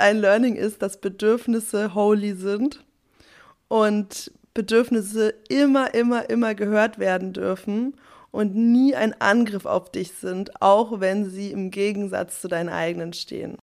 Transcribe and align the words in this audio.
ein 0.00 0.18
Learning 0.18 0.56
ist, 0.56 0.82
dass 0.82 1.00
Bedürfnisse 1.00 1.94
holy 1.94 2.34
sind 2.34 2.84
und 3.68 4.32
Bedürfnisse 4.54 5.34
immer, 5.48 5.94
immer, 5.94 6.30
immer 6.30 6.54
gehört 6.54 6.98
werden 6.98 7.32
dürfen 7.32 7.94
und 8.30 8.54
nie 8.54 8.94
ein 8.94 9.20
Angriff 9.20 9.66
auf 9.66 9.90
dich 9.90 10.12
sind, 10.12 10.60
auch 10.62 11.00
wenn 11.00 11.28
sie 11.28 11.50
im 11.50 11.70
Gegensatz 11.70 12.40
zu 12.40 12.48
deinen 12.48 12.68
eigenen 12.68 13.12
stehen. 13.12 13.56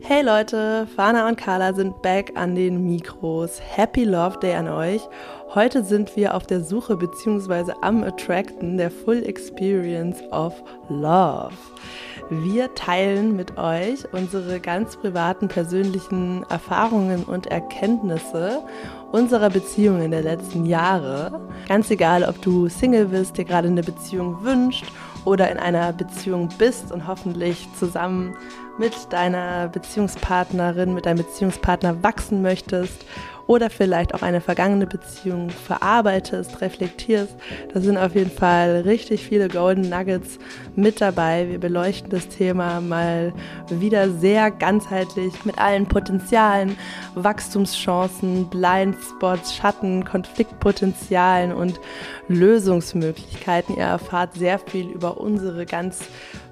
Hey 0.00 0.22
Leute, 0.22 0.86
Fana 0.96 1.28
und 1.28 1.36
Carla 1.36 1.72
sind 1.74 2.00
back 2.02 2.32
an 2.34 2.54
den 2.54 2.84
Mikros. 2.84 3.60
Happy 3.60 4.04
Love 4.04 4.38
Day 4.38 4.54
an 4.54 4.68
euch. 4.68 5.02
Heute 5.54 5.82
sind 5.82 6.14
wir 6.16 6.34
auf 6.34 6.46
der 6.46 6.62
Suche 6.62 6.96
bzw. 6.96 7.72
am 7.82 8.04
Attracten 8.04 8.76
der 8.76 8.90
Full 8.90 9.24
Experience 9.24 10.22
of 10.30 10.54
Love. 10.88 11.54
Wir 12.30 12.74
teilen 12.74 13.36
mit 13.36 13.56
euch 13.56 14.04
unsere 14.12 14.60
ganz 14.60 14.98
privaten 14.98 15.48
persönlichen 15.48 16.44
Erfahrungen 16.50 17.24
und 17.24 17.46
Erkenntnisse 17.46 18.62
unserer 19.12 19.48
Beziehungen 19.48 20.10
der 20.10 20.22
letzten 20.22 20.66
Jahre. 20.66 21.40
Ganz 21.68 21.90
egal, 21.90 22.24
ob 22.24 22.42
du 22.42 22.68
Single 22.68 23.06
bist, 23.06 23.38
dir 23.38 23.46
gerade 23.46 23.68
eine 23.68 23.82
Beziehung 23.82 24.44
wünscht 24.44 24.84
oder 25.24 25.50
in 25.50 25.56
einer 25.58 25.94
Beziehung 25.94 26.50
bist 26.58 26.92
und 26.92 27.06
hoffentlich 27.06 27.66
zusammen 27.78 28.36
mit 28.76 29.10
deiner 29.10 29.68
Beziehungspartnerin, 29.68 30.92
mit 30.92 31.06
deinem 31.06 31.18
Beziehungspartner 31.18 32.02
wachsen 32.02 32.42
möchtest 32.42 33.06
oder 33.48 33.70
vielleicht 33.70 34.14
auch 34.14 34.22
eine 34.22 34.42
vergangene 34.42 34.86
Beziehung 34.86 35.48
verarbeitest, 35.48 36.60
reflektierst. 36.60 37.34
Da 37.72 37.80
sind 37.80 37.96
auf 37.96 38.14
jeden 38.14 38.30
Fall 38.30 38.82
richtig 38.82 39.24
viele 39.24 39.48
Golden 39.48 39.88
Nuggets 39.88 40.38
mit 40.76 41.00
dabei. 41.00 41.48
Wir 41.48 41.58
beleuchten 41.58 42.10
das 42.10 42.28
Thema 42.28 42.80
mal 42.82 43.32
wieder 43.70 44.10
sehr 44.10 44.50
ganzheitlich 44.50 45.46
mit 45.46 45.58
allen 45.58 45.86
Potenzialen, 45.86 46.76
Wachstumschancen, 47.14 48.50
Blindspots, 48.50 49.56
Schatten, 49.56 50.04
Konfliktpotenzialen 50.04 51.52
und 51.52 51.80
Lösungsmöglichkeiten. 52.28 53.76
Ihr 53.76 53.84
erfahrt 53.84 54.34
sehr 54.34 54.58
viel 54.58 54.88
über 54.90 55.18
unsere 55.18 55.64
ganz 55.64 56.00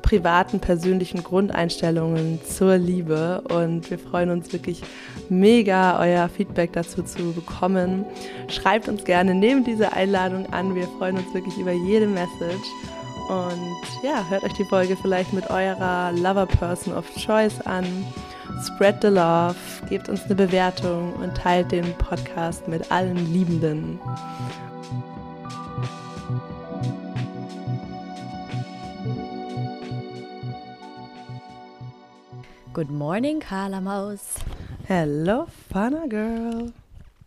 privaten, 0.06 0.60
persönlichen 0.60 1.24
Grundeinstellungen 1.24 2.40
zur 2.44 2.76
Liebe 2.76 3.42
und 3.52 3.90
wir 3.90 3.98
freuen 3.98 4.30
uns 4.30 4.52
wirklich 4.52 4.80
mega, 5.30 6.00
euer 6.00 6.28
Feedback 6.28 6.72
dazu 6.72 7.02
zu 7.02 7.32
bekommen. 7.32 8.04
Schreibt 8.48 8.88
uns 8.88 9.04
gerne, 9.04 9.34
nehmt 9.34 9.66
diese 9.66 9.92
Einladung 9.92 10.46
an, 10.52 10.74
wir 10.74 10.86
freuen 10.98 11.18
uns 11.18 11.32
wirklich 11.34 11.56
über 11.58 11.72
jede 11.72 12.06
Message. 12.06 12.68
Und 13.28 14.04
ja, 14.04 14.24
hört 14.28 14.44
euch 14.44 14.52
die 14.52 14.64
Folge 14.64 14.96
vielleicht 14.96 15.32
mit 15.32 15.50
eurer 15.50 16.12
Lover 16.12 16.46
Person 16.46 16.94
of 16.94 17.04
Choice 17.16 17.60
an. 17.62 17.84
Spread 18.64 19.02
the 19.02 19.08
love, 19.08 19.56
gebt 19.88 20.08
uns 20.08 20.24
eine 20.24 20.36
Bewertung 20.36 21.12
und 21.14 21.36
teilt 21.36 21.72
den 21.72 21.92
Podcast 21.98 22.68
mit 22.68 22.90
allen 22.92 23.32
Liebenden. 23.32 23.98
Good 32.72 32.90
morning, 32.90 33.40
Carla 33.40 33.80
Maus. 33.80 34.34
Hello, 34.88 35.48
Fana 35.68 36.08
Girl. 36.08 36.72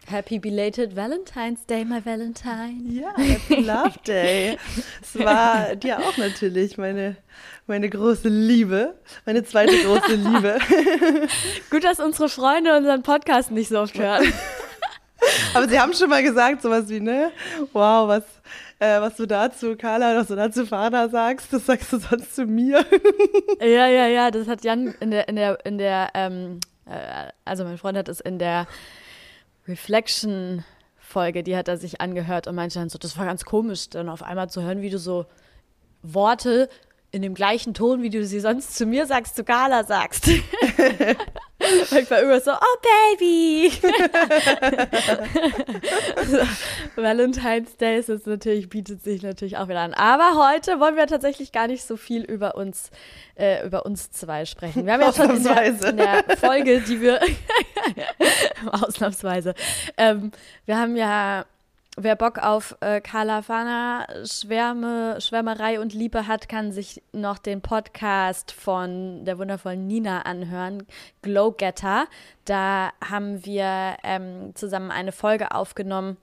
Happy 0.07 0.39
belated 0.39 0.93
Valentine's 0.93 1.65
Day, 1.65 1.83
my 1.83 1.99
Valentine. 1.99 2.83
Ja, 2.85 3.11
Happy 3.17 3.55
Love 3.55 3.99
Day. 4.05 4.57
es 5.01 5.19
war 5.19 5.75
dir 5.75 5.99
auch 5.99 6.15
natürlich 6.15 6.77
meine, 6.77 7.17
meine 7.67 7.89
große 7.89 8.29
Liebe, 8.29 8.95
meine 9.25 9.43
zweite 9.43 9.75
große 9.75 10.15
Liebe. 10.15 10.57
Gut, 11.69 11.83
dass 11.83 11.99
unsere 11.99 12.29
Freunde 12.29 12.77
unseren 12.77 13.03
Podcast 13.03 13.51
nicht 13.51 13.67
so 13.67 13.81
oft 13.81 13.99
hören. 13.99 14.31
Aber 15.53 15.67
sie 15.67 15.81
haben 15.81 15.93
schon 15.93 16.09
mal 16.09 16.23
gesagt, 16.23 16.61
sowas 16.61 16.87
wie, 16.87 17.01
ne? 17.01 17.33
Wow, 17.73 18.07
was, 18.07 18.23
äh, 18.79 19.01
was 19.01 19.17
du 19.17 19.25
dazu, 19.25 19.75
Carla, 19.75 20.15
was 20.15 20.27
du 20.27 20.37
dazu 20.37 20.65
Fana 20.65 21.09
sagst, 21.09 21.51
das 21.51 21.65
sagst 21.65 21.91
du 21.91 21.97
sonst 21.97 22.35
zu 22.35 22.45
mir. 22.45 22.85
ja, 23.59 23.87
ja, 23.87 24.07
ja, 24.07 24.31
das 24.31 24.47
hat 24.47 24.63
Jan 24.63 24.95
in 25.01 25.11
der, 25.11 25.27
in 25.27 25.35
der, 25.35 25.65
in 25.65 25.77
der, 25.77 26.09
ähm, 26.13 26.59
äh, 26.61 26.68
also 27.45 27.63
mein 27.63 27.77
Freund 27.77 27.97
hat 27.97 28.09
es 28.09 28.19
in 28.19 28.39
der 28.39 28.67
Reflection 29.67 30.63
Folge, 30.97 31.43
die 31.43 31.55
hat 31.55 31.67
er 31.67 31.77
sich 31.77 32.01
angehört 32.01 32.47
und 32.47 32.55
meinte 32.55 32.79
dann 32.79 32.89
so, 32.89 32.97
das 32.99 33.17
war 33.17 33.25
ganz 33.25 33.43
komisch, 33.43 33.89
dann 33.89 34.09
auf 34.09 34.21
einmal 34.21 34.49
zu 34.49 34.61
hören, 34.61 34.81
wie 34.81 34.89
du 34.89 34.99
so 34.99 35.25
Worte 36.03 36.69
in 37.11 37.21
dem 37.21 37.33
gleichen 37.33 37.73
Ton, 37.73 38.03
wie 38.03 38.09
du 38.09 38.25
sie 38.25 38.39
sonst 38.39 38.75
zu 38.75 38.85
mir 38.85 39.05
sagst, 39.07 39.35
zu 39.35 39.43
Gala 39.43 39.83
sagst. 39.83 40.29
Weil 41.89 42.03
ich 42.03 42.11
war 42.11 42.19
immer 42.21 42.39
so, 42.39 42.51
oh 42.51 43.17
Baby. 43.17 43.71
so, 46.25 46.37
Valentine's 47.01 47.75
Day 47.77 47.99
ist 47.99 48.09
jetzt 48.09 48.27
natürlich, 48.27 48.69
bietet 48.69 49.03
sich 49.03 49.21
natürlich 49.21 49.57
auch 49.57 49.67
wieder 49.67 49.81
an. 49.81 49.93
Aber 49.93 50.51
heute 50.51 50.79
wollen 50.79 50.95
wir 50.95 51.07
tatsächlich 51.07 51.51
gar 51.51 51.67
nicht 51.67 51.83
so 51.83 51.97
viel 51.97 52.23
über 52.23 52.55
uns, 52.55 52.91
äh, 53.35 53.65
über 53.65 53.85
uns 53.85 54.09
zwei 54.11 54.45
sprechen. 54.45 54.85
Wir 54.85 54.93
haben 54.93 55.01
ja 55.01 55.13
schon 55.13 55.35
in 55.35 55.43
der, 55.43 55.89
in 55.89 55.97
der 55.97 56.37
Folge, 56.37 56.79
die 56.81 57.01
wir, 57.01 57.19
ausnahmsweise, 58.71 59.53
ähm, 59.97 60.31
wir 60.65 60.77
haben 60.77 60.95
ja 60.95 61.45
Wer 61.97 62.15
Bock 62.15 62.37
auf 62.37 62.77
äh, 62.81 63.01
Kalafana, 63.01 64.07
Schwärme, 64.25 65.19
Schwärmerei 65.19 65.79
und 65.81 65.93
Liebe 65.93 66.27
hat, 66.27 66.47
kann 66.47 66.71
sich 66.71 67.01
noch 67.11 67.39
den 67.39 67.61
Podcast 67.61 68.51
von 68.51 69.25
der 69.25 69.37
wundervollen 69.37 69.85
Nina 69.87 70.21
anhören, 70.21 70.85
Glow 71.21 71.51
Getter. 71.51 72.07
Da 72.45 72.91
haben 73.03 73.43
wir 73.45 73.97
ähm, 74.03 74.55
zusammen 74.55 74.91
eine 74.91 75.11
Folge 75.11 75.51
aufgenommen 75.51 76.17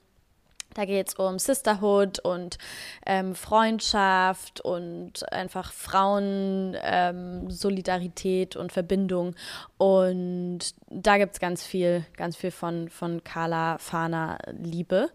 da 0.76 0.84
geht 0.84 1.09
es 1.09 1.14
um 1.14 1.38
Sisterhood 1.38 2.19
und 2.19 2.59
ähm, 3.06 3.34
Freundschaft 3.34 4.60
und 4.60 5.31
einfach 5.32 5.72
Frauen, 5.72 6.76
ähm, 6.82 7.50
Solidarität 7.50 8.56
und 8.56 8.72
Verbindung. 8.72 9.34
Und 9.78 10.59
da 10.88 11.19
gibt 11.19 11.34
es 11.34 11.41
ganz 11.41 11.64
viel, 11.64 12.04
ganz 12.16 12.37
viel 12.37 12.50
von, 12.50 12.88
von 12.88 13.25
Carla 13.25 13.78
Fana 13.78 14.38
Liebe. 14.59 15.10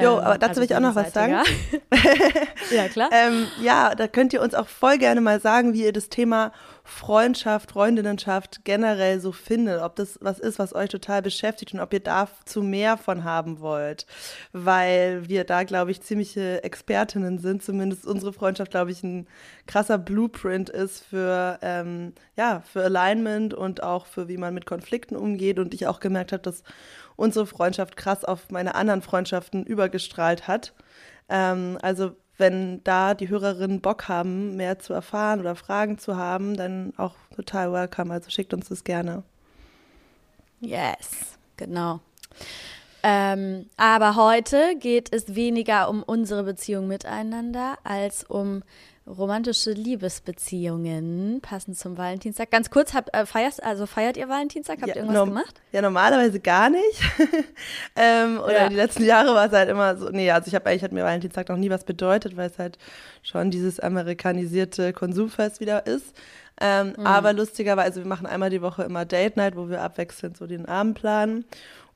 Jo, 0.00 0.18
ähm, 0.18 0.24
aber 0.24 0.38
dazu 0.38 0.48
also 0.48 0.60
will 0.60 0.66
ich 0.66 0.76
auch 0.76 0.80
noch 0.80 0.94
was 0.94 1.12
sagen. 1.12 1.34
ja, 2.70 2.88
klar. 2.88 3.10
Ähm, 3.20 3.48
ja, 3.60 3.94
da 3.96 4.06
könnt 4.06 4.32
ihr 4.32 4.40
uns 4.40 4.54
auch 4.54 4.68
voll 4.68 4.96
gerne 4.96 5.20
mal 5.20 5.40
sagen, 5.40 5.72
wie 5.74 5.82
ihr 5.82 5.92
das 5.92 6.10
Thema 6.10 6.52
Freundschaft, 6.84 7.72
Freundinnenschaft 7.72 8.64
generell 8.64 9.20
so 9.20 9.32
findet, 9.32 9.82
ob 9.82 9.96
das 9.96 10.18
was 10.20 10.38
ist, 10.38 10.58
was 10.58 10.74
euch 10.74 10.88
total 10.88 11.22
beschäftigt 11.22 11.74
und 11.74 11.80
ob 11.80 11.92
ihr 11.92 12.00
dazu 12.00 12.62
mehr 12.62 12.96
von 12.96 13.24
haben 13.24 13.60
wollt, 13.60 14.06
weil 14.52 15.28
wir 15.28 15.44
da, 15.44 15.64
glaube 15.64 15.90
ich, 15.90 16.02
ziemliche 16.02 16.64
Expertinnen 16.64 17.38
sind, 17.38 17.62
zumindest 17.62 18.06
unsere 18.06 18.32
Freundschaft, 18.32 18.70
glaube 18.70 18.90
ich, 18.90 19.02
ein 19.02 19.26
krasser 19.66 19.98
Blueprint 19.98 20.70
ist 20.70 21.04
für, 21.04 21.58
ähm, 21.62 22.12
ja, 22.36 22.62
für 22.72 22.82
Alignment 22.84 23.54
und 23.54 23.82
auch 23.82 24.06
für, 24.06 24.28
wie 24.28 24.38
man 24.38 24.54
mit 24.54 24.66
Konflikten 24.66 25.16
umgeht 25.16 25.58
und 25.58 25.74
ich 25.74 25.86
auch 25.86 26.00
gemerkt 26.00 26.32
habe, 26.32 26.42
dass 26.42 26.62
unsere 27.16 27.46
Freundschaft 27.46 27.96
krass 27.96 28.24
auf 28.24 28.50
meine 28.50 28.74
anderen 28.74 29.02
Freundschaften 29.02 29.64
übergestrahlt 29.64 30.48
hat. 30.48 30.72
Ähm, 31.28 31.78
also 31.82 32.16
wenn 32.40 32.82
da 32.82 33.14
die 33.14 33.28
Hörerinnen 33.28 33.80
Bock 33.80 34.08
haben, 34.08 34.56
mehr 34.56 34.78
zu 34.78 34.92
erfahren 34.92 35.40
oder 35.40 35.54
Fragen 35.54 35.98
zu 35.98 36.16
haben, 36.16 36.56
dann 36.56 36.92
auch 36.96 37.14
total 37.36 37.72
welcome. 37.72 38.12
Also 38.12 38.30
schickt 38.30 38.52
uns 38.52 38.68
das 38.68 38.82
gerne. 38.82 39.22
Yes, 40.60 41.38
genau. 41.56 42.00
Ähm, 43.02 43.66
aber 43.76 44.16
heute 44.16 44.76
geht 44.78 45.12
es 45.14 45.34
weniger 45.34 45.88
um 45.88 46.02
unsere 46.02 46.42
Beziehung 46.42 46.86
miteinander 46.86 47.78
als 47.84 48.24
um 48.24 48.62
romantische 49.18 49.72
Liebesbeziehungen 49.72 51.40
passend 51.40 51.78
zum 51.78 51.98
Valentinstag. 51.98 52.50
Ganz 52.50 52.70
kurz, 52.70 52.94
habt, 52.94 53.14
äh, 53.14 53.26
feierst, 53.26 53.62
also 53.62 53.86
feiert 53.86 54.16
ihr 54.16 54.28
Valentinstag? 54.28 54.78
Habt 54.78 54.88
ja, 54.88 54.94
ihr 54.94 55.02
irgendwas 55.02 55.24
gemacht? 55.24 55.60
Ja, 55.72 55.82
normalerweise 55.82 56.40
gar 56.40 56.70
nicht. 56.70 57.00
ähm, 57.96 58.38
oder 58.38 58.62
ja. 58.62 58.68
die 58.68 58.76
letzten 58.76 59.04
Jahre 59.04 59.34
war 59.34 59.46
es 59.46 59.52
halt 59.52 59.68
immer 59.68 59.96
so, 59.96 60.10
nee, 60.10 60.30
also 60.30 60.48
ich 60.48 60.54
habe 60.54 60.68
eigentlich, 60.68 60.84
hat 60.84 60.92
mir 60.92 61.04
Valentinstag 61.04 61.48
noch 61.48 61.56
nie 61.56 61.70
was 61.70 61.84
bedeutet, 61.84 62.36
weil 62.36 62.48
es 62.48 62.58
halt 62.58 62.78
schon 63.22 63.50
dieses 63.50 63.80
amerikanisierte 63.80 64.92
Konsumfest 64.92 65.60
wieder 65.60 65.86
ist. 65.86 66.14
Ähm, 66.60 66.94
mhm. 66.96 67.06
Aber 67.06 67.32
lustigerweise, 67.32 68.02
wir 68.02 68.08
machen 68.08 68.26
einmal 68.26 68.50
die 68.50 68.62
Woche 68.62 68.82
immer 68.82 69.04
Date 69.04 69.36
Night, 69.36 69.56
wo 69.56 69.68
wir 69.68 69.82
abwechselnd 69.82 70.36
so 70.36 70.46
den 70.46 70.66
Abend 70.66 70.98
planen. 70.98 71.44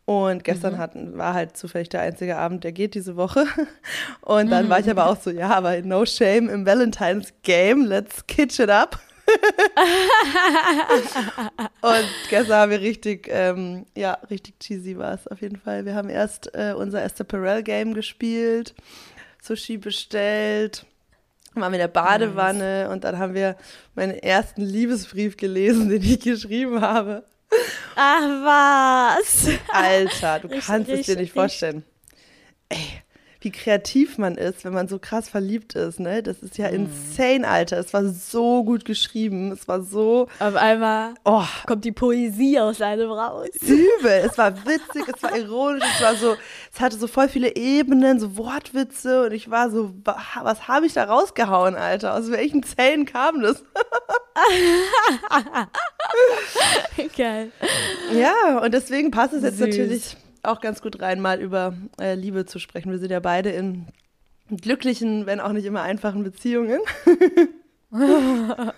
Und 0.07 0.45
gestern 0.45 0.75
mhm. 0.75 0.79
hatten, 0.79 1.17
war 1.17 1.33
halt 1.33 1.57
zufällig 1.57 1.89
der 1.89 2.03
einzige 2.03 2.37
Abend, 2.37 2.63
der 2.63 2.73
geht 2.73 2.95
diese 2.95 3.17
Woche. 3.17 3.47
Und 4.21 4.51
dann 4.51 4.67
mhm. 4.67 4.71
war 4.71 4.81
ich 4.81 4.91
aber 4.91 5.09
auch 5.09 5.19
so, 5.19 5.31
ja, 5.31 5.51
aber 5.51 5.81
no 5.81 6.05
shame 6.05 6.51
im 6.51 6.67
Valentine's 6.67 7.33
Game, 7.43 7.87
let's 7.87 8.27
kitsch 8.27 8.61
it 8.61 8.71
up. 8.71 9.01
und 11.81 12.05
gestern 12.29 12.57
haben 12.57 12.71
wir 12.71 12.81
richtig, 12.81 13.27
ähm, 13.31 13.87
ja, 13.97 14.19
richtig 14.29 14.61
cheesy 14.61 14.99
war 14.99 15.15
es 15.15 15.27
auf 15.27 15.41
jeden 15.41 15.57
Fall. 15.57 15.87
Wir 15.87 15.95
haben 15.95 16.11
erst 16.11 16.55
äh, 16.55 16.75
unser 16.77 17.03
Esther 17.03 17.25
Perel 17.25 17.63
Game 17.63 17.95
gespielt, 17.95 18.75
Sushi 19.41 19.79
bestellt, 19.79 20.85
waren 21.55 21.73
wir 21.73 21.77
in 21.77 21.83
der 21.83 21.89
Badewanne 21.89 22.83
nice. 22.83 22.93
und 22.93 23.05
dann 23.05 23.19
haben 23.19 23.35
wir 23.35 23.57
meinen 23.95 24.13
ersten 24.13 24.63
Liebesbrief 24.63 25.37
gelesen, 25.37 25.89
den 25.89 26.03
ich 26.03 26.21
geschrieben 26.21 26.81
habe. 26.81 27.25
Ach 27.97 28.23
was. 28.23 29.49
Alter, 29.69 30.41
du 30.41 30.55
ich, 30.55 30.65
kannst 30.67 30.91
es 30.91 31.07
dir 31.07 31.17
nicht 31.17 31.33
vorstellen. 31.33 31.85
Ey, 32.69 33.03
wie 33.45 33.51
kreativ 33.51 34.19
man 34.19 34.37
ist, 34.37 34.65
wenn 34.65 34.73
man 34.73 34.89
so 34.89 34.99
krass 34.99 35.29
verliebt 35.29 35.75
ist, 35.75 36.01
ne? 36.01 36.23
Das 36.23 36.39
ist 36.39 36.57
ja 36.57 36.71
mm. 36.71 36.75
insane, 36.75 37.47
Alter. 37.47 37.79
Es 37.79 37.93
war 37.93 38.05
so 38.09 38.65
gut 38.65 38.85
geschrieben. 38.85 39.53
Es 39.53 39.69
war 39.69 39.83
so. 39.83 40.29
Auf 40.41 40.57
einmal 40.57 41.15
oh. 41.25 41.45
kommt 41.67 41.85
die 41.85 41.93
Poesie 41.93 42.59
aus 42.59 42.81
einem 42.81 43.11
raus. 43.11 43.49
Übel. 43.61 44.23
Es 44.25 44.39
war 44.39 44.57
witzig, 44.65 45.05
es 45.15 45.23
war 45.23 45.37
ironisch, 45.37 45.85
es 45.97 46.03
war 46.03 46.15
so, 46.17 46.37
es 46.73 46.81
hatte 46.81 46.97
so 46.97 47.07
voll 47.07 47.29
viele 47.29 47.55
Ebenen, 47.55 48.19
so 48.19 48.37
Wortwitze 48.37 49.27
und 49.27 49.33
ich 49.33 49.51
war 49.51 49.71
so, 49.71 49.93
was 50.05 50.67
habe 50.67 50.87
ich 50.87 50.95
da 50.95 51.05
rausgehauen, 51.05 51.77
Alter? 51.77 52.15
Aus 52.15 52.31
welchen 52.31 52.63
Zellen 52.63 53.05
kam 53.05 53.43
das? 53.43 53.63
Geil. 57.17 57.53
Ja, 58.13 58.59
und 58.59 58.73
deswegen 58.73 59.11
passt 59.11 59.35
es 59.35 59.43
jetzt 59.43 59.59
Süß. 59.59 59.69
natürlich 59.69 60.17
auch 60.47 60.61
ganz 60.61 60.83
gut 60.83 61.01
rein, 61.01 61.21
mal 61.21 61.41
über 61.41 61.75
äh, 62.01 62.15
Liebe 62.15 62.47
zu 62.47 62.59
sprechen. 62.59 62.91
Wir 62.91 62.99
sind 62.99 63.11
ja 63.11 63.21
beide 63.21 63.51
in 63.51 63.87
glücklichen, 64.49 65.27
wenn 65.27 65.41
auch 65.41 65.53
nicht 65.53 65.65
immer 65.65 65.83
einfachen 65.83 66.23
Beziehungen. 66.23 66.81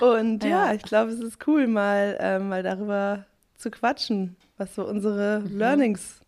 Und 0.00 0.44
ja, 0.44 0.66
ja 0.66 0.74
ich 0.74 0.82
glaube, 0.82 1.10
es 1.12 1.20
ist 1.20 1.46
cool, 1.46 1.66
mal, 1.66 2.16
äh, 2.20 2.38
mal 2.38 2.62
darüber 2.62 3.24
zu 3.56 3.70
quatschen, 3.70 4.36
was 4.56 4.74
so 4.74 4.86
unsere 4.86 5.40
mhm. 5.40 5.58
Learnings 5.58 6.20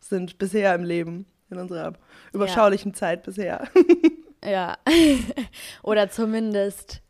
sind 0.00 0.38
bisher 0.38 0.74
im 0.74 0.84
Leben, 0.84 1.26
in 1.50 1.58
unserer 1.58 1.94
überschaulichen 2.32 2.92
ja. 2.92 2.96
Zeit 2.96 3.22
bisher. 3.22 3.66
ja, 4.44 4.76
oder 5.82 6.10
zumindest 6.10 7.00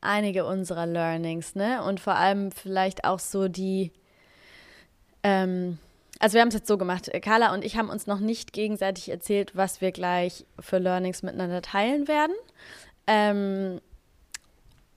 einige 0.00 0.44
unserer 0.44 0.86
Learnings, 0.86 1.54
ne? 1.54 1.82
Und 1.84 2.00
vor 2.00 2.16
allem 2.16 2.50
vielleicht 2.50 3.04
auch 3.04 3.20
so 3.20 3.48
die, 3.48 3.92
ähm, 5.22 5.78
also 6.22 6.34
wir 6.34 6.40
haben 6.40 6.48
es 6.48 6.54
jetzt 6.54 6.68
so 6.68 6.78
gemacht, 6.78 7.10
Carla 7.20 7.52
und 7.52 7.64
ich 7.64 7.76
haben 7.76 7.90
uns 7.90 8.06
noch 8.06 8.20
nicht 8.20 8.52
gegenseitig 8.52 9.08
erzählt, 9.08 9.56
was 9.56 9.80
wir 9.80 9.90
gleich 9.90 10.46
für 10.60 10.78
Learnings 10.78 11.24
miteinander 11.24 11.62
teilen 11.62 12.06
werden. 12.06 12.36
Ähm, 13.08 13.80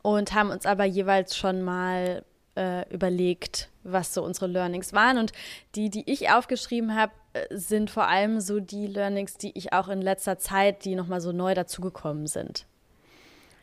und 0.04 0.36
haben 0.36 0.52
uns 0.52 0.68
aber 0.68 0.86
jeweils 0.86 1.36
schon 1.36 1.64
mal 1.64 2.24
äh, 2.56 2.88
überlegt, 2.94 3.70
was 3.82 4.14
so 4.14 4.24
unsere 4.24 4.46
Learnings 4.46 4.94
waren. 4.94 5.18
Und 5.18 5.32
die, 5.74 5.90
die 5.90 6.04
ich 6.06 6.30
aufgeschrieben 6.30 6.96
habe, 6.96 7.12
äh, 7.34 7.48
sind 7.50 7.90
vor 7.90 8.08
allem 8.08 8.40
so 8.40 8.60
die 8.60 8.86
Learnings, 8.86 9.34
die 9.34 9.58
ich 9.58 9.74
auch 9.74 9.88
in 9.88 10.04
letzter 10.04 10.38
Zeit, 10.38 10.86
die 10.86 10.94
nochmal 10.94 11.22
so 11.22 11.32
neu 11.32 11.56
dazugekommen 11.56 12.28
sind. 12.28 12.68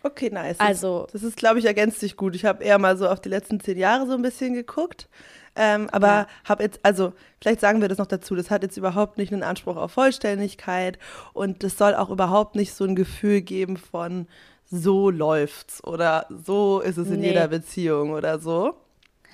Okay, 0.03 0.31
nice. 0.31 0.59
Also, 0.59 1.07
das 1.13 1.23
ist, 1.23 1.37
glaube 1.37 1.61
ich, 1.61 1.65
ergänzt 1.65 2.01
sich 2.01 2.17
gut. 2.17 2.35
Ich 2.35 2.45
habe 2.45 2.65
eher 2.65 2.79
mal 2.81 2.97
so 2.97 3.09
auf 3.09 3.21
die 3.21 3.29
letzten 3.29 3.61
zehn 3.61 3.79
Jahre 3.79 4.09
so 4.09 4.15
ein 4.15 4.23
bisschen 4.23 4.53
geguckt. 4.53 5.09
Ähm, 5.55 5.89
aber 5.93 6.07
ja. 6.07 6.27
habe 6.45 6.63
jetzt, 6.63 6.81
also 6.83 7.13
vielleicht 7.41 7.61
sagen 7.61 7.81
wir 7.83 7.89
das 7.89 7.99
noch 7.99 8.07
dazu, 8.07 8.35
das 8.35 8.51
hat 8.51 8.63
jetzt 8.63 8.77
überhaupt 8.77 9.19
nicht 9.19 9.33
einen 9.33 9.43
Anspruch 9.43 9.77
auf 9.77 9.93
Vollständigkeit 9.93 10.99
und 11.35 11.63
das 11.63 11.77
soll 11.77 11.95
auch 11.95 12.11
überhaupt 12.11 12.55
nicht 12.55 12.73
so 12.75 12.85
ein 12.85 12.97
Gefühl 12.97 13.43
geben 13.43 13.77
von 13.77 14.27
so 14.71 15.11
läuft's 15.11 15.85
oder 15.85 16.27
so 16.31 16.81
ist 16.81 16.97
es 16.97 17.09
in 17.09 17.21
nee. 17.21 17.29
jeder 17.29 17.49
Beziehung 17.49 18.13
oder 18.13 18.39
so. 18.39 18.75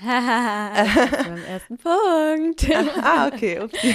beim 0.04 1.44
ersten 1.44 1.76
Punkt. 1.76 2.66
ah, 3.02 3.26
okay. 3.26 3.58
Okay. 3.60 3.94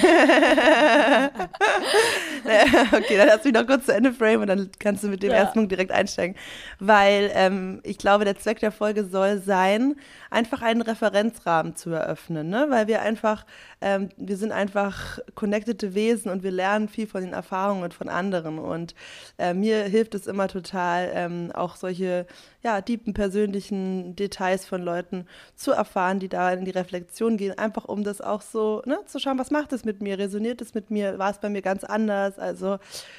okay, 2.92 3.16
dann 3.16 3.28
lass 3.28 3.44
mich 3.44 3.54
noch 3.54 3.66
kurz 3.66 3.86
zu 3.86 3.94
Ende 3.94 4.12
frame 4.12 4.42
und 4.42 4.48
dann 4.48 4.70
kannst 4.78 5.02
du 5.02 5.08
mit 5.08 5.22
dem 5.22 5.30
ja. 5.30 5.36
ersten 5.36 5.60
Punkt 5.60 5.72
direkt 5.72 5.92
einsteigen. 5.92 6.36
Weil 6.78 7.30
ähm, 7.34 7.80
ich 7.84 7.96
glaube, 7.96 8.26
der 8.26 8.36
Zweck 8.36 8.60
der 8.60 8.72
Folge 8.72 9.04
soll 9.04 9.40
sein, 9.40 9.96
einfach 10.30 10.60
einen 10.60 10.82
Referenzrahmen 10.82 11.76
zu 11.76 11.90
eröffnen, 11.90 12.50
ne? 12.50 12.66
weil 12.68 12.86
wir 12.86 13.00
einfach, 13.00 13.46
ähm, 13.80 14.10
wir 14.16 14.36
sind 14.36 14.52
einfach 14.52 15.20
connected 15.34 15.94
Wesen 15.94 16.30
und 16.30 16.42
wir 16.42 16.50
lernen 16.50 16.88
viel 16.88 17.06
von 17.06 17.22
den 17.22 17.32
Erfahrungen 17.32 17.92
von 17.92 18.08
anderen 18.08 18.58
und 18.58 18.94
äh, 19.38 19.54
mir 19.54 19.84
hilft 19.84 20.14
es 20.14 20.26
immer 20.26 20.48
total, 20.48 21.10
ähm, 21.14 21.52
auch 21.54 21.76
solche, 21.76 22.26
ja, 22.64 22.80
tiefen 22.80 23.12
persönlichen 23.12 24.16
Details 24.16 24.64
von 24.64 24.82
Leuten 24.82 25.26
zu 25.54 25.72
erfahren, 25.72 26.18
die 26.18 26.30
da 26.30 26.50
in 26.50 26.64
die 26.64 26.70
Reflexion 26.70 27.36
gehen, 27.36 27.58
einfach 27.58 27.84
um 27.84 28.04
das 28.04 28.22
auch 28.22 28.40
so, 28.40 28.82
ne, 28.86 28.98
zu 29.04 29.20
schauen, 29.20 29.38
was 29.38 29.50
macht 29.50 29.74
es 29.74 29.84
mit 29.84 30.00
mir, 30.00 30.18
resoniert 30.18 30.62
es 30.62 30.72
mit 30.72 30.90
mir, 30.90 31.18
war 31.18 31.30
es 31.30 31.38
bei 31.38 31.50
mir 31.50 31.60
ganz 31.60 31.84
anders, 31.84 32.38
also 32.38 32.78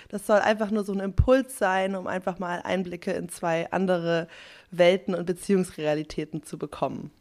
das 0.10 0.26
soll 0.26 0.40
einfach 0.40 0.72
nur 0.72 0.84
so 0.84 0.94
ein 0.94 1.00
Impuls 1.00 1.60
sein, 1.60 1.96
um 1.96 2.08
einfach 2.08 2.40
mal 2.40 2.62
Einblicke 2.64 3.12
in 3.12 3.30
zwei 3.30 3.72
andere 3.72 4.28
Welten 4.72 5.14
und 5.14 5.28
Beziehungsrealitäten 5.28 6.42
zu 6.42 6.58
bekommen. 6.58 7.12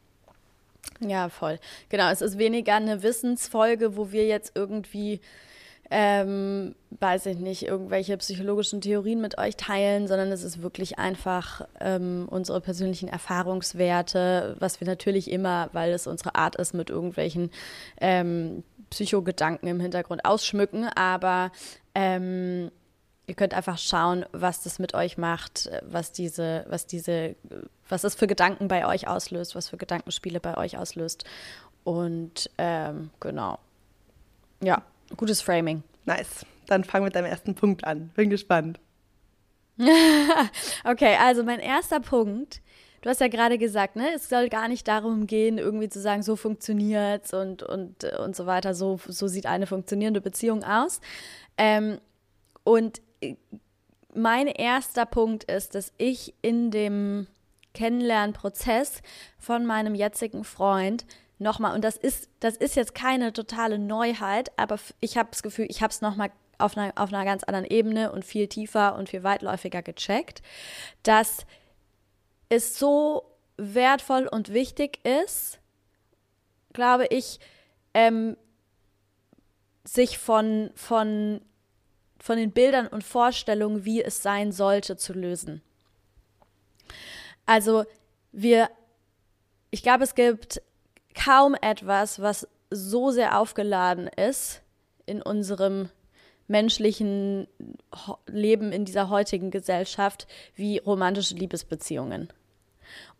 Ja, 1.00 1.28
voll. 1.28 1.58
Genau, 1.90 2.10
es 2.10 2.22
ist 2.22 2.38
weniger 2.38 2.74
eine 2.74 3.02
Wissensfolge, 3.02 3.96
wo 3.96 4.12
wir 4.12 4.26
jetzt 4.26 4.52
irgendwie, 4.54 5.20
ähm, 5.90 6.74
weiß 6.98 7.26
ich 7.26 7.38
nicht, 7.38 7.66
irgendwelche 7.66 8.16
psychologischen 8.16 8.80
Theorien 8.80 9.20
mit 9.20 9.38
euch 9.38 9.56
teilen, 9.56 10.08
sondern 10.08 10.32
es 10.32 10.42
ist 10.42 10.62
wirklich 10.62 10.98
einfach 10.98 11.66
ähm, 11.80 12.26
unsere 12.30 12.60
persönlichen 12.60 13.08
Erfahrungswerte, 13.08 14.56
was 14.58 14.80
wir 14.80 14.86
natürlich 14.86 15.30
immer, 15.30 15.68
weil 15.72 15.92
es 15.92 16.06
unsere 16.06 16.34
Art 16.34 16.56
ist, 16.56 16.74
mit 16.74 16.90
irgendwelchen 16.90 17.50
ähm, 18.00 18.64
Psychogedanken 18.90 19.68
im 19.68 19.80
Hintergrund 19.80 20.24
ausschmücken, 20.24 20.88
aber 20.94 21.50
ähm, 21.94 22.70
ihr 23.26 23.34
könnt 23.34 23.54
einfach 23.54 23.78
schauen, 23.78 24.24
was 24.32 24.62
das 24.62 24.78
mit 24.78 24.94
euch 24.94 25.18
macht, 25.18 25.70
was 25.82 26.12
diese, 26.12 26.64
was 26.68 26.86
diese, 26.86 27.36
was 27.88 28.02
das 28.02 28.14
für 28.14 28.26
Gedanken 28.26 28.68
bei 28.68 28.86
euch 28.86 29.08
auslöst, 29.08 29.54
was 29.54 29.68
für 29.68 29.76
Gedankenspiele 29.76 30.40
bei 30.40 30.56
euch 30.56 30.78
auslöst. 30.78 31.24
Und 31.84 32.50
ähm, 32.58 33.10
genau. 33.20 33.58
Ja, 34.62 34.82
gutes 35.16 35.40
Framing. 35.40 35.82
Nice. 36.04 36.46
Dann 36.66 36.84
fang 36.84 37.04
mit 37.04 37.14
deinem 37.14 37.26
ersten 37.26 37.54
Punkt 37.54 37.84
an. 37.84 38.10
Bin 38.14 38.30
gespannt. 38.30 38.80
okay, 40.84 41.16
also 41.20 41.42
mein 41.42 41.60
erster 41.60 42.00
Punkt. 42.00 42.60
Du 43.02 43.10
hast 43.10 43.20
ja 43.20 43.28
gerade 43.28 43.58
gesagt, 43.58 43.96
ne, 43.96 44.14
es 44.14 44.30
soll 44.30 44.48
gar 44.48 44.66
nicht 44.66 44.88
darum 44.88 45.26
gehen, 45.26 45.58
irgendwie 45.58 45.90
zu 45.90 46.00
sagen, 46.00 46.22
so 46.22 46.36
funktioniert's 46.36 47.34
und, 47.34 47.62
und, 47.62 48.04
und 48.04 48.34
so 48.34 48.46
weiter, 48.46 48.74
so, 48.74 48.98
so 49.06 49.28
sieht 49.28 49.44
eine 49.44 49.66
funktionierende 49.66 50.22
Beziehung 50.22 50.64
aus. 50.64 51.00
Ähm, 51.58 51.98
und 52.62 53.02
mein 54.14 54.46
erster 54.46 55.04
Punkt 55.04 55.44
ist, 55.44 55.74
dass 55.74 55.92
ich 55.98 56.34
in 56.40 56.70
dem 56.70 57.26
Kennenlernprozess 57.74 59.02
von 59.38 59.66
meinem 59.66 59.94
jetzigen 59.94 60.44
Freund 60.44 61.04
nochmal, 61.44 61.74
und 61.74 61.84
das 61.84 61.96
ist, 61.96 62.28
das 62.40 62.56
ist 62.56 62.74
jetzt 62.74 62.94
keine 62.94 63.32
totale 63.32 63.78
Neuheit, 63.78 64.50
aber 64.58 64.78
ich 64.98 65.16
habe 65.16 65.28
das 65.30 65.44
Gefühl, 65.44 65.66
ich 65.68 65.82
habe 65.82 65.92
es 65.92 66.00
nochmal 66.00 66.32
auf 66.58 66.76
einer, 66.76 66.92
auf 66.96 67.12
einer 67.12 67.24
ganz 67.24 67.44
anderen 67.44 67.66
Ebene 67.66 68.10
und 68.10 68.24
viel 68.24 68.48
tiefer 68.48 68.96
und 68.96 69.08
viel 69.08 69.22
weitläufiger 69.22 69.82
gecheckt, 69.82 70.42
dass 71.04 71.46
es 72.48 72.78
so 72.78 73.24
wertvoll 73.56 74.26
und 74.26 74.52
wichtig 74.52 74.98
ist, 75.04 75.60
glaube 76.72 77.06
ich, 77.06 77.38
ähm, 77.92 78.36
sich 79.84 80.18
von, 80.18 80.70
von 80.74 81.40
von 82.24 82.38
den 82.38 82.52
Bildern 82.52 82.86
und 82.86 83.04
Vorstellungen, 83.04 83.84
wie 83.84 84.02
es 84.02 84.22
sein 84.22 84.50
sollte, 84.50 84.96
zu 84.96 85.12
lösen. 85.12 85.60
Also 87.44 87.84
wir, 88.32 88.70
ich 89.70 89.82
glaube, 89.82 90.04
es 90.04 90.14
gibt 90.14 90.62
kaum 91.14 91.54
etwas, 91.54 92.20
was 92.20 92.48
so 92.70 93.10
sehr 93.10 93.38
aufgeladen 93.38 94.08
ist 94.08 94.62
in 95.06 95.22
unserem 95.22 95.90
menschlichen 96.46 97.46
Leben 98.26 98.72
in 98.72 98.84
dieser 98.84 99.08
heutigen 99.08 99.50
Gesellschaft 99.50 100.26
wie 100.54 100.78
romantische 100.78 101.34
Liebesbeziehungen. 101.34 102.28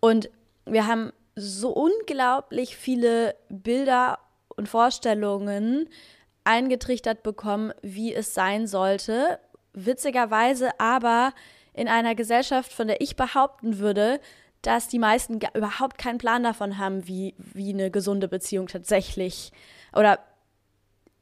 Und 0.01 0.29
wir 0.67 0.87
haben 0.87 1.13
so 1.37 1.71
unglaublich 1.71 2.77
viele 2.77 3.35
Bilder 3.49 4.19
und 4.49 4.69
Vorstellungen, 4.69 5.89
eingetrichtert 6.45 7.23
bekommen, 7.23 7.73
wie 7.83 8.15
es 8.15 8.35
sein 8.35 8.67
sollte. 8.67 9.41
Witzigerweise 9.73 10.79
aber 10.79 11.33
in 11.73 11.89
einer 11.89 12.15
Gesellschaft, 12.15 12.73
von 12.73 12.87
der 12.87 13.01
ich 13.01 13.17
behaupten 13.17 13.79
würde, 13.79 14.21
dass 14.67 14.89
die 14.89 14.99
meisten 14.99 15.41
überhaupt 15.55 15.99
keinen 15.99 16.19
Plan 16.19 16.43
davon 16.43 16.79
haben, 16.79 17.07
wie, 17.07 17.35
wie 17.39 17.71
eine 17.71 17.91
gesunde 17.91 18.29
Beziehung 18.29 18.67
tatsächlich 18.67 19.53
oder 19.93 20.19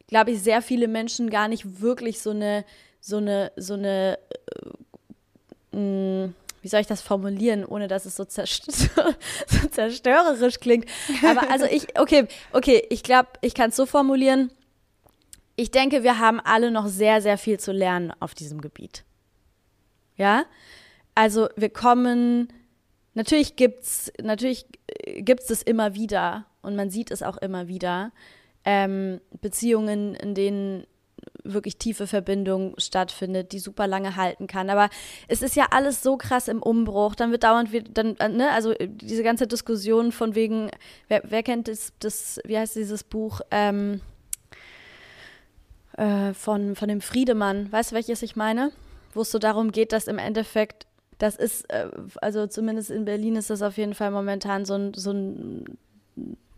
glaube 0.06 0.32
ich, 0.32 0.42
sehr 0.42 0.60
viele 0.60 0.88
Menschen 0.88 1.30
gar 1.30 1.48
nicht 1.48 1.80
wirklich 1.80 2.20
so 2.20 2.30
eine, 2.30 2.64
so 3.00 3.16
eine, 3.16 3.50
so 3.56 3.74
eine, 3.74 4.18
äh, 5.72 5.76
mm, 5.76 6.34
wie 6.60 6.68
soll 6.68 6.80
ich 6.80 6.86
das 6.86 7.00
formulieren, 7.00 7.64
ohne 7.64 7.88
dass 7.88 8.04
es 8.04 8.16
so, 8.16 8.24
zerst 8.24 8.66
so 9.46 9.68
zerstörerisch 9.70 10.60
klingt. 10.60 10.86
Aber 11.26 11.50
also 11.50 11.64
ich, 11.64 11.98
okay, 11.98 12.28
okay, 12.52 12.86
ich 12.90 13.02
glaube, 13.02 13.30
ich 13.40 13.54
kann 13.54 13.70
es 13.70 13.76
so 13.76 13.86
formulieren 13.86 14.50
ich 15.56 15.70
denke, 15.70 16.02
wir 16.02 16.18
haben 16.18 16.40
alle 16.40 16.70
noch 16.70 16.86
sehr, 16.86 17.20
sehr 17.20 17.38
viel 17.38 17.58
zu 17.60 17.72
lernen 17.72 18.12
auf 18.20 18.34
diesem 18.34 18.60
Gebiet. 18.60 19.04
Ja, 20.16 20.44
also 21.14 21.48
wir 21.56 21.70
kommen, 21.70 22.52
natürlich 23.14 23.56
gibt's, 23.56 24.12
natürlich 24.22 24.66
gibt's 25.16 25.50
es 25.50 25.62
immer 25.62 25.94
wieder 25.94 26.46
und 26.62 26.76
man 26.76 26.90
sieht 26.90 27.10
es 27.10 27.22
auch 27.22 27.36
immer 27.38 27.68
wieder. 27.68 28.12
Ähm, 28.64 29.20
Beziehungen, 29.40 30.14
in 30.14 30.34
denen 30.34 30.86
wirklich 31.44 31.76
tiefe 31.76 32.06
Verbindung 32.06 32.74
stattfindet, 32.78 33.52
die 33.52 33.58
super 33.58 33.86
lange 33.86 34.16
halten 34.16 34.46
kann. 34.46 34.70
Aber 34.70 34.88
es 35.28 35.42
ist 35.42 35.56
ja 35.56 35.66
alles 35.70 36.02
so 36.02 36.16
krass 36.16 36.48
im 36.48 36.62
Umbruch. 36.62 37.14
Dann 37.14 37.30
wird 37.30 37.44
dauernd, 37.44 37.70
dann, 37.96 38.16
äh, 38.16 38.28
ne, 38.28 38.50
also 38.50 38.72
äh, 38.72 38.88
diese 38.88 39.22
ganze 39.22 39.46
Diskussion 39.46 40.12
von 40.12 40.34
wegen, 40.34 40.70
wer, 41.08 41.22
wer 41.24 41.42
kennt 41.42 41.68
das, 41.68 41.92
das, 41.98 42.40
wie 42.44 42.58
heißt 42.58 42.76
dieses 42.76 43.04
Buch, 43.04 43.40
ähm, 43.50 44.00
äh, 45.96 46.32
von, 46.34 46.74
von 46.74 46.88
dem 46.88 47.00
Friedemann, 47.00 47.70
weißt 47.70 47.90
du, 47.90 47.96
welches 47.96 48.22
ich 48.22 48.36
meine? 48.36 48.72
Wo 49.12 49.22
es 49.22 49.30
so 49.30 49.38
darum 49.38 49.72
geht, 49.72 49.92
dass 49.92 50.06
im 50.06 50.18
Endeffekt, 50.18 50.86
das 51.22 51.36
ist, 51.36 51.70
äh, 51.70 51.88
also 52.20 52.48
zumindest 52.48 52.90
in 52.90 53.04
Berlin 53.04 53.36
ist 53.36 53.48
das 53.48 53.62
auf 53.62 53.76
jeden 53.76 53.94
Fall 53.94 54.10
momentan 54.10 54.64
so 54.64 54.74
ein, 54.74 54.92
so 54.94 55.12
ein 55.12 55.78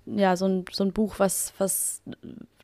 ja, 0.07 0.37
so 0.37 0.47
ein, 0.47 0.65
so 0.73 0.85
ein 0.85 0.93
Buch, 0.93 1.19
was, 1.19 1.53
was 1.59 2.03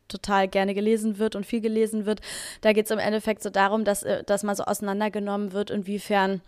total 0.08 0.48
gerne 0.48 0.74
gelesen 0.74 1.18
wird 1.18 1.36
und 1.36 1.44
viel 1.44 1.60
gelesen 1.60 2.06
wird. 2.06 2.20
Da 2.62 2.72
geht 2.72 2.86
es 2.86 2.90
im 2.90 2.98
Endeffekt 2.98 3.42
so 3.42 3.50
darum, 3.50 3.84
dass, 3.84 4.02
äh, 4.02 4.24
dass 4.24 4.42
mal 4.42 4.56
so 4.56 4.64
auseinandergenommen 4.64 5.52
wird, 5.52 5.70
inwiefern 5.70 6.40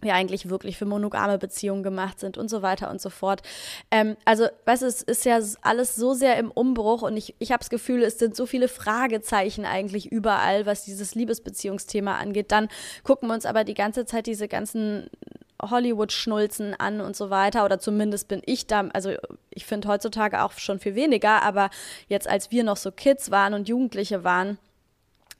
wir 0.00 0.14
eigentlich 0.14 0.48
wirklich 0.48 0.76
für 0.76 0.84
monogame 0.84 1.38
Beziehungen 1.38 1.82
gemacht 1.82 2.20
sind 2.20 2.38
und 2.38 2.48
so 2.48 2.62
weiter 2.62 2.90
und 2.90 3.00
so 3.00 3.10
fort. 3.10 3.42
Ähm, 3.90 4.16
also, 4.24 4.46
weißt 4.64 4.82
du, 4.82 4.86
es 4.86 5.02
ist 5.02 5.24
ja 5.24 5.38
alles 5.62 5.96
so 5.96 6.14
sehr 6.14 6.36
im 6.38 6.50
Umbruch 6.50 7.02
und 7.02 7.16
ich, 7.16 7.34
ich 7.38 7.50
habe 7.52 7.60
das 7.60 7.70
Gefühl, 7.70 8.02
es 8.02 8.18
sind 8.18 8.36
so 8.36 8.46
viele 8.46 8.68
Fragezeichen 8.68 9.64
eigentlich 9.64 10.12
überall, 10.12 10.66
was 10.66 10.84
dieses 10.84 11.14
Liebesbeziehungsthema 11.14 12.16
angeht. 12.16 12.52
Dann 12.52 12.68
gucken 13.02 13.28
wir 13.28 13.34
uns 13.34 13.46
aber 13.46 13.64
die 13.64 13.74
ganze 13.74 14.06
Zeit 14.06 14.26
diese 14.26 14.48
ganzen 14.48 15.10
Hollywood-Schnulzen 15.60 16.78
an 16.78 17.00
und 17.00 17.16
so 17.16 17.30
weiter. 17.30 17.64
Oder 17.64 17.78
zumindest 17.78 18.28
bin 18.28 18.42
ich 18.46 18.66
da, 18.66 18.88
also 18.92 19.12
ich 19.50 19.66
finde 19.66 19.88
heutzutage 19.88 20.42
auch 20.42 20.52
schon 20.52 20.78
viel 20.78 20.94
weniger, 20.94 21.42
aber 21.42 21.70
jetzt 22.08 22.28
als 22.28 22.50
wir 22.50 22.64
noch 22.64 22.76
so 22.76 22.92
Kids 22.92 23.30
waren 23.30 23.54
und 23.54 23.68
Jugendliche 23.68 24.24
waren, 24.24 24.58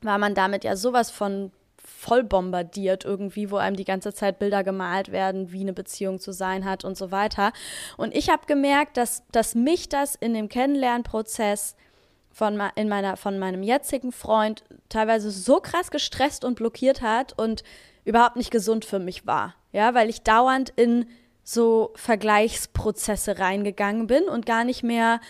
war 0.02 0.18
man 0.18 0.34
damit 0.34 0.64
ja 0.64 0.76
sowas 0.76 1.10
von 1.10 1.52
voll 1.88 2.22
bombardiert 2.22 3.04
irgendwie, 3.04 3.50
wo 3.50 3.56
einem 3.56 3.76
die 3.76 3.84
ganze 3.84 4.12
Zeit 4.12 4.38
Bilder 4.38 4.62
gemalt 4.62 5.10
werden, 5.10 5.52
wie 5.52 5.62
eine 5.62 5.72
Beziehung 5.72 6.20
zu 6.20 6.32
sein 6.32 6.64
hat 6.64 6.84
und 6.84 6.96
so 6.96 7.10
weiter. 7.10 7.52
Und 7.96 8.14
ich 8.14 8.28
habe 8.28 8.46
gemerkt, 8.46 8.96
dass, 8.96 9.24
dass 9.32 9.54
mich 9.54 9.88
das 9.88 10.14
in 10.14 10.34
dem 10.34 10.48
Kennenlernprozess 10.48 11.76
von, 12.30 12.62
in 12.76 12.88
meiner, 12.88 13.16
von 13.16 13.38
meinem 13.38 13.62
jetzigen 13.62 14.12
Freund 14.12 14.62
teilweise 14.88 15.30
so 15.30 15.60
krass 15.60 15.90
gestresst 15.90 16.44
und 16.44 16.54
blockiert 16.54 17.02
hat 17.02 17.36
und 17.36 17.64
überhaupt 18.04 18.36
nicht 18.36 18.50
gesund 18.50 18.84
für 18.84 18.98
mich 18.98 19.26
war. 19.26 19.54
Ja, 19.72 19.94
weil 19.94 20.08
ich 20.08 20.22
dauernd 20.22 20.72
in 20.76 21.06
so 21.42 21.92
Vergleichsprozesse 21.96 23.38
reingegangen 23.38 24.06
bin 24.06 24.24
und 24.24 24.46
gar 24.46 24.64
nicht 24.64 24.82
mehr 24.82 25.20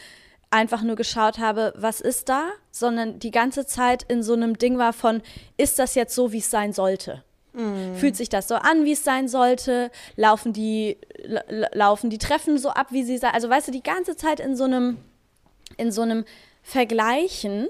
einfach 0.51 0.83
nur 0.83 0.97
geschaut 0.97 1.39
habe, 1.39 1.75
was 1.77 2.01
ist 2.01 2.29
da, 2.29 2.51
sondern 2.71 3.19
die 3.19 3.31
ganze 3.31 3.67
Zeit 3.67 4.05
in 4.05 4.23
so 4.23 4.33
einem 4.33 4.57
Ding 4.59 4.79
war 4.79 4.93
von, 4.93 5.23
ist 5.57 5.79
das 5.79 5.95
jetzt 5.95 6.15
so, 6.15 6.33
wie 6.33 6.39
es 6.39 6.51
sein 6.51 6.73
sollte? 6.73 7.23
Mm. 7.53 7.95
Fühlt 7.95 8.17
sich 8.17 8.29
das 8.29 8.49
so 8.49 8.55
an, 8.55 8.85
wie 8.85 8.93
es 8.93 9.05
sein 9.05 9.29
sollte? 9.29 9.91
Laufen 10.17 10.53
die, 10.53 10.97
laufen 11.73 12.09
die 12.09 12.19
Treffen 12.19 12.59
so 12.59 12.71
ab, 12.71 12.89
wie 12.91 13.03
sie 13.03 13.19
sein? 13.19 13.33
Also 13.35 13.51
weißt 13.51 13.69
du, 13.69 13.73
die 13.73 13.83
ganze 13.83 14.17
Zeit 14.17 14.41
in 14.41 14.57
so 14.57 14.65
einem, 14.65 14.99
in 15.77 15.93
so 15.93 16.03
einem 16.03 16.25
Vergleichen, 16.63 17.69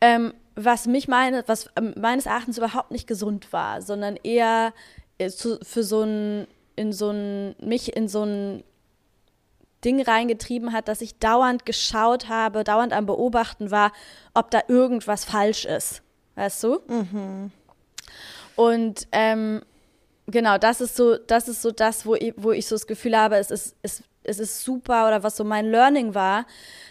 ähm, 0.00 0.34
was 0.54 0.86
mich 0.86 1.08
meine, 1.08 1.44
was 1.46 1.70
ähm, 1.76 1.94
meines 1.96 2.26
Erachtens 2.26 2.58
überhaupt 2.58 2.90
nicht 2.90 3.06
gesund 3.06 3.52
war, 3.52 3.82
sondern 3.82 4.16
eher 4.16 4.72
äh, 5.18 5.30
für 5.30 5.82
so 5.82 6.02
ein, 6.02 6.46
in 6.76 6.92
so 6.92 7.10
ein, 7.10 7.56
mich 7.60 7.96
in 7.96 8.08
so 8.08 8.24
ein 8.24 8.62
Ding 9.84 10.02
reingetrieben 10.02 10.72
hat, 10.72 10.88
dass 10.88 11.00
ich 11.00 11.18
dauernd 11.18 11.64
geschaut 11.64 12.28
habe, 12.28 12.64
dauernd 12.64 12.92
am 12.92 13.06
Beobachten 13.06 13.70
war, 13.70 13.92
ob 14.34 14.50
da 14.50 14.62
irgendwas 14.68 15.24
falsch 15.24 15.64
ist. 15.64 16.02
Weißt 16.34 16.64
du? 16.64 16.80
Mhm. 16.88 17.52
Und 18.56 19.06
ähm, 19.12 19.62
genau, 20.26 20.58
das 20.58 20.80
ist 20.80 20.96
so, 20.96 21.16
das 21.16 21.48
ist 21.48 21.62
so 21.62 21.70
das, 21.70 22.06
wo 22.06 22.14
ich, 22.14 22.34
wo 22.36 22.52
ich 22.52 22.66
so 22.66 22.74
das 22.74 22.86
Gefühl 22.86 23.16
habe, 23.16 23.36
es 23.36 23.50
ist, 23.50 23.76
es, 23.82 24.02
es 24.28 24.38
ist 24.38 24.64
super 24.64 25.08
oder 25.08 25.22
was 25.22 25.36
so 25.36 25.44
mein 25.44 25.66
Learning 25.70 26.14
war, 26.14 26.46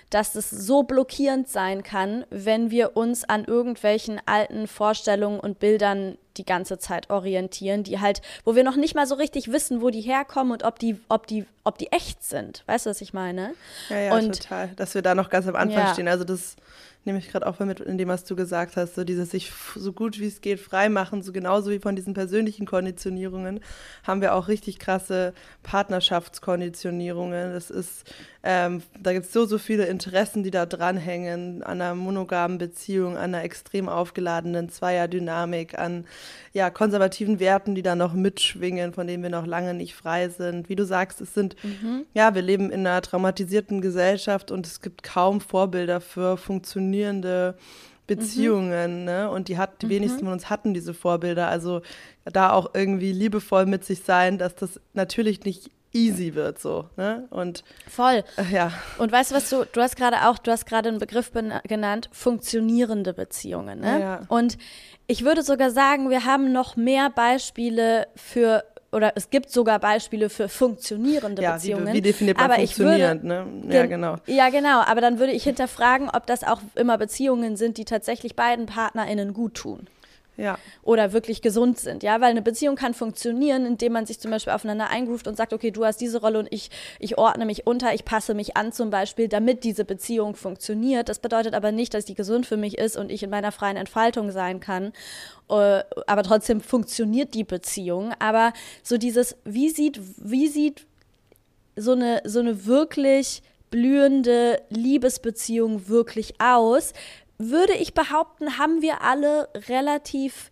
dass 0.09 0.35
es 0.35 0.49
so 0.49 0.83
blockierend 0.83 1.49
sein 1.49 1.83
kann, 1.83 2.25
wenn 2.29 2.71
wir 2.71 2.95
uns 2.95 3.25
an 3.25 3.43
irgendwelchen 3.43 4.21
alten 4.25 4.67
Vorstellungen 4.67 5.39
und 5.39 5.59
Bildern 5.59 6.17
die 6.37 6.45
ganze 6.45 6.77
Zeit 6.77 7.09
orientieren, 7.09 7.83
die 7.83 7.99
halt, 7.99 8.21
wo 8.45 8.55
wir 8.55 8.63
noch 8.63 8.75
nicht 8.75 8.95
mal 8.95 9.07
so 9.07 9.15
richtig 9.15 9.51
wissen, 9.51 9.81
wo 9.81 9.89
die 9.89 10.01
herkommen 10.01 10.53
und 10.53 10.63
ob 10.63 10.79
die, 10.79 10.99
ob 11.09 11.27
die, 11.27 11.45
ob 11.63 11.77
die 11.77 11.91
echt 11.91 12.23
sind. 12.23 12.63
Weißt 12.67 12.85
du, 12.85 12.91
was 12.91 13.01
ich 13.01 13.13
meine? 13.13 13.53
Ja, 13.89 13.99
ja, 13.99 14.15
und, 14.15 14.41
total. 14.41 14.69
Dass 14.75 14.95
wir 14.95 15.01
da 15.01 15.15
noch 15.15 15.29
ganz 15.29 15.47
am 15.47 15.55
Anfang 15.55 15.79
ja. 15.79 15.93
stehen. 15.93 16.07
Also 16.07 16.23
das 16.23 16.55
nehme 17.07 17.19
ich 17.19 17.29
gerade 17.29 17.47
auch 17.47 17.57
mit 17.59 17.79
in 17.79 17.97
dem, 17.97 18.09
was 18.09 18.25
du 18.25 18.35
gesagt 18.35 18.75
hast, 18.75 18.95
so 18.95 19.03
dieses 19.03 19.31
sich 19.31 19.51
so 19.75 19.93
gut 19.93 20.19
wie 20.19 20.27
es 20.27 20.41
geht 20.41 20.59
freimachen, 20.59 21.23
so 21.23 21.31
genauso 21.31 21.71
wie 21.71 21.79
von 21.79 21.95
diesen 21.95 22.13
persönlichen 22.13 22.65
Konditionierungen, 22.67 23.61
haben 24.03 24.21
wir 24.21 24.35
auch 24.35 24.49
richtig 24.49 24.77
krasse 24.77 25.33
Partnerschaftskonditionierungen. 25.63 27.53
Das 27.53 27.71
ist, 27.71 28.13
ähm, 28.43 28.83
da 29.01 29.13
gibt 29.13 29.25
es 29.25 29.33
so, 29.33 29.45
so 29.45 29.57
viele 29.57 29.85
Interessen, 29.85 30.43
die 30.43 30.51
da 30.51 30.65
dranhängen, 30.65 31.63
an 31.63 31.81
einer 31.81 31.95
monogamen 31.95 32.57
Beziehung, 32.57 33.15
an 33.15 33.33
einer 33.33 33.43
extrem 33.43 33.87
aufgeladenen 33.87 34.69
Zweierdynamik, 34.69 35.79
an 35.79 36.05
ja, 36.51 36.69
konservativen 36.69 37.39
Werten, 37.39 37.73
die 37.73 37.83
da 37.83 37.95
noch 37.95 38.13
mitschwingen, 38.13 38.93
von 38.93 39.07
denen 39.07 39.23
wir 39.23 39.29
noch 39.29 39.45
lange 39.45 39.73
nicht 39.73 39.95
frei 39.95 40.27
sind. 40.27 40.67
Wie 40.67 40.75
du 40.75 40.85
sagst, 40.85 41.21
es 41.21 41.33
sind, 41.33 41.55
mhm. 41.63 42.05
ja, 42.13 42.35
wir 42.35 42.41
leben 42.41 42.69
in 42.69 42.85
einer 42.85 43.01
traumatisierten 43.01 43.79
Gesellschaft 43.79 44.51
und 44.51 44.67
es 44.67 44.81
gibt 44.81 45.03
kaum 45.03 45.39
Vorbilder 45.39 46.01
für 46.01 46.35
funktionierende 46.35 46.96
Beziehungen, 48.07 48.99
mhm. 48.99 49.05
ne? 49.05 49.29
Und 49.29 49.49
die 49.49 49.57
hat, 49.57 49.81
die 49.81 49.85
mhm. 49.87 49.91
wenigsten 49.91 50.19
von 50.21 50.33
uns 50.33 50.49
hatten 50.49 50.73
diese 50.73 50.93
Vorbilder. 50.93 51.49
Also 51.49 51.81
da 52.23 52.51
auch 52.53 52.71
irgendwie 52.73 53.11
liebevoll 53.11 53.65
mit 53.65 53.83
sich 53.83 54.03
sein, 54.03 54.37
dass 54.37 54.55
das 54.55 54.79
natürlich 54.93 55.43
nicht 55.43 55.69
easy 55.93 56.35
wird 56.35 56.59
so, 56.59 56.89
ne? 56.95 57.27
Und 57.29 57.63
voll. 57.87 58.23
Äh, 58.37 58.53
ja. 58.53 58.71
Und 58.97 59.11
weißt 59.11 59.31
du, 59.31 59.35
was 59.35 59.49
du 59.49 59.65
du 59.71 59.81
hast 59.81 59.97
gerade 59.97 60.27
auch, 60.27 60.37
du 60.37 60.51
hast 60.51 60.65
gerade 60.65 60.89
einen 60.89 60.99
Begriff 60.99 61.31
genannt, 61.67 62.09
funktionierende 62.13 63.13
Beziehungen, 63.13 63.81
ne? 63.81 63.99
Ja. 63.99 64.21
Und 64.29 64.57
ich 65.07 65.23
würde 65.23 65.43
sogar 65.43 65.71
sagen, 65.71 66.09
wir 66.09 66.25
haben 66.25 66.51
noch 66.51 66.75
mehr 66.75 67.09
Beispiele 67.09 68.07
für 68.15 68.63
oder 68.97 69.13
es 69.15 69.29
gibt 69.29 69.49
sogar 69.49 69.79
Beispiele 69.79 70.29
für 70.29 70.49
funktionierende 70.49 71.41
ja, 71.41 71.53
Beziehungen. 71.53 71.87
Wie, 71.87 71.93
wie 71.93 72.01
definiert 72.01 72.37
man 72.37 72.51
aber 72.51 72.55
funktionierend, 72.55 73.23
würde, 73.23 73.67
ne? 73.67 73.73
Ja, 73.73 73.85
genau. 73.85 74.15
Ja, 74.25 74.49
genau. 74.49 74.81
Aber 74.81 74.99
dann 74.99 75.19
würde 75.19 75.31
ich 75.31 75.43
hinterfragen, 75.43 76.09
ob 76.09 76.25
das 76.25 76.43
auch 76.43 76.59
immer 76.75 76.97
Beziehungen 76.97 77.55
sind, 77.55 77.77
die 77.77 77.85
tatsächlich 77.85 78.35
beiden 78.35 78.65
PartnerInnen 78.65 79.33
gut 79.33 79.53
tun 79.53 79.87
ja. 80.37 80.57
oder 80.83 81.13
wirklich 81.13 81.41
gesund 81.41 81.79
sind, 81.79 82.03
ja, 82.03 82.21
weil 82.21 82.31
eine 82.31 82.41
Beziehung 82.41 82.75
kann 82.75 82.93
funktionieren, 82.93 83.65
indem 83.65 83.93
man 83.93 84.05
sich 84.05 84.19
zum 84.19 84.31
Beispiel 84.31 84.53
aufeinander 84.53 84.89
einruft 84.89 85.27
und 85.27 85.35
sagt, 85.35 85.53
okay, 85.53 85.71
du 85.71 85.83
hast 85.83 85.99
diese 85.99 86.21
Rolle 86.21 86.39
und 86.39 86.47
ich, 86.51 86.69
ich 86.99 87.17
ordne 87.17 87.45
mich 87.45 87.67
unter, 87.67 87.93
ich 87.93 88.05
passe 88.05 88.33
mich 88.33 88.55
an 88.55 88.71
zum 88.71 88.89
Beispiel, 88.89 89.27
damit 89.27 89.63
diese 89.63 89.83
Beziehung 89.83 90.35
funktioniert. 90.35 91.09
Das 91.09 91.19
bedeutet 91.19 91.53
aber 91.53 91.71
nicht, 91.71 91.93
dass 91.93 92.05
die 92.05 92.15
gesund 92.15 92.45
für 92.45 92.57
mich 92.57 92.77
ist 92.77 92.95
und 92.95 93.11
ich 93.11 93.23
in 93.23 93.29
meiner 93.29 93.51
freien 93.51 93.77
Entfaltung 93.77 94.31
sein 94.31 94.59
kann. 94.59 94.93
Äh, 95.49 95.83
aber 96.05 96.23
trotzdem 96.23 96.61
funktioniert 96.61 97.33
die 97.33 97.43
Beziehung. 97.43 98.13
Aber 98.19 98.53
so 98.83 98.97
dieses, 98.97 99.35
wie 99.43 99.69
sieht, 99.69 99.99
wie 100.17 100.47
sieht 100.47 100.85
so 101.75 101.93
eine, 101.93 102.21
so 102.25 102.39
eine 102.39 102.65
wirklich 102.65 103.41
blühende 103.69 104.61
Liebesbeziehung 104.69 105.87
wirklich 105.87 106.39
aus, 106.39 106.93
würde 107.37 107.73
ich 107.73 107.93
behaupten, 107.93 108.57
haben 108.57 108.81
wir 108.81 109.01
alle 109.01 109.49
relativ 109.67 110.51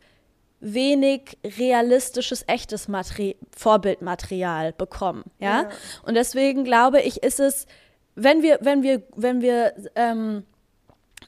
wenig 0.60 1.38
realistisches, 1.44 2.44
echtes 2.48 2.88
Materi 2.88 3.36
Vorbildmaterial 3.56 4.74
bekommen. 4.74 5.24
Ja? 5.40 5.64
ja? 5.64 5.70
Und 6.04 6.16
deswegen 6.16 6.64
glaube 6.64 7.02
ich, 7.02 7.24
ist 7.24 7.40
es, 7.40 7.68
wenn 8.16 8.42
wir, 8.42 8.60
wenn 8.62 8.82
wir, 8.82 9.04
wenn 9.16 9.42
wir, 9.42 9.74
ähm, 9.96 10.44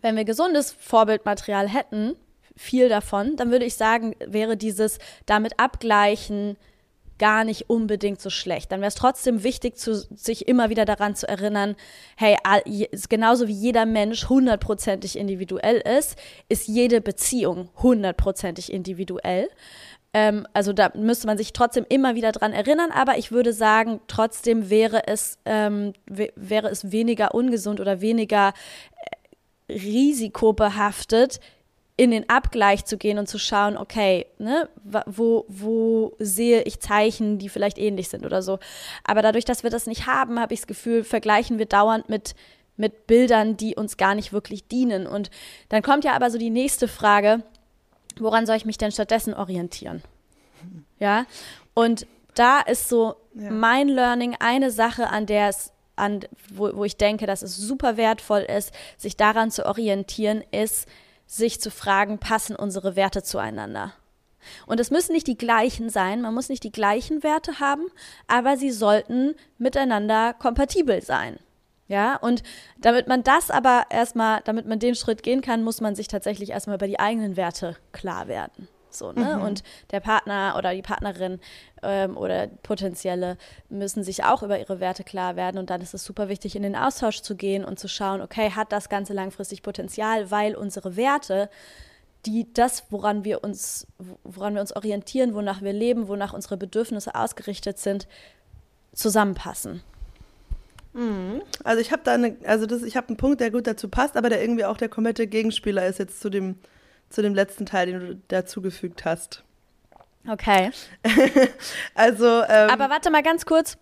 wenn 0.02 0.16
wir 0.16 0.26
gesundes 0.26 0.72
Vorbildmaterial 0.72 1.68
hätten, 1.68 2.16
viel 2.56 2.90
davon, 2.90 3.36
dann 3.36 3.52
würde 3.52 3.66
ich 3.66 3.76
sagen, 3.76 4.16
wäre 4.26 4.58
dieses 4.58 4.98
damit 5.26 5.60
abgleichen, 5.60 6.58
gar 7.20 7.44
nicht 7.44 7.70
unbedingt 7.70 8.22
so 8.22 8.30
schlecht. 8.30 8.72
Dann 8.72 8.82
wäre 8.82 8.90
es 8.90 8.96
trotzdem 8.96 9.44
wichtig, 9.44 9.78
zu, 9.78 9.96
sich 9.96 10.48
immer 10.48 10.70
wieder 10.70 10.86
daran 10.86 11.16
zu 11.16 11.28
erinnern, 11.28 11.76
hey, 12.16 12.38
genauso 13.10 13.48
wie 13.48 13.54
jeder 13.54 13.86
Mensch 13.86 14.30
hundertprozentig 14.30 15.18
individuell 15.18 15.78
ist, 15.98 16.18
ist 16.50 16.68
jede 16.68 17.02
Beziehung 17.02 17.70
hundertprozentig 17.82 18.72
individuell. 18.72 19.50
Ähm, 20.14 20.48
also 20.54 20.74
da 20.74 20.92
müsste 20.96 21.28
man 21.28 21.38
sich 21.38 21.54
trotzdem 21.54 21.86
immer 21.90 22.16
wieder 22.16 22.32
daran 22.32 22.54
erinnern, 22.54 22.92
aber 22.92 23.18
ich 23.18 23.32
würde 23.32 23.54
sagen, 23.54 24.00
trotzdem 24.08 24.70
wäre 24.70 25.08
es, 25.08 25.38
ähm, 25.46 25.94
wäre 26.08 26.70
es 26.70 26.92
weniger 26.92 27.36
ungesund 27.36 27.80
oder 27.80 28.02
weniger 28.02 28.54
äh, 29.68 29.74
risikobehaftet, 29.74 31.40
in 32.00 32.12
den 32.12 32.30
Abgleich 32.30 32.86
zu 32.86 32.96
gehen 32.98 33.18
und 33.18 33.28
zu 33.28 33.40
schauen, 33.40 33.76
okay, 33.76 34.28
ne, 34.38 34.70
wo, 35.08 35.46
wo 35.48 36.16
sehe 36.20 36.62
ich 36.62 36.80
Zeichen, 36.80 37.40
die 37.40 37.50
vielleicht 37.50 37.80
ähnlich 37.80 38.08
sind 38.10 38.24
oder 38.24 38.44
so. 38.44 38.60
Aber 39.04 39.24
dadurch, 39.24 39.46
dass 39.46 39.64
wir 39.64 39.72
das 39.72 39.88
nicht 39.88 40.06
haben, 40.06 40.40
habe 40.40 40.54
ich 40.54 40.62
das 40.62 40.68
Gefühl, 40.68 41.04
vergleichen 41.04 41.58
wir 41.58 41.66
dauernd 41.66 42.08
mit, 42.08 42.36
mit 42.78 43.08
Bildern, 43.08 43.58
die 43.58 43.76
uns 43.76 43.98
gar 43.98 44.14
nicht 44.14 44.32
wirklich 44.32 44.68
dienen. 44.68 45.08
Und 45.08 45.32
dann 45.70 45.82
kommt 45.82 46.06
ja 46.06 46.14
aber 46.14 46.30
so 46.30 46.38
die 46.38 46.52
nächste 46.52 46.88
Frage, 46.88 47.42
woran 48.20 48.46
soll 48.46 48.58
ich 48.58 48.66
mich 48.66 48.78
denn 48.78 48.92
stattdessen 48.92 49.34
orientieren? 49.34 50.02
Ja, 51.00 51.28
und 51.76 52.08
da 52.34 52.60
ist 52.60 52.90
so 52.90 53.18
ja. 53.36 53.52
mein 53.52 53.88
Learning 53.88 54.36
eine 54.40 54.72
Sache, 54.72 55.10
an 55.12 55.28
der 55.28 55.50
es 55.50 55.72
an, 55.96 56.22
wo, 56.52 56.76
wo 56.76 56.86
ich 56.86 56.98
denke, 56.98 57.28
dass 57.28 57.44
es 57.44 57.56
super 57.56 57.98
wertvoll 57.98 58.42
ist, 58.42 58.74
sich 58.98 59.16
daran 59.16 59.52
zu 59.52 59.68
orientieren, 59.68 60.44
ist, 60.50 60.88
sich 61.28 61.62
zu 61.62 61.70
fragen, 61.70 62.18
passen 62.18 62.56
unsere 62.56 62.96
Werte 62.96 63.22
zueinander? 63.22 63.94
Und 64.66 64.80
es 64.80 64.92
müssen 64.92 65.12
nicht 65.14 65.28
die 65.28 65.38
gleichen 65.38 65.90
sein, 65.90 66.22
man 66.22 66.34
muss 66.34 66.50
nicht 66.50 66.64
die 66.64 66.72
gleichen 66.72 67.22
Werte 67.22 67.60
haben, 67.60 67.86
aber 68.28 68.58
sie 68.58 68.72
sollten 68.72 69.36
miteinander 69.58 70.34
kompatibel 70.34 71.02
sein. 71.02 71.38
Ja, 71.90 72.18
und 72.18 72.44
damit 72.78 73.08
man 73.08 73.24
das 73.24 73.50
aber 73.50 73.86
erstmal, 73.90 74.42
damit 74.44 74.66
man 74.66 74.80
den 74.80 74.96
Schritt 74.96 75.24
gehen 75.24 75.42
kann, 75.42 75.64
muss 75.64 75.80
man 75.80 75.96
sich 75.96 76.08
tatsächlich 76.08 76.50
erstmal 76.50 76.76
über 76.76 76.88
die 76.88 77.00
eigenen 77.00 77.38
Werte 77.38 77.78
klar 77.94 78.28
werden. 78.28 78.68
So, 78.90 79.12
ne? 79.12 79.36
Mhm. 79.38 79.42
Und 79.42 79.64
der 79.92 80.00
Partner 80.00 80.56
oder 80.58 80.74
die 80.74 80.82
Partnerin 80.82 81.40
ähm, 81.84 82.18
oder 82.18 82.48
potenzielle 82.48 83.38
müssen 83.70 84.04
sich 84.04 84.24
auch 84.24 84.44
über 84.44 84.60
ihre 84.60 84.80
Werte 84.80 85.04
klar 85.04 85.36
werden. 85.36 85.58
Und 85.58 85.70
dann 85.70 85.82
ist 85.82 85.94
es 85.94 86.04
super 86.04 86.30
wichtig, 86.30 86.56
in 86.56 86.64
den 86.64 86.76
Austausch 86.76 87.22
zu 87.22 87.36
gehen 87.36 87.66
und 87.66 87.80
zu 87.80 87.88
schauen, 87.88 88.22
okay, 88.22 88.52
hat 88.52 88.72
das 88.72 88.90
Ganze 88.90 89.14
langfristig 89.14 89.62
Potenzial, 89.62 90.32
weil 90.32 90.56
unsere 90.56 90.96
Werte, 90.96 91.50
die 92.26 92.52
das, 92.54 92.86
woran 92.90 93.24
wir 93.24 93.44
uns, 93.44 93.88
woran 94.24 94.54
wir 94.54 94.62
uns 94.62 94.76
orientieren, 94.76 95.34
wonach 95.34 95.62
wir 95.62 95.74
leben, 95.74 96.08
wonach 96.08 96.34
unsere 96.34 96.58
Bedürfnisse 96.58 97.16
ausgerichtet 97.16 97.80
sind, 97.80 98.08
zusammenpassen. 98.94 99.82
Mhm. 100.94 101.44
Also 101.64 101.80
ich 101.80 101.92
habe 101.92 102.02
da 102.04 102.14
eine, 102.14 102.36
also 102.44 102.66
das, 102.66 102.82
ich 102.82 102.98
habe 102.98 103.10
einen 103.10 103.18
Punkt, 103.18 103.40
der 103.40 103.52
gut 103.52 103.68
dazu 103.68 103.88
passt, 103.88 104.18
aber 104.18 104.30
der 104.30 104.42
irgendwie 104.42 104.66
auch 104.66 104.78
der 104.78 104.90
komplette 104.90 105.28
Gegenspieler 105.28 105.86
ist 105.86 106.00
jetzt 106.00 106.20
zu 106.20 106.30
dem 106.30 106.56
zu 107.10 107.22
dem 107.22 107.34
letzten 107.34 107.66
Teil, 107.66 107.88
den 107.88 108.00
du 108.00 108.16
dazugefügt 108.28 109.06
hast. 109.06 109.44
Okay. 110.28 110.72
also. 111.96 112.44
Ähm, 112.44 112.70
Aber 112.70 112.90
warte 112.90 113.10
mal 113.10 113.24
ganz 113.24 113.46
kurz. 113.46 113.78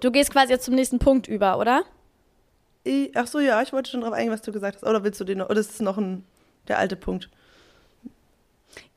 Du 0.00 0.10
gehst 0.10 0.30
quasi 0.30 0.52
jetzt 0.52 0.64
zum 0.64 0.74
nächsten 0.74 0.98
Punkt 0.98 1.28
über, 1.28 1.58
oder? 1.58 1.84
Ich, 2.84 3.16
ach 3.16 3.26
so, 3.26 3.38
ja, 3.38 3.62
ich 3.62 3.72
wollte 3.72 3.90
schon 3.90 4.00
drauf 4.00 4.12
eingehen, 4.12 4.32
was 4.32 4.42
du 4.42 4.52
gesagt 4.52 4.76
hast. 4.76 4.88
Oder 4.88 5.04
willst 5.04 5.20
du 5.20 5.24
den 5.24 5.38
noch? 5.38 5.50
Oder 5.50 5.60
ist 5.60 5.70
es 5.72 5.80
noch 5.80 5.98
ein, 5.98 6.24
der 6.68 6.78
alte 6.78 6.96
Punkt? 6.96 7.28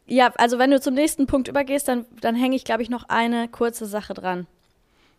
Ja, 0.08 0.32
also 0.38 0.60
wenn 0.60 0.72
du 0.72 0.80
zum 0.80 0.94
nächsten 0.94 1.26
Punkt 1.28 1.48
übergehst, 1.48 1.88
dann, 1.88 2.06
dann 2.22 2.36
hänge 2.36 2.56
ich, 2.56 2.64
glaube 2.64 2.84
ich, 2.84 2.90
noch 2.90 3.10
eine 3.10 3.48
kurze 3.48 3.86
Sache 3.86 4.14
dran. 4.14 4.48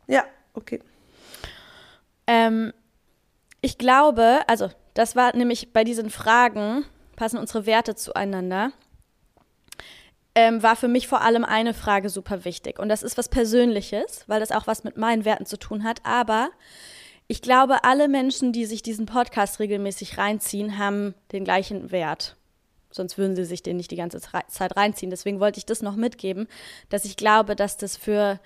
Ja, 0.06 0.24
okay. 0.54 0.80
Ähm, 2.26 2.72
ich 3.60 3.78
glaube, 3.78 4.40
also 4.46 4.70
das 4.94 5.16
war 5.16 5.34
nämlich 5.36 5.72
bei 5.72 5.84
diesen 5.84 6.10
Fragen, 6.10 6.84
passen 7.16 7.38
unsere 7.38 7.66
Werte 7.66 7.94
zueinander, 7.94 8.72
ähm, 10.36 10.62
war 10.62 10.76
für 10.76 10.88
mich 10.88 11.08
vor 11.08 11.22
allem 11.22 11.44
eine 11.44 11.72
Frage 11.72 12.10
super 12.10 12.44
wichtig. 12.44 12.78
Und 12.78 12.90
das 12.90 13.02
ist 13.02 13.16
was 13.16 13.30
Persönliches, 13.30 14.24
weil 14.26 14.38
das 14.38 14.52
auch 14.52 14.66
was 14.66 14.84
mit 14.84 14.98
meinen 14.98 15.24
Werten 15.24 15.46
zu 15.46 15.58
tun 15.58 15.82
hat. 15.82 16.00
Aber 16.04 16.50
ich 17.26 17.40
glaube, 17.40 17.84
alle 17.84 18.06
Menschen, 18.06 18.52
die 18.52 18.66
sich 18.66 18.82
diesen 18.82 19.06
Podcast 19.06 19.58
regelmäßig 19.58 20.18
reinziehen, 20.18 20.78
haben 20.78 21.14
den 21.32 21.44
gleichen 21.44 21.90
Wert. 21.90 22.36
Sonst 22.90 23.18
würden 23.18 23.34
sie 23.34 23.44
sich 23.44 23.62
den 23.62 23.78
nicht 23.78 23.90
die 23.90 23.96
ganze 23.96 24.20
Zeit 24.20 24.76
reinziehen. 24.76 25.10
Deswegen 25.10 25.40
wollte 25.40 25.58
ich 25.58 25.66
das 25.66 25.82
noch 25.82 25.96
mitgeben, 25.96 26.48
dass 26.90 27.06
ich 27.06 27.16
glaube, 27.16 27.56
dass 27.56 27.78
das 27.78 27.96
für, 27.96 28.38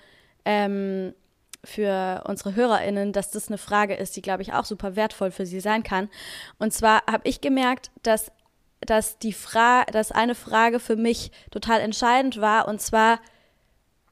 ähm, 0.45 1.13
für 1.63 2.23
unsere 2.25 2.55
HörerInnen, 2.55 3.11
dass 3.11 3.31
das 3.31 3.49
eine 3.49 3.57
Frage 3.57 3.95
ist, 3.95 4.15
die, 4.15 4.21
glaube 4.21 4.41
ich, 4.41 4.53
auch 4.53 4.65
super 4.65 4.95
wertvoll 4.95 5.31
für 5.31 5.45
sie 5.45 5.59
sein 5.59 5.83
kann. 5.83 6.09
Und 6.57 6.73
zwar 6.73 7.03
habe 7.05 7.27
ich 7.27 7.41
gemerkt, 7.41 7.91
dass 8.01 8.31
dass 8.81 9.19
die 9.19 9.33
Frage, 9.33 9.91
dass 9.91 10.11
eine 10.11 10.35
Frage 10.35 10.79
für 10.79 10.95
mich 10.95 11.31
total 11.51 11.81
entscheidend 11.81 12.41
war 12.41 12.67
und 12.67 12.81
zwar 12.81 13.19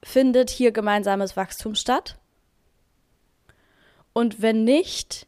findet 0.03 0.49
hier 0.49 0.71
gemeinsames 0.71 1.35
Wachstum 1.35 1.75
statt? 1.75 2.17
Und 4.13 4.41
wenn 4.41 4.63
nicht, 4.63 5.27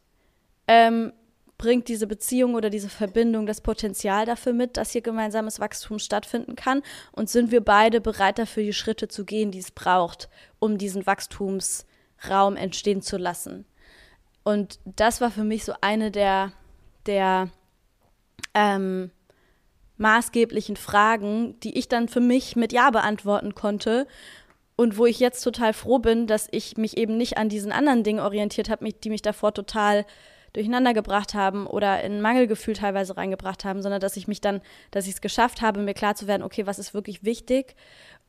ähm, 0.68 1.12
bringt 1.58 1.86
diese 1.88 2.06
Beziehung 2.06 2.54
oder 2.54 2.70
diese 2.70 2.88
Verbindung 2.88 3.46
das 3.46 3.60
Potenzial 3.60 4.26
dafür 4.26 4.52
mit, 4.52 4.76
dass 4.76 4.90
hier 4.90 5.00
gemeinsames 5.00 5.60
Wachstum 5.60 5.98
stattfinden 5.98 6.56
kann? 6.56 6.82
Und 7.12 7.30
sind 7.30 7.50
wir 7.50 7.60
beide 7.62 8.00
bereit 8.00 8.38
dafür, 8.38 8.64
die 8.64 8.72
Schritte 8.72 9.08
zu 9.08 9.24
gehen, 9.24 9.50
die 9.50 9.60
es 9.60 9.70
braucht, 9.70 10.28
um 10.58 10.78
diesen 10.78 11.06
Wachstumsraum 11.06 12.56
entstehen 12.56 13.02
zu 13.02 13.16
lassen? 13.16 13.64
Und 14.44 14.80
das 14.84 15.20
war 15.20 15.30
für 15.30 15.44
mich 15.44 15.64
so 15.64 15.74
eine 15.80 16.10
der, 16.10 16.52
der 17.06 17.48
ähm, 18.54 19.12
maßgeblichen 20.02 20.76
Fragen, 20.76 21.58
die 21.60 21.78
ich 21.78 21.88
dann 21.88 22.08
für 22.08 22.20
mich 22.20 22.56
mit 22.56 22.72
Ja 22.72 22.90
beantworten 22.90 23.54
konnte 23.54 24.06
und 24.76 24.98
wo 24.98 25.06
ich 25.06 25.18
jetzt 25.18 25.42
total 25.42 25.72
froh 25.72 25.98
bin, 25.98 26.26
dass 26.26 26.48
ich 26.50 26.76
mich 26.76 26.98
eben 26.98 27.16
nicht 27.16 27.38
an 27.38 27.48
diesen 27.48 27.72
anderen 27.72 28.02
Dingen 28.02 28.20
orientiert 28.20 28.68
habe, 28.68 28.92
die 28.92 29.10
mich 29.10 29.22
davor 29.22 29.54
total 29.54 30.04
durcheinander 30.52 30.92
gebracht 30.92 31.32
haben 31.32 31.66
oder 31.66 32.02
in 32.02 32.20
Mangelgefühl 32.20 32.74
teilweise 32.74 33.16
reingebracht 33.16 33.64
haben, 33.64 33.80
sondern 33.80 34.00
dass 34.00 34.18
ich 34.18 34.28
mich 34.28 34.42
dann, 34.42 34.60
dass 34.90 35.06
ich 35.06 35.14
es 35.14 35.20
geschafft 35.22 35.62
habe, 35.62 35.80
mir 35.80 35.94
klar 35.94 36.14
zu 36.14 36.26
werden, 36.26 36.42
okay, 36.42 36.66
was 36.66 36.78
ist 36.78 36.92
wirklich 36.92 37.24
wichtig 37.24 37.74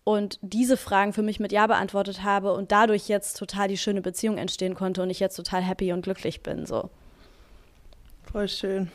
und 0.06 0.40
diese 0.42 0.78
Fragen 0.78 1.12
für 1.12 1.22
mich 1.22 1.40
mit 1.40 1.52
Ja 1.52 1.68
beantwortet 1.68 2.24
habe 2.24 2.54
und 2.54 2.72
dadurch 2.72 3.10
jetzt 3.10 3.38
total 3.38 3.68
die 3.68 3.78
schöne 3.78 4.02
Beziehung 4.02 4.38
entstehen 4.38 4.76
konnte 4.76 5.02
und 5.02 5.10
ich 5.10 5.20
jetzt 5.20 5.36
total 5.36 5.62
happy 5.62 5.92
und 5.92 6.04
glücklich 6.04 6.44
bin, 6.44 6.66
so. 6.66 6.90
Voll 8.32 8.48
schön. 8.48 8.92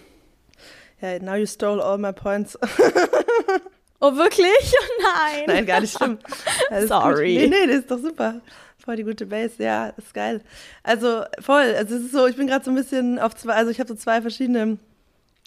Ja, 1.01 1.19
now 1.21 1.35
you 1.35 1.47
stole 1.47 1.81
all 1.81 1.99
my 1.99 2.13
points. 2.13 2.59
oh, 4.01 4.17
wirklich? 4.17 4.47
Nein. 5.03 5.45
Nein, 5.47 5.67
gar 5.67 5.81
nicht 5.81 5.97
schlimm. 5.97 6.19
Sorry. 6.87 7.37
Nee, 7.37 7.47
nee, 7.49 7.67
das 7.67 7.77
ist 7.77 7.91
doch 7.91 7.99
super. 7.99 8.41
Voll 8.85 8.97
die 8.97 9.05
gute 9.05 9.27
Base, 9.27 9.63
ja, 9.63 9.89
ist 9.91 10.15
geil. 10.15 10.41
Also 10.83 11.23
voll, 11.41 11.75
also 11.77 11.97
es 11.97 12.05
ist 12.05 12.13
so, 12.13 12.27
ich 12.27 12.37
bin 12.37 12.47
gerade 12.47 12.65
so 12.65 12.71
ein 12.71 12.75
bisschen 12.75 13.19
auf 13.19 13.35
zwei, 13.37 13.53
also 13.55 13.71
ich 13.71 13.81
habe 13.81 13.89
so 13.89 13.95
zwei 13.95 14.23
verschiedene 14.23 14.79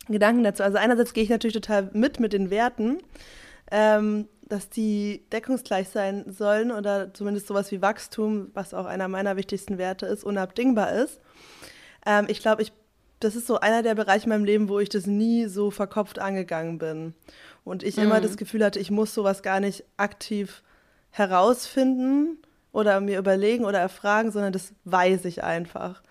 Gedanken 0.07 0.43
dazu. 0.43 0.63
Also 0.63 0.77
einerseits 0.77 1.13
gehe 1.13 1.23
ich 1.23 1.29
natürlich 1.29 1.55
total 1.55 1.89
mit 1.93 2.19
mit 2.19 2.33
den 2.33 2.49
Werten, 2.49 2.99
ähm, 3.71 4.27
dass 4.43 4.69
die 4.69 5.23
deckungsgleich 5.31 5.89
sein 5.89 6.25
sollen 6.27 6.71
oder 6.71 7.13
zumindest 7.13 7.47
sowas 7.47 7.71
wie 7.71 7.81
Wachstum, 7.81 8.51
was 8.53 8.73
auch 8.73 8.85
einer 8.85 9.07
meiner 9.07 9.37
wichtigsten 9.37 9.77
Werte 9.77 10.05
ist, 10.05 10.23
unabdingbar 10.23 10.91
ist. 10.91 11.19
Ähm, 12.05 12.25
ich 12.27 12.41
glaube, 12.41 12.61
ich 12.61 12.73
das 13.23 13.35
ist 13.35 13.47
so 13.47 13.59
einer 13.59 13.83
der 13.83 13.95
Bereiche 13.95 14.25
in 14.25 14.29
meinem 14.29 14.45
Leben, 14.45 14.69
wo 14.69 14.79
ich 14.79 14.89
das 14.89 15.05
nie 15.05 15.45
so 15.45 15.71
verkopft 15.71 16.19
angegangen 16.19 16.77
bin. 16.77 17.13
Und 17.63 17.83
ich 17.83 17.97
mhm. 17.97 18.03
immer 18.03 18.21
das 18.21 18.37
Gefühl 18.37 18.63
hatte, 18.63 18.79
ich 18.79 18.91
muss 18.91 19.13
sowas 19.13 19.43
gar 19.43 19.59
nicht 19.59 19.83
aktiv 19.97 20.63
herausfinden 21.11 22.37
oder 22.71 22.99
mir 23.01 23.19
überlegen 23.19 23.65
oder 23.65 23.79
erfragen, 23.79 24.31
sondern 24.31 24.53
das 24.53 24.73
weiß 24.85 25.25
ich 25.25 25.43
einfach. 25.43 26.01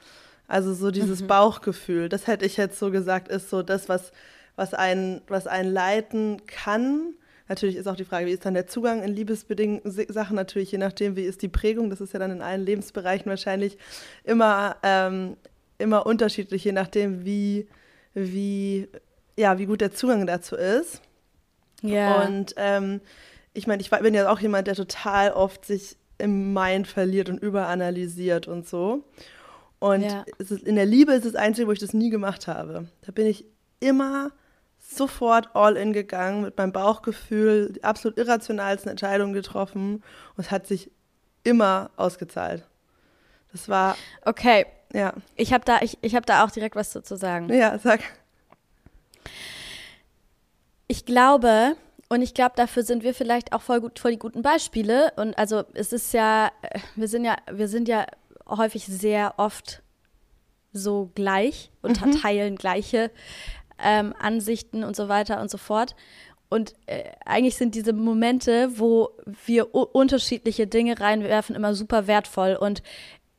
Also 0.46 0.74
so 0.74 0.90
dieses 0.90 1.22
mhm. 1.22 1.28
Bauchgefühl, 1.28 2.08
das 2.08 2.26
hätte 2.26 2.44
ich 2.44 2.56
jetzt 2.56 2.78
so 2.78 2.90
gesagt, 2.90 3.28
ist 3.28 3.50
so 3.50 3.62
das, 3.62 3.88
was, 3.88 4.12
was, 4.56 4.74
einen, 4.74 5.22
was 5.28 5.46
einen 5.46 5.72
leiten 5.72 6.44
kann. 6.46 7.14
Natürlich 7.48 7.76
ist 7.76 7.88
auch 7.88 7.96
die 7.96 8.04
Frage, 8.04 8.26
wie 8.26 8.32
ist 8.32 8.44
dann 8.44 8.54
der 8.54 8.66
Zugang 8.66 9.02
in 9.02 9.10
liebesbedingten 9.10 9.90
Sachen, 10.12 10.36
natürlich 10.36 10.70
je 10.70 10.78
nachdem, 10.78 11.16
wie 11.16 11.22
ist 11.22 11.42
die 11.42 11.48
Prägung, 11.48 11.90
das 11.90 12.00
ist 12.00 12.12
ja 12.12 12.18
dann 12.20 12.30
in 12.30 12.42
allen 12.42 12.64
Lebensbereichen 12.64 13.28
wahrscheinlich 13.28 13.76
immer 14.22 14.76
ähm, 14.82 15.36
immer 15.80 16.06
unterschiedlich, 16.06 16.64
je 16.64 16.72
nachdem, 16.72 17.24
wie, 17.24 17.68
wie, 18.14 18.88
ja, 19.36 19.58
wie 19.58 19.66
gut 19.66 19.80
der 19.80 19.92
Zugang 19.92 20.26
dazu 20.26 20.56
ist. 20.56 21.00
Ja. 21.82 22.22
Und 22.22 22.54
ähm, 22.56 23.00
ich 23.52 23.66
meine, 23.66 23.80
ich 23.80 23.90
bin 23.90 24.14
ja 24.14 24.30
auch 24.30 24.40
jemand, 24.40 24.66
der 24.66 24.74
total 24.74 25.32
oft 25.32 25.64
sich 25.64 25.96
im 26.18 26.52
Mind 26.52 26.86
verliert 26.86 27.28
und 27.28 27.38
überanalysiert 27.38 28.46
und 28.46 28.68
so. 28.68 29.04
Und 29.78 30.02
ja. 30.02 30.24
ist, 30.38 30.50
in 30.50 30.76
der 30.76 30.86
Liebe 30.86 31.12
ist 31.12 31.24
das 31.24 31.34
Einzige, 31.34 31.66
wo 31.66 31.72
ich 31.72 31.78
das 31.78 31.94
nie 31.94 32.10
gemacht 32.10 32.46
habe. 32.46 32.86
Da 33.00 33.12
bin 33.12 33.26
ich 33.26 33.46
immer 33.80 34.30
sofort 34.78 35.48
all 35.54 35.76
in 35.76 35.92
gegangen, 35.92 36.42
mit 36.42 36.56
meinem 36.56 36.72
Bauchgefühl, 36.72 37.72
die 37.72 37.84
absolut 37.84 38.18
irrationalsten 38.18 38.90
Entscheidungen 38.90 39.32
getroffen 39.32 40.02
und 40.36 40.44
es 40.44 40.50
hat 40.50 40.66
sich 40.66 40.90
immer 41.44 41.90
ausgezahlt. 41.96 42.66
Das 43.52 43.68
war. 43.68 43.96
Okay, 44.24 44.66
ja. 44.92 45.12
Ich 45.36 45.52
habe 45.52 45.64
da, 45.64 45.80
ich, 45.82 45.98
ich 46.02 46.14
hab 46.14 46.26
da 46.26 46.44
auch 46.44 46.50
direkt 46.50 46.76
was 46.76 46.90
zu 46.90 47.16
sagen. 47.16 47.52
Ja, 47.52 47.78
sag. 47.78 48.00
Ich 50.88 51.04
glaube, 51.04 51.76
und 52.08 52.22
ich 52.22 52.34
glaube, 52.34 52.54
dafür 52.56 52.82
sind 52.82 53.04
wir 53.04 53.14
vielleicht 53.14 53.52
auch 53.52 53.62
voll 53.62 53.80
gut, 53.80 54.00
voll 54.00 54.10
die 54.10 54.18
guten 54.18 54.42
Beispiele. 54.42 55.12
Und 55.16 55.38
also 55.38 55.62
es 55.74 55.92
ist 55.92 56.12
ja, 56.12 56.50
wir 56.96 57.06
sind 57.06 57.24
ja, 57.24 57.36
wir 57.50 57.68
sind 57.68 57.86
ja 57.86 58.06
häufig 58.48 58.86
sehr 58.86 59.34
oft 59.36 59.82
so 60.72 61.10
gleich 61.14 61.70
und 61.82 62.04
mhm. 62.04 62.20
teilen 62.20 62.56
gleiche 62.56 63.10
ähm, 63.78 64.12
Ansichten 64.18 64.82
und 64.82 64.96
so 64.96 65.08
weiter 65.08 65.40
und 65.40 65.50
so 65.50 65.58
fort. 65.58 65.94
und 66.48 66.74
äh, 66.86 67.04
eigentlich 67.24 67.56
sind 67.56 67.76
diese 67.76 67.92
Momente, 67.92 68.70
wo 68.78 69.10
wir 69.46 69.72
unterschiedliche 69.72 70.66
Dinge 70.66 70.98
reinwerfen, 70.98 71.54
immer 71.54 71.74
super 71.74 72.08
wertvoll. 72.08 72.56
Und 72.56 72.82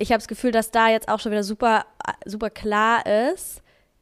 ich 0.01 0.09
habe 0.09 0.17
das 0.17 0.27
Gefühl, 0.27 0.51
dass 0.51 0.71
da 0.71 0.89
jetzt 0.89 1.07
auch 1.09 1.19
schon 1.19 1.31
wieder 1.31 1.43
super, 1.43 1.85
super 2.25 2.49
klar 2.49 3.05
ist, 3.05 3.61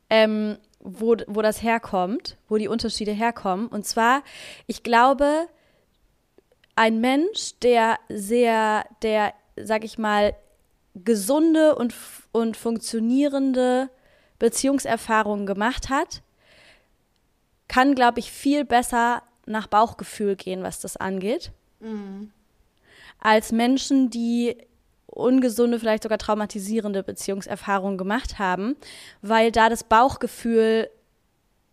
ähm, 0.10 0.58
wo, 0.80 1.18
wo 1.28 1.42
das 1.42 1.62
herkommt, 1.62 2.38
wo 2.48 2.56
die 2.56 2.70
Unterschiede 2.70 3.12
herkommen. 3.12 3.68
Und 3.68 3.86
zwar, 3.86 4.24
ich 4.66 4.82
glaube, 4.82 5.48
ein 6.76 7.02
Mensch, 7.02 7.60
der 7.62 7.98
sehr, 8.08 8.86
der, 9.02 9.34
sag 9.58 9.84
ich 9.84 9.98
mal, 9.98 10.34
gesunde 10.96 11.76
und, 11.76 11.94
und 12.32 12.56
funktionierende 12.56 13.90
Beziehungserfahrungen 14.40 15.46
gemacht 15.46 15.90
hat, 15.90 16.22
kann, 17.68 17.94
glaube 17.94 18.20
ich, 18.20 18.32
viel 18.32 18.64
besser 18.64 19.22
nach 19.46 19.68
Bauchgefühl 19.68 20.38
gehen, 20.38 20.64
was 20.64 20.80
das 20.80 20.96
angeht, 20.96 21.52
mhm. 21.82 22.32
als 23.20 23.52
Menschen, 23.52 24.10
die 24.10 24.56
ungesunde, 25.20 25.80
vielleicht 25.80 26.04
sogar 26.04 26.18
traumatisierende 26.18 27.04
Beziehungserfahrungen 27.04 27.98
gemacht 27.98 28.40
haben, 28.40 28.76
weil 29.22 29.52
da 29.52 29.70
das 29.70 29.84
Bauchgefühl 29.84 30.90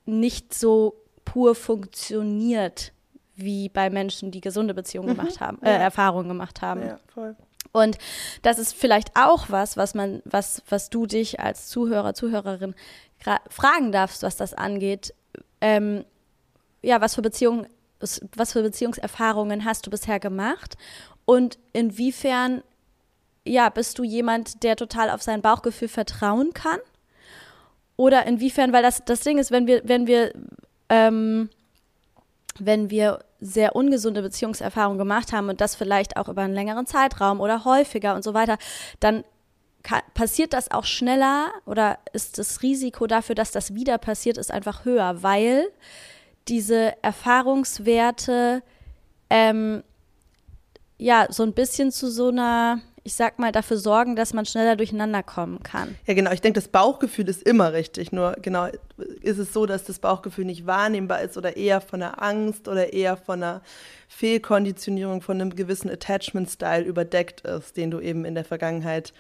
nicht 0.05 0.55
so 0.55 0.95
pur 1.25 1.55
funktioniert 1.55 2.93
wie 3.35 3.69
bei 3.69 3.91
Menschen, 3.91 4.31
die 4.31 4.41
gesunde 4.41 4.75
Beziehungen 4.75 5.11
mhm. 5.11 5.17
gemacht 5.17 5.41
haben, 5.41 5.61
äh, 5.63 5.71
ja. 5.71 5.77
Erfahrungen 5.77 6.29
gemacht 6.29 6.63
haben. 6.63 6.83
Ja, 6.83 6.99
voll. 7.13 7.37
Und 7.73 7.99
das 8.43 8.59
ist 8.59 8.75
vielleicht 8.75 9.11
auch 9.15 9.47
was, 9.51 9.77
was 9.77 9.95
man, 9.95 10.23
was, 10.25 10.63
was 10.69 10.89
du 10.89 11.07
dich 11.07 11.41
als 11.41 11.69
Zuhörer, 11.69 12.15
Zuhörerin 12.15 12.75
fragen 13.51 13.93
darfst, 13.93 14.23
was 14.23 14.37
das 14.37 14.55
angeht 14.55 15.13
ähm, 15.61 16.05
ja, 16.83 17.01
was 17.01 17.15
für 17.15 17.23
Beziehungen, 17.23 17.67
was 17.99 18.53
für 18.53 18.63
Beziehungserfahrungen 18.63 19.65
hast 19.65 19.87
du 19.87 19.91
bisher 19.91 20.21
gemacht 20.21 20.77
und 21.25 21.59
inwiefern, 21.73 22.63
ja, 23.47 23.69
bist 23.69 23.99
du 23.99 24.05
jemand, 24.05 24.63
der 24.63 24.77
total 24.77 25.11
auf 25.11 25.23
sein 25.23 25.43
Bauchgefühl 25.43 25.89
vertrauen 25.89 26.53
kann? 26.53 26.79
Oder 27.97 28.27
inwiefern, 28.27 28.73
weil 28.73 28.83
das, 28.83 29.05
das 29.05 29.21
Ding 29.21 29.39
ist, 29.39 29.51
wenn 29.51 29.67
wir, 29.67 29.83
wenn 29.85 30.07
wir, 30.07 30.33
ähm, 30.89 31.49
wenn 32.59 32.91
wir 32.91 33.21
sehr 33.41 33.77
ungesunde 33.77 34.23
Beziehungserfahrungen 34.23 34.99
gemacht 34.99 35.33
haben 35.33 35.49
und 35.49 35.61
das 35.61 35.75
vielleicht 35.75 36.17
auch 36.17 36.29
über 36.29 36.43
einen 36.43 36.55
längeren 36.55 36.87
Zeitraum 36.87 37.41
oder 37.41 37.65
häufiger 37.65 38.15
und 38.15 38.25
so 38.25 38.35
weiter, 38.35 38.59
dann 39.01 39.25
passiert 40.15 40.53
das 40.53 40.71
auch 40.71 40.85
schneller 40.85 41.53
oder 41.65 41.99
ist 42.13 42.39
das 42.39 42.63
Risiko 42.63 43.07
dafür, 43.07 43.35
dass 43.35 43.53
das 43.53 43.75
wieder 43.75 43.99
passiert, 43.99 44.37
ist 44.37 44.51
einfach 44.51 44.85
höher, 44.85 45.23
weil 45.23 45.69
diese 46.49 47.01
Erfahrungswerte 47.03 48.63
ähm, 49.31 49.85
ja 50.99 51.27
so 51.31 51.45
ein 51.45 51.53
bisschen 51.53 51.93
zu 51.93 52.11
so 52.11 52.29
einer 52.29 52.81
ich 53.07 53.15
sag 53.15 53.39
mal, 53.39 53.53
dafür 53.53 53.77
sorgen, 53.77 54.17
dass 54.17 54.35
man 54.35 54.47
schneller 54.47 54.75
durcheinander 54.75 55.23
kommen 55.23 55.63
kann. 55.63 55.95
Ja, 56.07 56.15
genau. 56.15 56.33
Ich 56.33 56.41
denke, 56.41 56.59
das 56.59 56.67
Bauchgefühl 56.67 57.29
ist 57.29 57.45
immer 57.45 57.73
richtig. 57.73 58.11
Nur 58.11 58.33
genau 58.43 58.67
ist 59.23 59.39
es 59.39 59.53
so, 59.53 59.65
dass 59.65 59.85
das 59.85 60.01
Bauchgefühl 60.01 60.45
nicht 60.45 60.67
wahrnehmbar 60.67 61.23
ist 61.23 61.37
oder 61.37 61.57
eher 61.57 61.81
von 61.81 62.01
der 62.01 62.21
Angst 62.21 62.67
oder 62.67 62.93
eher 62.93 63.17
von 63.17 63.45
einer 63.45 63.63
Fehlkonditionierung 64.09 65.23
von 65.23 65.41
einem 65.41 65.55
gewissen 65.55 65.89
Attachment-Style 65.89 66.83
überdeckt 66.83 67.43
ist, 67.43 67.77
den 67.77 67.93
du 67.93 68.01
eben 68.01 68.25
in 68.25 68.35
der 68.35 68.45
Vergangenheit 68.45 69.13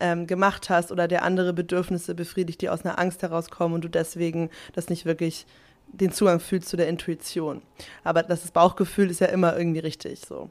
ähm, 0.00 0.26
gemacht 0.26 0.70
hast 0.70 0.90
oder 0.90 1.06
der 1.06 1.22
andere 1.22 1.52
Bedürfnisse 1.52 2.14
befriedigt, 2.14 2.62
die 2.62 2.70
aus 2.70 2.86
einer 2.86 2.98
Angst 2.98 3.20
herauskommen 3.20 3.74
und 3.74 3.84
du 3.84 3.88
deswegen 3.88 4.48
das 4.72 4.88
nicht 4.88 5.04
wirklich 5.04 5.44
den 5.88 6.12
Zugang 6.12 6.40
fühlst 6.40 6.70
zu 6.70 6.78
der 6.78 6.88
Intuition. 6.88 7.60
Aber 8.04 8.22
das 8.22 8.50
Bauchgefühl 8.52 9.10
ist 9.10 9.20
ja 9.20 9.26
immer 9.26 9.54
irgendwie 9.54 9.80
richtig 9.80 10.20
so. 10.20 10.48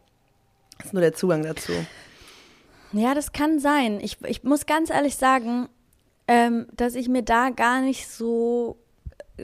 Das 0.78 0.88
ist 0.88 0.94
nur 0.94 1.02
der 1.02 1.14
Zugang 1.14 1.42
dazu. 1.42 1.74
Ja, 2.94 3.14
das 3.14 3.32
kann 3.32 3.60
sein. 3.60 4.00
Ich, 4.02 4.22
ich 4.24 4.44
muss 4.44 4.66
ganz 4.66 4.90
ehrlich 4.90 5.16
sagen, 5.16 5.68
ähm, 6.28 6.68
dass 6.74 6.96
ich 6.96 7.10
mir 7.10 7.24
da 7.24 7.50
gar 7.50 7.82
nicht 7.82 8.08
so, 8.08 8.78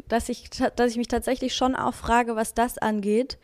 dass 0.07 0.29
ich, 0.29 0.49
dass 0.49 0.91
ich 0.91 0.97
mich 0.97 1.07
tatsächlich 1.07 1.55
schon 1.55 1.75
auch 1.75 1.93
frage, 1.93 2.35
was 2.35 2.53
das 2.53 2.77
angeht. 2.77 3.37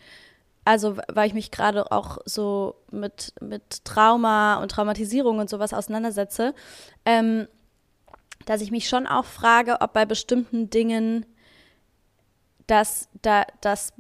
Also, 0.64 0.98
weil 1.08 1.28
ich 1.28 1.34
mich 1.34 1.52
gerade 1.52 1.92
auch 1.92 2.20
so 2.26 2.76
mit, 2.92 3.34
mit 3.42 3.84
Trauma 3.86 4.62
und 4.62 4.72
Traumatisierung 4.72 5.40
und 5.40 5.50
sowas 5.50 5.74
auseinandersetze, 5.74 6.54
ähm, 7.06 7.48
dass 8.46 8.62
ich 8.62 8.72
mich 8.72 8.88
schon 8.88 9.08
auch 9.08 9.26
frage, 9.26 9.82
ob 9.82 9.94
bei 9.94 10.06
bestimmten 10.06 10.70
Dingen 10.70 11.26
dass 12.68 13.10
da 13.22 13.46
das 13.62 13.94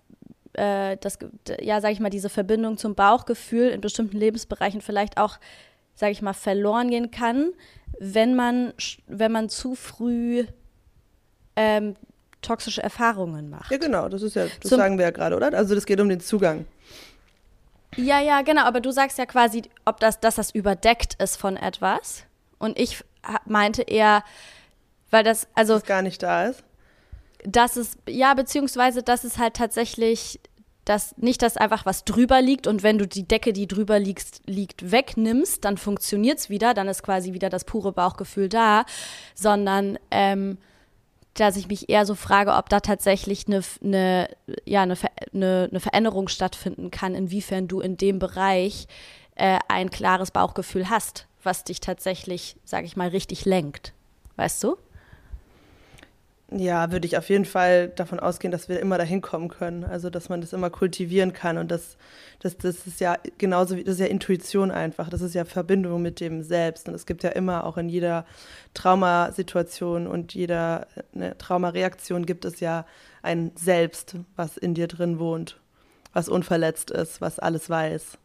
äh, 0.53 0.97
das 0.97 1.19
ja 1.59 1.81
sage 1.81 1.93
ich 1.93 1.99
mal 1.99 2.09
diese 2.09 2.29
Verbindung 2.29 2.77
zum 2.77 2.95
Bauchgefühl 2.95 3.69
in 3.69 3.81
bestimmten 3.81 4.17
Lebensbereichen 4.17 4.81
vielleicht 4.81 5.17
auch 5.17 5.37
sage 5.95 6.11
ich 6.11 6.21
mal, 6.21 6.33
verloren 6.33 6.89
gehen 6.89 7.11
kann, 7.11 7.51
wenn 7.99 8.35
man, 8.35 8.73
wenn 9.07 9.31
man 9.31 9.49
zu 9.49 9.75
früh 9.75 10.45
ähm, 11.55 11.95
toxische 12.41 12.83
Erfahrungen 12.83 13.49
macht. 13.49 13.71
Ja, 13.71 13.77
genau, 13.77 14.09
das 14.09 14.21
ist 14.21 14.35
ja, 14.35 14.45
das 14.45 14.69
Zum, 14.69 14.77
sagen 14.77 14.97
wir 14.97 15.05
ja 15.05 15.11
gerade, 15.11 15.35
oder? 15.35 15.53
Also 15.53 15.73
das 15.73 15.85
geht 15.85 15.99
um 15.99 16.09
den 16.09 16.19
Zugang. 16.19 16.65
Ja, 17.95 18.19
ja, 18.19 18.41
genau, 18.41 18.63
aber 18.63 18.81
du 18.81 18.91
sagst 18.91 19.17
ja 19.17 19.25
quasi, 19.25 19.63
ob 19.85 19.99
das, 19.99 20.19
dass 20.19 20.35
das 20.35 20.51
überdeckt 20.51 21.15
ist 21.21 21.37
von 21.37 21.55
etwas. 21.55 22.23
Und 22.59 22.77
ich 22.77 23.03
meinte 23.45 23.83
eher, 23.83 24.23
weil 25.11 25.23
das, 25.23 25.47
also. 25.55 25.75
Dass 25.75 25.85
gar 25.85 26.01
nicht 26.01 26.21
da 26.21 26.47
ist. 26.47 26.63
Dass 27.45 27.77
es, 27.77 27.97
ja, 28.07 28.33
beziehungsweise, 28.33 29.01
dass 29.01 29.23
es 29.23 29.37
halt 29.37 29.53
tatsächlich 29.55 30.39
dass 30.85 31.17
nicht, 31.17 31.41
dass 31.41 31.57
einfach 31.57 31.85
was 31.85 32.05
drüber 32.05 32.41
liegt 32.41 32.67
und 32.67 32.83
wenn 32.83 32.97
du 32.97 33.07
die 33.07 33.27
Decke, 33.27 33.53
die 33.53 33.67
drüber 33.67 33.99
liegt, 33.99 34.41
liegt 34.45 34.91
wegnimmst, 34.91 35.65
dann 35.65 35.77
funktioniert 35.77 36.37
es 36.39 36.49
wieder, 36.49 36.73
dann 36.73 36.87
ist 36.87 37.03
quasi 37.03 37.33
wieder 37.33 37.49
das 37.49 37.65
pure 37.65 37.91
Bauchgefühl 37.91 38.49
da, 38.49 38.85
sondern 39.33 39.97
ähm, 40.11 40.57
dass 41.33 41.57
ich 41.57 41.67
mich 41.67 41.89
eher 41.89 42.05
so 42.05 42.15
frage, 42.15 42.53
ob 42.53 42.69
da 42.69 42.79
tatsächlich 42.79 43.47
eine, 43.47 43.61
eine, 43.83 44.29
ja, 44.63 44.83
eine, 44.83 44.95
eine, 45.33 45.67
eine 45.69 45.79
Veränderung 45.79 46.27
stattfinden 46.27 46.91
kann, 46.91 47.13
inwiefern 47.13 47.67
du 47.67 47.81
in 47.81 47.97
dem 47.97 48.19
Bereich 48.19 48.87
äh, 49.35 49.59
ein 49.67 49.89
klares 49.89 50.31
Bauchgefühl 50.31 50.89
hast, 50.89 51.27
was 51.43 51.65
dich 51.65 51.81
tatsächlich, 51.81 52.55
sage 52.63 52.85
ich 52.85 52.95
mal, 52.95 53.09
richtig 53.09 53.43
lenkt. 53.43 53.93
Weißt 54.37 54.63
du? 54.63 54.77
Ja, 56.51 56.91
würde 56.91 57.07
ich 57.07 57.17
auf 57.17 57.29
jeden 57.29 57.45
Fall 57.45 57.87
davon 57.89 58.19
ausgehen, 58.19 58.51
dass 58.51 58.69
wir 58.69 58.79
immer 58.79 58.99
dahin 58.99 59.21
kommen 59.21 59.47
können. 59.49 59.83
Also, 59.83 60.11
dass 60.11 60.29
man 60.29 60.41
das 60.41 60.53
immer 60.53 60.69
kultivieren 60.69 61.33
kann. 61.33 61.57
Und 61.57 61.71
das, 61.71 61.97
das, 62.39 62.55
das 62.57 62.85
ist 62.85 62.99
ja 62.99 63.17
genauso 63.39 63.75
wie, 63.75 63.83
das 63.83 63.95
ist 63.95 63.99
ja 63.99 64.05
Intuition 64.05 64.69
einfach. 64.69 65.09
Das 65.09 65.21
ist 65.21 65.33
ja 65.33 65.43
Verbindung 65.43 66.03
mit 66.03 66.19
dem 66.19 66.43
Selbst. 66.43 66.87
Und 66.87 66.93
es 66.93 67.07
gibt 67.07 67.23
ja 67.23 67.31
immer, 67.31 67.63
auch 67.63 67.77
in 67.77 67.89
jeder 67.89 68.25
Traumasituation 68.75 70.05
und 70.05 70.35
jeder 70.35 70.85
ne, 71.13 71.35
Traumareaktion 71.35 72.27
gibt 72.27 72.45
es 72.45 72.59
ja 72.59 72.85
ein 73.23 73.51
Selbst, 73.55 74.15
was 74.35 74.55
in 74.55 74.75
dir 74.75 74.87
drin 74.87 75.17
wohnt, 75.17 75.59
was 76.13 76.29
unverletzt 76.29 76.91
ist, 76.91 77.21
was 77.21 77.39
alles 77.39 77.71
weiß. 77.71 78.19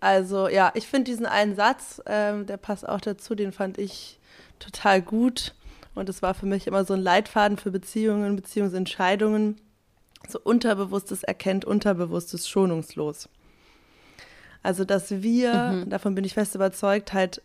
Also, 0.00 0.48
ja, 0.48 0.72
ich 0.74 0.88
finde 0.88 1.04
diesen 1.04 1.26
einen 1.26 1.54
Satz, 1.54 2.02
ähm, 2.06 2.46
der 2.46 2.56
passt 2.56 2.88
auch 2.88 3.00
dazu, 3.00 3.36
den 3.36 3.52
fand 3.52 3.78
ich 3.78 4.18
total 4.58 5.00
gut 5.02 5.54
und 5.94 6.08
es 6.08 6.22
war 6.22 6.34
für 6.34 6.46
mich 6.46 6.66
immer 6.66 6.84
so 6.84 6.94
ein 6.94 7.00
Leitfaden 7.00 7.56
für 7.56 7.70
Beziehungen, 7.70 8.36
Beziehungsentscheidungen. 8.36 9.60
So 10.28 10.38
Unterbewusstes 10.42 11.22
erkennt 11.22 11.64
Unterbewusstes 11.64 12.48
schonungslos. 12.48 13.28
Also, 14.62 14.84
dass 14.84 15.10
wir, 15.10 15.54
mhm. 15.54 15.90
davon 15.90 16.14
bin 16.14 16.24
ich 16.24 16.34
fest 16.34 16.54
überzeugt, 16.54 17.12
halt, 17.12 17.42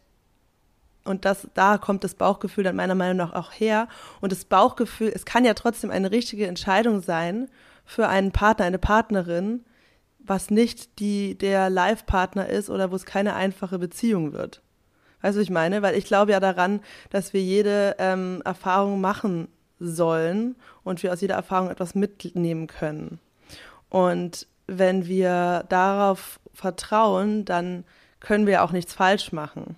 und 1.06 1.24
das, 1.24 1.48
da 1.54 1.78
kommt 1.78 2.04
das 2.04 2.16
Bauchgefühl 2.16 2.64
dann 2.64 2.76
meiner 2.76 2.96
Meinung 2.96 3.18
nach 3.18 3.34
auch 3.34 3.52
her. 3.52 3.88
Und 4.22 4.32
das 4.32 4.46
Bauchgefühl, 4.46 5.12
es 5.14 5.26
kann 5.26 5.46
ja 5.46 5.54
trotzdem 5.54 5.92
eine 5.92 6.12
richtige 6.12 6.48
Entscheidung 6.48 7.02
sein 7.02 7.48
für 7.86 8.08
einen 8.08 8.32
Partner, 8.32 8.66
eine 8.66 8.80
Partnerin, 8.80 9.64
was 10.20 10.50
nicht 10.50 11.00
die, 11.00 11.38
der 11.38 11.70
Live-Partner 11.70 12.50
ist 12.50 12.70
oder 12.70 12.92
wo 12.92 12.96
es 12.96 13.06
keine 13.06 13.36
einfache 13.36 13.78
Beziehung 13.78 14.34
wird. 14.34 14.62
Weißt 15.22 15.38
du, 15.38 15.42
ich 15.42 15.50
meine? 15.50 15.82
Weil 15.82 15.96
ich 15.96 16.06
glaube 16.06 16.32
ja 16.32 16.40
daran, 16.40 16.82
dass 17.10 17.34
wir 17.34 17.42
jede 17.42 17.96
ähm, 18.00 18.42
Erfahrung 18.46 19.02
machen 19.02 19.48
sollen 19.80 20.56
und 20.84 21.04
wir 21.04 21.12
aus 21.12 21.22
jeder 21.22 21.36
Erfahrung 21.36 21.70
etwas 21.70 21.96
mitnehmen 21.96 22.68
können. 22.68 23.20
Und 23.90 24.48
wenn 24.68 25.06
wir 25.06 25.66
darauf 25.70 26.40
vertrauen, 26.54 27.46
dann 27.46 27.84
können 28.20 28.48
wir 28.48 28.64
auch 28.64 28.72
nichts 28.72 28.94
falsch 28.94 29.32
machen. 29.32 29.78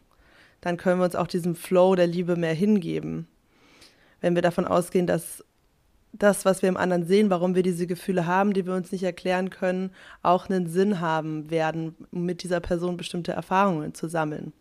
Dann 0.61 0.77
können 0.77 0.99
wir 0.99 1.05
uns 1.05 1.15
auch 1.15 1.27
diesem 1.27 1.55
Flow 1.55 1.95
der 1.95 2.07
Liebe 2.07 2.35
mehr 2.35 2.53
hingeben. 2.53 3.27
Wenn 4.21 4.35
wir 4.35 4.41
davon 4.41 4.65
ausgehen, 4.65 5.07
dass 5.07 5.43
das, 6.13 6.45
was 6.45 6.61
wir 6.61 6.69
im 6.69 6.77
anderen 6.77 7.05
sehen, 7.05 7.29
warum 7.29 7.55
wir 7.55 7.63
diese 7.63 7.85
Gefühle 7.85 8.25
haben, 8.25 8.53
die 8.53 8.65
wir 8.65 8.73
uns 8.73 8.91
nicht 8.91 9.03
erklären 9.03 9.49
können, 9.49 9.91
auch 10.23 10.49
einen 10.49 10.67
Sinn 10.67 10.99
haben 10.99 11.49
werden, 11.49 11.95
mit 12.11 12.43
dieser 12.43 12.59
Person 12.59 12.97
bestimmte 12.97 13.33
Erfahrungen 13.33 13.93
zu 13.93 14.07
sammeln. 14.07 14.53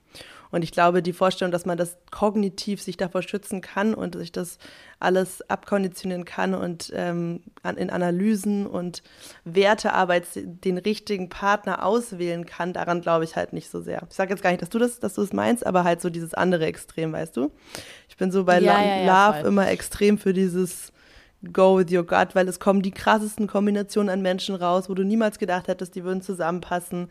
Und 0.51 0.63
ich 0.63 0.73
glaube, 0.73 1.03
die 1.03 1.13
Vorstellung, 1.13 1.53
dass 1.53 1.67
man 1.67 1.77
das 1.77 1.97
kognitiv 2.11 2.81
sich 2.81 2.97
davor 2.97 3.23
schützen 3.23 3.61
kann 3.61 3.95
und 3.95 4.17
sich 4.17 4.33
das 4.33 4.59
alles 5.01 5.43
abkonditionieren 5.51 6.25
kann 6.25 6.55
und 6.55 6.93
ähm, 6.95 7.43
in 7.77 7.91
Analysen 7.91 8.67
und 8.67 9.03
Wertearbeit 9.45 10.25
den 10.35 10.79
richtigen 10.79 11.29
Partner 11.29 11.85
auswählen 11.85 12.47
kann, 12.47 12.73
daran 12.73 13.01
glaube 13.01 13.25
ich 13.25 13.37
halt 13.37 13.53
nicht 13.53 13.71
so 13.71 13.81
sehr. 13.81 14.07
Ich 14.09 14.17
sage 14.17 14.31
jetzt 14.31 14.43
gar 14.43 14.51
nicht, 14.51 14.63
dass 14.63 14.71
du 14.71 14.79
das, 14.79 15.01
dass 15.01 15.15
du 15.15 15.21
das 15.21 15.33
meinst, 15.33 15.67
aber 15.67 15.85
halt 15.85 16.01
so 16.01 16.11
dieses 16.11 16.33
andere 16.33 16.67
Extrem, 16.67 17.13
weißt 17.13 17.37
du? 17.37 17.51
Ich 18.09 18.17
bin 18.17 18.31
so 18.31 18.45
bei 18.45 18.61
ja, 18.61 18.81
ja, 18.81 18.97
ja, 19.03 19.29
Love 19.29 19.41
voll. 19.41 19.49
immer 19.49 19.69
extrem 19.69 20.17
für 20.17 20.33
dieses 20.33 20.93
go 21.53 21.79
with 21.79 21.93
your 21.93 22.05
gut, 22.05 22.35
weil 22.35 22.49
es 22.49 22.59
kommen 22.59 22.83
die 22.83 22.91
krassesten 22.91 23.47
Kombinationen 23.47 24.11
an 24.11 24.23
Menschen 24.23 24.55
raus, 24.55 24.89
wo 24.89 24.95
du 24.95 25.05
niemals 25.05 25.39
gedacht 25.39 25.69
hättest, 25.69 25.95
die 25.95 26.05
würden 26.05 26.23
zusammenpassen. 26.23 27.09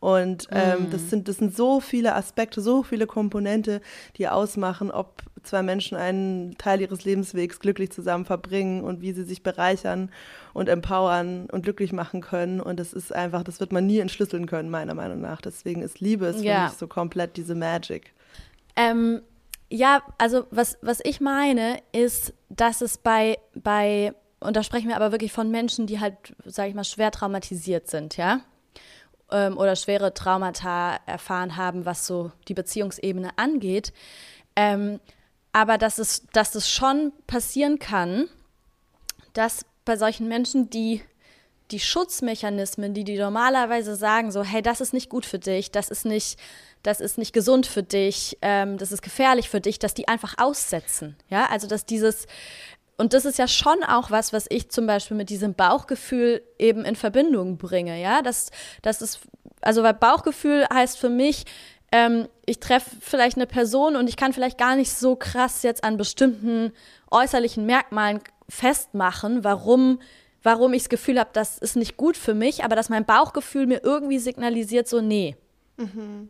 Und 0.00 0.48
ähm, 0.50 0.84
mm. 0.84 0.90
das, 0.90 1.10
sind, 1.10 1.28
das 1.28 1.36
sind 1.36 1.56
so 1.56 1.80
viele 1.80 2.14
Aspekte, 2.14 2.60
so 2.60 2.82
viele 2.82 3.06
Komponente, 3.06 3.80
die 4.16 4.28
ausmachen, 4.28 4.90
ob 4.90 5.22
zwei 5.42 5.62
Menschen 5.62 5.96
einen 5.96 6.58
Teil 6.58 6.80
ihres 6.80 7.04
Lebenswegs 7.04 7.60
glücklich 7.60 7.90
zusammen 7.92 8.24
verbringen 8.24 8.82
und 8.82 9.00
wie 9.00 9.12
sie 9.12 9.24
sich 9.24 9.42
bereichern 9.42 10.10
und 10.52 10.68
empowern 10.68 11.46
und 11.50 11.62
glücklich 11.62 11.92
machen 11.92 12.20
können. 12.20 12.60
Und 12.60 12.80
das 12.80 12.92
ist 12.92 13.14
einfach, 13.14 13.42
das 13.42 13.60
wird 13.60 13.72
man 13.72 13.86
nie 13.86 13.98
entschlüsseln 13.98 14.46
können, 14.46 14.70
meiner 14.70 14.94
Meinung 14.94 15.20
nach. 15.20 15.40
Deswegen 15.40 15.82
ist 15.82 16.00
Liebe 16.00 16.26
ist 16.26 16.42
ja. 16.42 16.56
für 16.56 16.64
mich 16.64 16.78
so 16.78 16.86
komplett 16.88 17.36
diese 17.36 17.54
Magic. 17.54 18.12
Ähm, 18.74 19.22
ja, 19.68 20.02
also 20.18 20.46
was, 20.50 20.78
was 20.82 21.00
ich 21.02 21.20
meine, 21.20 21.78
ist, 21.92 22.34
dass 22.48 22.80
es 22.80 22.98
bei, 22.98 23.38
bei, 23.54 24.14
und 24.40 24.56
da 24.56 24.62
sprechen 24.62 24.88
wir 24.88 24.96
aber 24.96 25.12
wirklich 25.12 25.32
von 25.32 25.50
Menschen, 25.50 25.86
die 25.86 26.00
halt, 26.00 26.14
sag 26.44 26.68
ich 26.68 26.74
mal, 26.74 26.84
schwer 26.84 27.10
traumatisiert 27.10 27.88
sind, 27.88 28.16
ja, 28.16 28.40
ähm, 29.30 29.58
oder 29.58 29.76
schwere 29.76 30.14
Traumata 30.14 30.98
erfahren 31.06 31.56
haben, 31.56 31.86
was 31.86 32.06
so 32.06 32.32
die 32.48 32.54
Beziehungsebene 32.54 33.30
angeht. 33.36 33.92
Ähm, 34.54 35.00
aber 35.52 35.78
dass 35.78 35.98
es, 35.98 36.26
dass 36.32 36.54
es 36.54 36.70
schon 36.70 37.12
passieren 37.26 37.78
kann, 37.78 38.28
dass 39.32 39.64
bei 39.84 39.96
solchen 39.96 40.28
Menschen, 40.28 40.70
die 40.70 41.02
die 41.70 41.80
Schutzmechanismen, 41.80 42.94
die 42.94 43.04
die 43.04 43.18
normalerweise 43.18 43.96
sagen, 43.96 44.30
so, 44.30 44.44
hey, 44.44 44.62
das 44.62 44.80
ist 44.80 44.92
nicht 44.92 45.08
gut 45.08 45.26
für 45.26 45.38
dich, 45.38 45.70
das 45.72 45.88
ist 45.88 46.04
nicht, 46.04 46.38
das 46.86 47.00
ist 47.00 47.18
nicht 47.18 47.32
gesund 47.32 47.66
für 47.66 47.82
dich, 47.82 48.38
ähm, 48.42 48.78
das 48.78 48.92
ist 48.92 49.02
gefährlich 49.02 49.48
für 49.48 49.60
dich, 49.60 49.78
dass 49.78 49.92
die 49.92 50.06
einfach 50.06 50.34
aussetzen. 50.38 51.16
Ja, 51.28 51.46
also 51.46 51.66
dass 51.66 51.84
dieses, 51.84 52.26
und 52.96 53.12
das 53.12 53.24
ist 53.24 53.38
ja 53.38 53.48
schon 53.48 53.82
auch 53.82 54.12
was, 54.12 54.32
was 54.32 54.46
ich 54.48 54.70
zum 54.70 54.86
Beispiel 54.86 55.16
mit 55.16 55.28
diesem 55.28 55.54
Bauchgefühl 55.54 56.42
eben 56.58 56.84
in 56.84 56.94
Verbindung 56.94 57.58
bringe. 57.58 58.00
Ja, 58.00 58.22
das, 58.22 58.50
das 58.82 59.02
ist, 59.02 59.20
also 59.60 59.82
weil 59.82 59.94
Bauchgefühl 59.94 60.64
heißt 60.72 60.96
für 60.96 61.08
mich, 61.08 61.44
ähm, 61.90 62.28
ich 62.46 62.60
treffe 62.60 62.90
vielleicht 63.00 63.36
eine 63.36 63.46
Person 63.46 63.96
und 63.96 64.08
ich 64.08 64.16
kann 64.16 64.32
vielleicht 64.32 64.58
gar 64.58 64.76
nicht 64.76 64.92
so 64.92 65.16
krass 65.16 65.64
jetzt 65.64 65.82
an 65.82 65.96
bestimmten 65.96 66.72
äußerlichen 67.10 67.66
Merkmalen 67.66 68.20
festmachen, 68.48 69.42
warum 69.42 70.00
warum 70.42 70.74
ich 70.74 70.82
das 70.82 70.90
Gefühl 70.90 71.18
habe, 71.18 71.30
das 71.32 71.58
ist 71.58 71.74
nicht 71.74 71.96
gut 71.96 72.16
für 72.16 72.32
mich, 72.32 72.62
aber 72.62 72.76
dass 72.76 72.88
mein 72.88 73.04
Bauchgefühl 73.04 73.66
mir 73.66 73.82
irgendwie 73.82 74.20
signalisiert, 74.20 74.86
so, 74.86 75.00
nee. 75.00 75.34
Mhm 75.76 76.28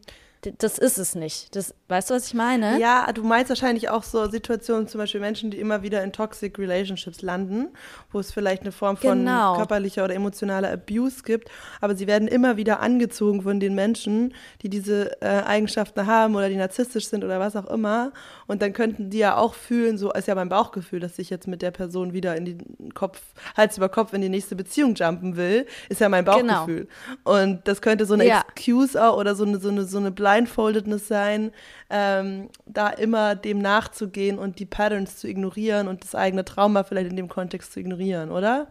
das 0.58 0.78
ist 0.78 0.98
es 0.98 1.14
nicht. 1.14 1.56
Das, 1.56 1.74
weißt 1.88 2.10
du, 2.10 2.14
was 2.14 2.28
ich 2.28 2.34
meine? 2.34 2.78
Ja, 2.78 3.10
du 3.12 3.22
meinst 3.22 3.48
wahrscheinlich 3.48 3.88
auch 3.90 4.02
so 4.02 4.28
Situationen, 4.30 4.86
zum 4.86 4.98
Beispiel 4.98 5.20
Menschen, 5.20 5.50
die 5.50 5.58
immer 5.58 5.82
wieder 5.82 6.02
in 6.02 6.12
Toxic 6.12 6.58
Relationships 6.58 7.22
landen, 7.22 7.68
wo 8.12 8.20
es 8.20 8.32
vielleicht 8.32 8.62
eine 8.62 8.72
Form 8.72 8.96
von 8.96 9.18
genau. 9.18 9.56
körperlicher 9.56 10.04
oder 10.04 10.14
emotionaler 10.14 10.70
Abuse 10.72 11.22
gibt, 11.24 11.50
aber 11.80 11.96
sie 11.96 12.06
werden 12.06 12.28
immer 12.28 12.56
wieder 12.56 12.80
angezogen 12.80 13.42
von 13.42 13.60
den 13.60 13.74
Menschen, 13.74 14.34
die 14.62 14.68
diese 14.68 15.20
äh, 15.20 15.42
Eigenschaften 15.42 16.06
haben 16.06 16.36
oder 16.36 16.48
die 16.48 16.56
narzisstisch 16.56 17.08
sind 17.08 17.24
oder 17.24 17.40
was 17.40 17.56
auch 17.56 17.66
immer. 17.66 18.12
Und 18.46 18.62
dann 18.62 18.72
könnten 18.72 19.10
die 19.10 19.18
ja 19.18 19.36
auch 19.36 19.54
fühlen, 19.54 19.98
so 19.98 20.12
ist 20.12 20.28
ja 20.28 20.34
mein 20.34 20.48
Bauchgefühl, 20.48 21.00
dass 21.00 21.18
ich 21.18 21.30
jetzt 21.30 21.48
mit 21.48 21.62
der 21.62 21.70
Person 21.70 22.12
wieder 22.12 22.36
in 22.36 22.44
den 22.44 22.94
Kopf, 22.94 23.20
Hals 23.56 23.76
über 23.76 23.88
Kopf 23.88 24.12
in 24.12 24.20
die 24.20 24.28
nächste 24.28 24.54
Beziehung 24.54 24.94
jumpen 24.94 25.36
will, 25.36 25.66
ist 25.88 26.00
ja 26.00 26.08
mein 26.08 26.24
genau. 26.24 26.36
Bauchgefühl. 26.36 26.88
Genau. 27.24 27.42
Und 27.42 27.66
das 27.66 27.82
könnte 27.82 28.06
so 28.06 28.14
eine 28.14 28.26
ja. 28.26 28.44
Excuse 28.48 29.02
auch 29.02 29.16
oder 29.16 29.34
so 29.34 29.44
eine, 29.44 29.58
so 29.58 29.68
eine, 29.68 29.84
so 29.84 29.98
eine 29.98 30.12
Blindfoldedness 30.36 31.08
sein, 31.08 31.52
ähm, 31.90 32.48
da 32.66 32.88
immer 32.88 33.34
dem 33.34 33.58
nachzugehen 33.58 34.38
und 34.38 34.58
die 34.58 34.66
Patterns 34.66 35.16
zu 35.16 35.28
ignorieren 35.28 35.88
und 35.88 36.04
das 36.04 36.14
eigene 36.14 36.44
Trauma 36.44 36.84
vielleicht 36.84 37.10
in 37.10 37.16
dem 37.16 37.28
Kontext 37.28 37.72
zu 37.72 37.80
ignorieren, 37.80 38.30
oder? 38.30 38.68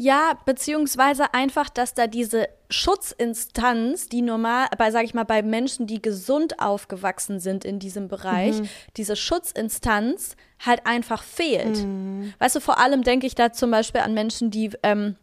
Ja, 0.00 0.38
beziehungsweise 0.46 1.34
einfach, 1.34 1.68
dass 1.68 1.92
da 1.92 2.06
diese 2.06 2.48
Schutzinstanz, 2.70 4.08
die 4.08 4.22
normal, 4.22 4.68
bei, 4.78 4.92
sag 4.92 5.04
ich 5.04 5.12
mal, 5.12 5.24
bei 5.24 5.42
Menschen, 5.42 5.88
die 5.88 6.00
gesund 6.00 6.60
aufgewachsen 6.60 7.40
sind 7.40 7.64
in 7.64 7.80
diesem 7.80 8.06
Bereich, 8.06 8.60
mhm. 8.60 8.68
diese 8.96 9.16
Schutzinstanz 9.16 10.36
halt 10.64 10.86
einfach 10.86 11.24
fehlt. 11.24 11.78
Mhm. 11.78 12.32
Weißt 12.38 12.54
du, 12.54 12.60
vor 12.60 12.78
allem 12.78 13.02
denke 13.02 13.26
ich 13.26 13.34
da 13.34 13.52
zum 13.52 13.72
Beispiel 13.72 14.00
an 14.02 14.14
Menschen, 14.14 14.52
die 14.52 14.70
ähm, 14.84 15.16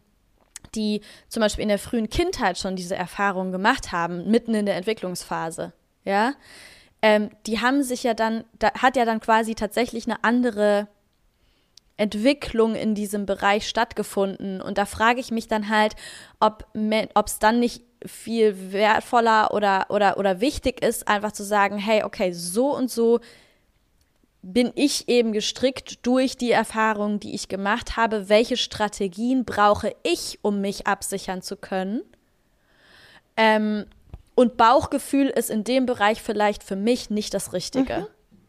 die 0.74 1.00
zum 1.28 1.40
Beispiel 1.40 1.62
in 1.62 1.68
der 1.68 1.78
frühen 1.78 2.08
Kindheit 2.08 2.58
schon 2.58 2.76
diese 2.76 2.96
Erfahrungen 2.96 3.52
gemacht 3.52 3.92
haben, 3.92 4.30
mitten 4.30 4.54
in 4.54 4.66
der 4.66 4.76
Entwicklungsphase, 4.76 5.72
ja, 6.04 6.34
ähm, 7.02 7.30
die 7.46 7.60
haben 7.60 7.82
sich 7.82 8.02
ja 8.02 8.14
dann, 8.14 8.44
da 8.58 8.72
hat 8.74 8.96
ja 8.96 9.04
dann 9.04 9.20
quasi 9.20 9.54
tatsächlich 9.54 10.06
eine 10.06 10.24
andere 10.24 10.88
Entwicklung 11.96 12.74
in 12.74 12.94
diesem 12.94 13.26
Bereich 13.26 13.68
stattgefunden. 13.68 14.60
Und 14.60 14.78
da 14.78 14.86
frage 14.86 15.20
ich 15.20 15.30
mich 15.30 15.48
dann 15.48 15.68
halt, 15.68 15.94
ob 16.40 16.66
es 17.26 17.38
dann 17.38 17.60
nicht 17.60 17.82
viel 18.04 18.72
wertvoller 18.72 19.52
oder, 19.54 19.86
oder, 19.90 20.18
oder 20.18 20.40
wichtig 20.40 20.82
ist, 20.82 21.08
einfach 21.08 21.32
zu 21.32 21.42
sagen, 21.42 21.78
hey, 21.78 22.02
okay, 22.04 22.32
so 22.32 22.74
und 22.74 22.90
so 22.90 23.20
bin 24.52 24.70
ich 24.76 25.08
eben 25.08 25.32
gestrickt 25.32 26.06
durch 26.06 26.36
die 26.36 26.52
Erfahrungen, 26.52 27.18
die 27.18 27.34
ich 27.34 27.48
gemacht 27.48 27.96
habe. 27.96 28.28
Welche 28.28 28.56
Strategien 28.56 29.44
brauche 29.44 29.94
ich, 30.04 30.38
um 30.42 30.60
mich 30.60 30.86
absichern 30.86 31.42
zu 31.42 31.56
können? 31.56 32.02
Ähm, 33.36 33.86
und 34.36 34.56
Bauchgefühl 34.56 35.26
ist 35.26 35.50
in 35.50 35.64
dem 35.64 35.84
Bereich 35.84 36.22
vielleicht 36.22 36.62
für 36.62 36.76
mich 36.76 37.10
nicht 37.10 37.34
das 37.34 37.52
Richtige. 37.52 38.00
Mhm. 38.00 38.06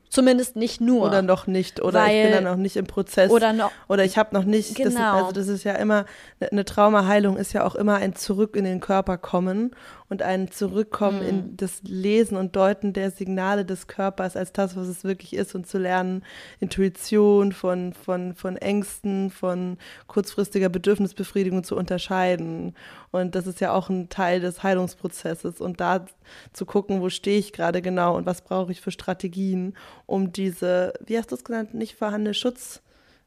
Zumindest 0.10 0.56
nicht 0.56 0.80
nur. 0.80 1.04
Oder 1.04 1.22
noch 1.22 1.48
nicht. 1.48 1.82
Oder 1.82 2.02
Weil, 2.02 2.16
ich 2.16 2.24
bin 2.24 2.32
dann 2.32 2.44
noch 2.44 2.56
nicht 2.56 2.78
im 2.78 2.86
Prozess. 2.86 3.30
Oder 3.30 3.52
noch. 3.52 3.72
Oder 3.90 4.06
ich 4.06 4.18
habe 4.18 4.36
noch 4.36 4.46
nicht. 4.46 4.76
Genau. 4.76 4.92
Das, 4.92 5.00
also 5.00 5.32
das 5.32 5.48
ist 5.48 5.64
ja 5.64 5.74
immer, 5.74 6.06
eine 6.40 6.64
Traumaheilung 6.64 7.38
ist 7.38 7.54
ja 7.54 7.66
auch 7.66 7.76
immer 7.76 7.96
ein 7.96 8.16
Zurück 8.16 8.56
in 8.56 8.64
den 8.64 8.80
Körper 8.80 9.18
kommen 9.18 9.76
und 10.10 10.22
ein 10.22 10.50
Zurückkommen 10.50 11.22
mhm. 11.22 11.28
in 11.28 11.58
das 11.58 11.82
Lesen 11.84 12.38
und 12.38 12.56
Deuten 12.56 12.93
der 12.93 13.12
Signale 13.12 13.65
des 13.65 13.88
Körpers 13.88 14.38
als 14.38 14.54
das, 14.54 14.76
was 14.76 14.88
es 14.88 15.04
wirklich 15.04 15.34
ist 15.34 15.54
und 15.54 15.67
zu 15.67 15.78
lernen, 15.78 16.24
Intuition 16.60 17.52
von, 17.52 17.93
von, 17.93 18.34
von 18.34 18.56
Ängsten, 18.56 19.30
von 19.30 19.78
kurzfristiger 20.08 20.70
Bedürfnisbefriedigung 20.70 21.63
zu 21.63 21.76
unterscheiden. 21.76 22.76
Und 23.12 23.36
das 23.36 23.48
ist 23.48 23.60
ja 23.60 23.74
auch 23.74 23.89
ein 23.89 24.10
Teil 24.10 24.39
des 24.39 24.63
Heilungsprozesses 24.63 25.60
und 25.60 25.82
da 25.82 26.06
zu 26.54 26.65
gucken, 26.65 27.02
wo 27.02 27.10
stehe 27.10 27.39
ich 27.39 27.52
gerade 27.52 27.82
genau 27.82 28.15
und 28.15 28.26
was 28.26 28.41
brauche 28.41 28.72
ich 28.72 28.82
für 28.82 28.91
Strategien, 28.91 29.76
um 30.06 30.32
diese, 30.32 30.93
wie 31.06 31.17
hast 31.17 31.32
du 31.32 31.36
es 31.36 31.43
genannt, 31.43 31.74
nicht 31.74 31.96
vorhandene 31.96 32.34
Schutz, 32.34 32.82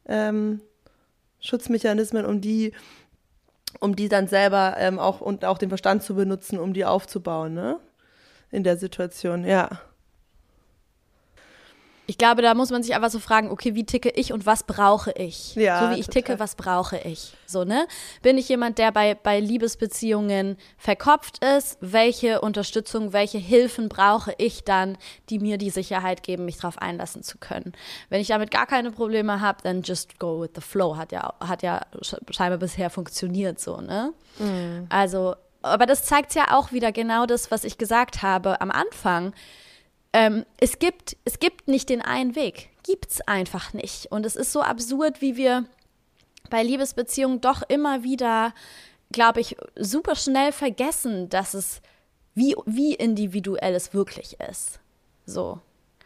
ähm, 0.07 0.61
Schutzmechanismen, 1.41 2.27
um 2.27 2.41
die 2.41 2.73
um 3.79 3.95
die 3.95 4.09
dann 4.09 4.27
selber 4.27 4.75
ähm, 4.79 4.99
auch 4.99 5.21
und 5.21 5.45
auch 5.45 5.59
den 5.59 5.69
Verstand 5.69 6.03
zu 6.03 6.15
benutzen, 6.15 6.59
um 6.59 6.73
die 6.73 6.85
aufzubauen, 6.85 7.55
ne? 7.55 7.79
In 8.51 8.65
der 8.65 8.77
Situation, 8.77 9.45
ja. 9.45 9.69
Ich 12.11 12.19
glaube, 12.19 12.43
da 12.43 12.55
muss 12.55 12.71
man 12.71 12.83
sich 12.83 12.93
einfach 12.97 13.09
so 13.09 13.21
fragen, 13.21 13.53
okay, 13.53 13.77
wie 13.77 13.85
ticke 13.85 14.09
ich 14.09 14.33
und 14.33 14.45
was 14.45 14.65
brauche 14.65 15.13
ich? 15.13 15.55
Ja, 15.55 15.79
so 15.79 15.91
wie 15.91 16.01
ich 16.01 16.07
total. 16.07 16.23
ticke, 16.23 16.39
was 16.41 16.57
brauche 16.57 16.99
ich? 16.99 17.35
So, 17.47 17.63
ne? 17.63 17.87
Bin 18.21 18.37
ich 18.37 18.49
jemand, 18.49 18.79
der 18.79 18.91
bei, 18.91 19.15
bei 19.15 19.39
Liebesbeziehungen 19.39 20.57
verkopft 20.77 21.45
ist? 21.45 21.79
Welche 21.81 22.41
Unterstützung, 22.41 23.13
welche 23.13 23.39
Hilfen 23.39 23.89
brauche 23.89 24.35
ich 24.39 24.65
dann, 24.65 24.99
die 25.29 25.39
mir 25.39 25.57
die 25.57 25.71
Sicherheit 25.71 26.25
geben, 26.25 26.47
mich 26.47 26.57
darauf 26.57 26.79
einlassen 26.79 27.23
zu 27.23 27.39
können? 27.39 27.75
Wenn 28.09 28.21
ich 28.21 28.27
damit 28.27 28.51
gar 28.51 28.67
keine 28.67 28.91
Probleme 28.91 29.41
habe, 29.41 29.59
dann 29.63 29.83
just 29.83 30.19
go 30.19 30.43
with 30.43 30.51
the 30.57 30.61
flow. 30.61 30.97
Hat 30.97 31.13
ja, 31.13 31.35
hat 31.39 31.63
ja 31.63 31.83
scheinbar 32.33 32.59
bisher 32.59 32.91
funktioniert 32.91 33.61
so, 33.61 33.81
ne? 33.81 34.13
Mhm. 34.41 34.87
Also, 34.89 35.37
aber 35.63 35.87
das 35.87 36.03
zeigt 36.07 36.35
ja 36.35 36.59
auch 36.59 36.73
wieder 36.73 36.91
genau 36.91 37.27
das, 37.27 37.53
was 37.53 37.63
ich 37.63 37.79
gesagt 37.79 38.23
habe 38.23 38.61
am 38.61 38.73
Anfang 38.73 39.33
ähm, 40.13 40.45
es, 40.59 40.79
gibt, 40.79 41.17
es 41.25 41.39
gibt 41.39 41.69
nicht 41.69 41.89
den 41.89 42.03
einen 42.03 42.35
Weg. 42.35 42.71
Gibt 42.83 43.11
es 43.11 43.21
einfach 43.23 43.73
nicht. 43.73 44.11
Und 44.11 44.27
es 44.27 44.37
ist 44.37 44.53
so 44.53 44.63
absurd, 44.63 45.21
wie 45.21 45.37
wir 45.37 45.67
bei 46.49 46.63
Liebesbeziehungen 46.63 47.41
doch 47.41 47.63
immer 47.69 48.03
wieder, 48.03 48.53
glaube 49.13 49.41
ich, 49.41 49.57
super 49.77 50.17
schnell 50.17 50.53
vergessen, 50.53 51.29
dass 51.29 51.55
es, 51.55 51.81
wie, 52.35 52.57
wie 52.67 52.95
individuell 52.95 53.75
es 53.75 53.95
wirklich 53.95 54.39
ist. 54.41 54.81
So. 55.27 55.61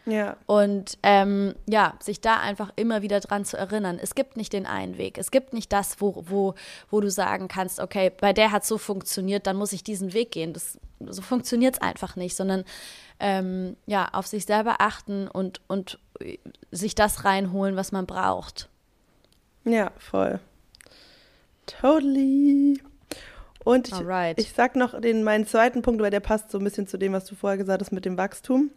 Ja. 0.06 0.36
Und 0.46 0.98
ähm, 1.02 1.54
ja, 1.66 1.94
sich 2.00 2.20
da 2.20 2.38
einfach 2.38 2.70
immer 2.76 3.02
wieder 3.02 3.20
dran 3.20 3.44
zu 3.44 3.56
erinnern. 3.56 3.98
Es 4.00 4.14
gibt 4.14 4.36
nicht 4.36 4.52
den 4.52 4.66
einen 4.66 4.98
Weg. 4.98 5.16
Es 5.16 5.30
gibt 5.30 5.52
nicht 5.52 5.72
das, 5.72 6.00
wo, 6.00 6.24
wo, 6.28 6.54
wo 6.90 7.00
du 7.00 7.10
sagen 7.10 7.48
kannst, 7.48 7.80
okay, 7.80 8.10
bei 8.10 8.32
der 8.32 8.52
hat 8.52 8.64
so 8.66 8.76
funktioniert, 8.76 9.46
dann 9.46 9.56
muss 9.56 9.72
ich 9.72 9.82
diesen 9.82 10.12
Weg 10.12 10.32
gehen. 10.32 10.52
Das, 10.52 10.78
so 11.00 11.22
funktioniert 11.22 11.74
es 11.74 11.80
einfach 11.80 12.16
nicht, 12.16 12.36
sondern 12.36 12.64
ähm, 13.18 13.76
ja, 13.86 14.08
auf 14.12 14.26
sich 14.26 14.44
selber 14.44 14.76
achten 14.80 15.28
und, 15.28 15.60
und 15.68 15.98
sich 16.70 16.94
das 16.94 17.24
reinholen, 17.24 17.76
was 17.76 17.92
man 17.92 18.06
braucht. 18.06 18.68
Ja, 19.64 19.90
voll. 19.98 20.40
Totally. 21.66 22.80
Und 23.64 23.88
ich, 23.88 23.98
ich 24.36 24.52
sag 24.52 24.76
noch 24.76 25.00
den, 25.00 25.24
meinen 25.24 25.46
zweiten 25.46 25.80
Punkt, 25.80 26.02
weil 26.02 26.10
der 26.10 26.20
passt 26.20 26.50
so 26.50 26.58
ein 26.58 26.64
bisschen 26.64 26.86
zu 26.86 26.98
dem, 26.98 27.14
was 27.14 27.24
du 27.24 27.34
vorher 27.34 27.56
gesagt 27.56 27.80
hast 27.80 27.92
mit 27.92 28.04
dem 28.04 28.18
Wachstum. 28.18 28.70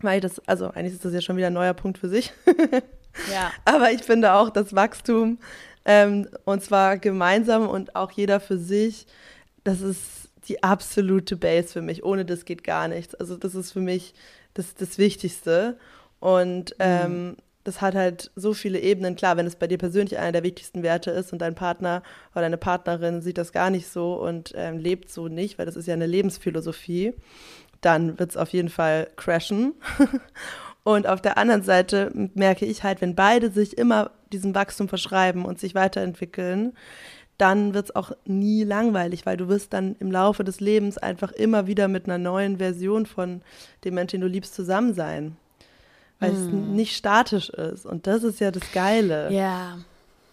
Weil 0.00 0.20
das, 0.20 0.40
also 0.46 0.70
eigentlich 0.70 0.94
ist 0.94 1.04
das 1.04 1.12
ja 1.12 1.20
schon 1.20 1.36
wieder 1.36 1.48
ein 1.48 1.52
neuer 1.52 1.74
Punkt 1.74 1.98
für 1.98 2.08
sich. 2.08 2.32
ja. 3.32 3.50
Aber 3.64 3.90
ich 3.90 4.02
finde 4.02 4.32
auch, 4.34 4.50
das 4.50 4.74
Wachstum, 4.74 5.38
ähm, 5.84 6.28
und 6.44 6.62
zwar 6.62 6.98
gemeinsam 6.98 7.68
und 7.68 7.96
auch 7.96 8.12
jeder 8.12 8.40
für 8.40 8.58
sich, 8.58 9.06
das 9.64 9.80
ist 9.80 10.28
die 10.48 10.62
absolute 10.62 11.36
Base 11.36 11.68
für 11.72 11.82
mich. 11.82 12.04
Ohne 12.04 12.24
das 12.24 12.44
geht 12.44 12.64
gar 12.64 12.88
nichts. 12.88 13.14
Also 13.14 13.36
das 13.36 13.54
ist 13.54 13.72
für 13.72 13.80
mich 13.80 14.14
das, 14.54 14.74
das 14.74 14.98
Wichtigste. 14.98 15.76
Und 16.20 16.70
mhm. 16.70 16.76
ähm, 16.78 17.36
das 17.64 17.80
hat 17.80 17.94
halt 17.94 18.30
so 18.34 18.54
viele 18.54 18.80
Ebenen. 18.80 19.14
Klar, 19.14 19.36
wenn 19.36 19.46
es 19.46 19.56
bei 19.56 19.66
dir 19.66 19.78
persönlich 19.78 20.18
einer 20.18 20.32
der 20.32 20.42
wichtigsten 20.42 20.82
Werte 20.82 21.10
ist 21.10 21.32
und 21.32 21.40
dein 21.40 21.54
Partner 21.54 22.02
oder 22.32 22.42
deine 22.42 22.56
Partnerin 22.56 23.20
sieht 23.20 23.38
das 23.38 23.52
gar 23.52 23.70
nicht 23.70 23.88
so 23.88 24.14
und 24.14 24.52
ähm, 24.56 24.78
lebt 24.78 25.10
so 25.10 25.28
nicht, 25.28 25.58
weil 25.58 25.66
das 25.66 25.76
ist 25.76 25.86
ja 25.86 25.94
eine 25.94 26.06
Lebensphilosophie, 26.06 27.12
dann 27.80 28.18
wird 28.18 28.30
es 28.30 28.36
auf 28.36 28.50
jeden 28.50 28.68
Fall 28.68 29.08
crashen. 29.16 29.74
und 30.84 31.06
auf 31.06 31.20
der 31.20 31.38
anderen 31.38 31.62
Seite 31.62 32.10
merke 32.34 32.66
ich 32.66 32.82
halt, 32.82 33.00
wenn 33.00 33.14
beide 33.14 33.50
sich 33.50 33.76
immer 33.78 34.10
diesem 34.32 34.54
Wachstum 34.54 34.88
verschreiben 34.88 35.44
und 35.44 35.58
sich 35.58 35.74
weiterentwickeln, 35.74 36.74
dann 37.38 37.72
wird 37.72 37.86
es 37.86 37.96
auch 37.96 38.12
nie 38.24 38.64
langweilig, 38.64 39.24
weil 39.24 39.36
du 39.36 39.48
wirst 39.48 39.72
dann 39.72 39.94
im 40.00 40.10
Laufe 40.10 40.42
des 40.42 40.58
Lebens 40.58 40.98
einfach 40.98 41.30
immer 41.30 41.66
wieder 41.68 41.86
mit 41.86 42.06
einer 42.06 42.18
neuen 42.18 42.58
Version 42.58 43.06
von 43.06 43.42
dem 43.84 43.94
Menschen, 43.94 44.20
den 44.20 44.22
du 44.22 44.26
liebst, 44.26 44.54
zusammen 44.54 44.92
sein 44.92 45.36
weil 46.20 46.30
hm. 46.30 46.36
es 46.36 46.52
nicht 46.52 46.96
statisch 46.96 47.50
ist. 47.50 47.86
Und 47.86 48.06
das 48.06 48.24
ist 48.24 48.40
ja 48.40 48.50
das 48.50 48.72
Geile. 48.72 49.32
Ja, 49.32 49.78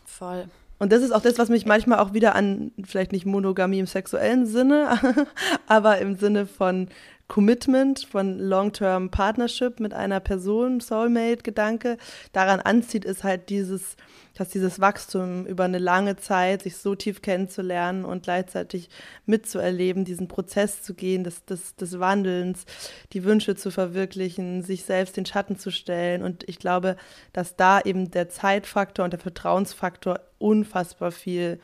voll. 0.05 0.45
Und 0.77 0.91
das 0.91 1.01
ist 1.01 1.11
auch 1.11 1.21
das, 1.21 1.37
was 1.37 1.49
mich 1.49 1.65
manchmal 1.65 1.99
auch 1.99 2.13
wieder 2.13 2.35
an, 2.35 2.71
vielleicht 2.83 3.13
nicht 3.13 3.25
Monogamie 3.25 3.79
im 3.79 3.87
sexuellen 3.87 4.45
Sinne, 4.45 4.99
aber 5.67 5.99
im 5.99 6.15
Sinne 6.15 6.45
von 6.45 6.89
Commitment, 7.27 8.05
von 8.05 8.37
Long-Term 8.37 9.09
Partnership 9.09 9.79
mit 9.79 9.93
einer 9.93 10.19
Person, 10.19 10.79
Soulmate-Gedanke, 10.79 11.97
daran 12.33 12.59
anzieht, 12.59 13.03
ist 13.03 13.23
halt 13.23 13.49
dieses, 13.49 13.95
dass 14.35 14.49
dieses 14.49 14.79
Wachstum 14.79 15.47
über 15.47 15.63
eine 15.63 15.79
lange 15.79 16.17
Zeit, 16.17 16.61
sich 16.61 16.77
so 16.77 16.93
tief 16.93 17.23
kennenzulernen 17.23 18.05
und 18.05 18.23
gleichzeitig 18.23 18.89
mitzuerleben, 19.25 20.05
diesen 20.05 20.27
Prozess 20.27 20.83
zu 20.83 20.93
gehen, 20.93 21.23
des, 21.23 21.43
des, 21.45 21.75
des 21.75 21.99
Wandelns, 21.99 22.65
die 23.13 23.23
Wünsche 23.23 23.55
zu 23.55 23.71
verwirklichen, 23.71 24.61
sich 24.61 24.83
selbst 24.83 25.17
den 25.17 25.25
Schatten 25.25 25.57
zu 25.57 25.71
stellen. 25.71 26.21
Und 26.21 26.47
ich 26.47 26.59
glaube, 26.59 26.95
dass 27.33 27.55
da 27.55 27.81
eben 27.81 28.11
der 28.11 28.29
Zeitfaktor 28.29 29.03
und 29.03 29.11
der 29.11 29.19
Vertrauensfaktor 29.19 30.19
unfassbar 30.37 31.11
viel 31.11 31.59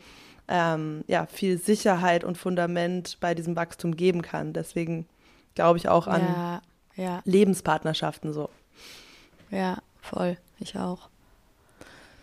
ähm, 0.47 1.03
ja, 1.07 1.27
viel 1.27 1.57
Sicherheit 1.57 2.25
und 2.25 2.37
Fundament 2.37 3.17
bei 3.21 3.33
diesem 3.33 3.55
Wachstum 3.55 3.95
geben 3.95 4.21
kann. 4.21 4.51
Deswegen 4.51 5.07
glaube 5.55 5.77
ich 5.77 5.89
auch 5.89 6.07
an 6.07 6.21
ja, 6.21 6.61
ja. 6.95 7.21
Lebenspartnerschaften 7.25 8.33
so. 8.33 8.49
Ja, 9.49 9.77
voll. 10.01 10.37
Ich 10.59 10.77
auch. 10.77 11.09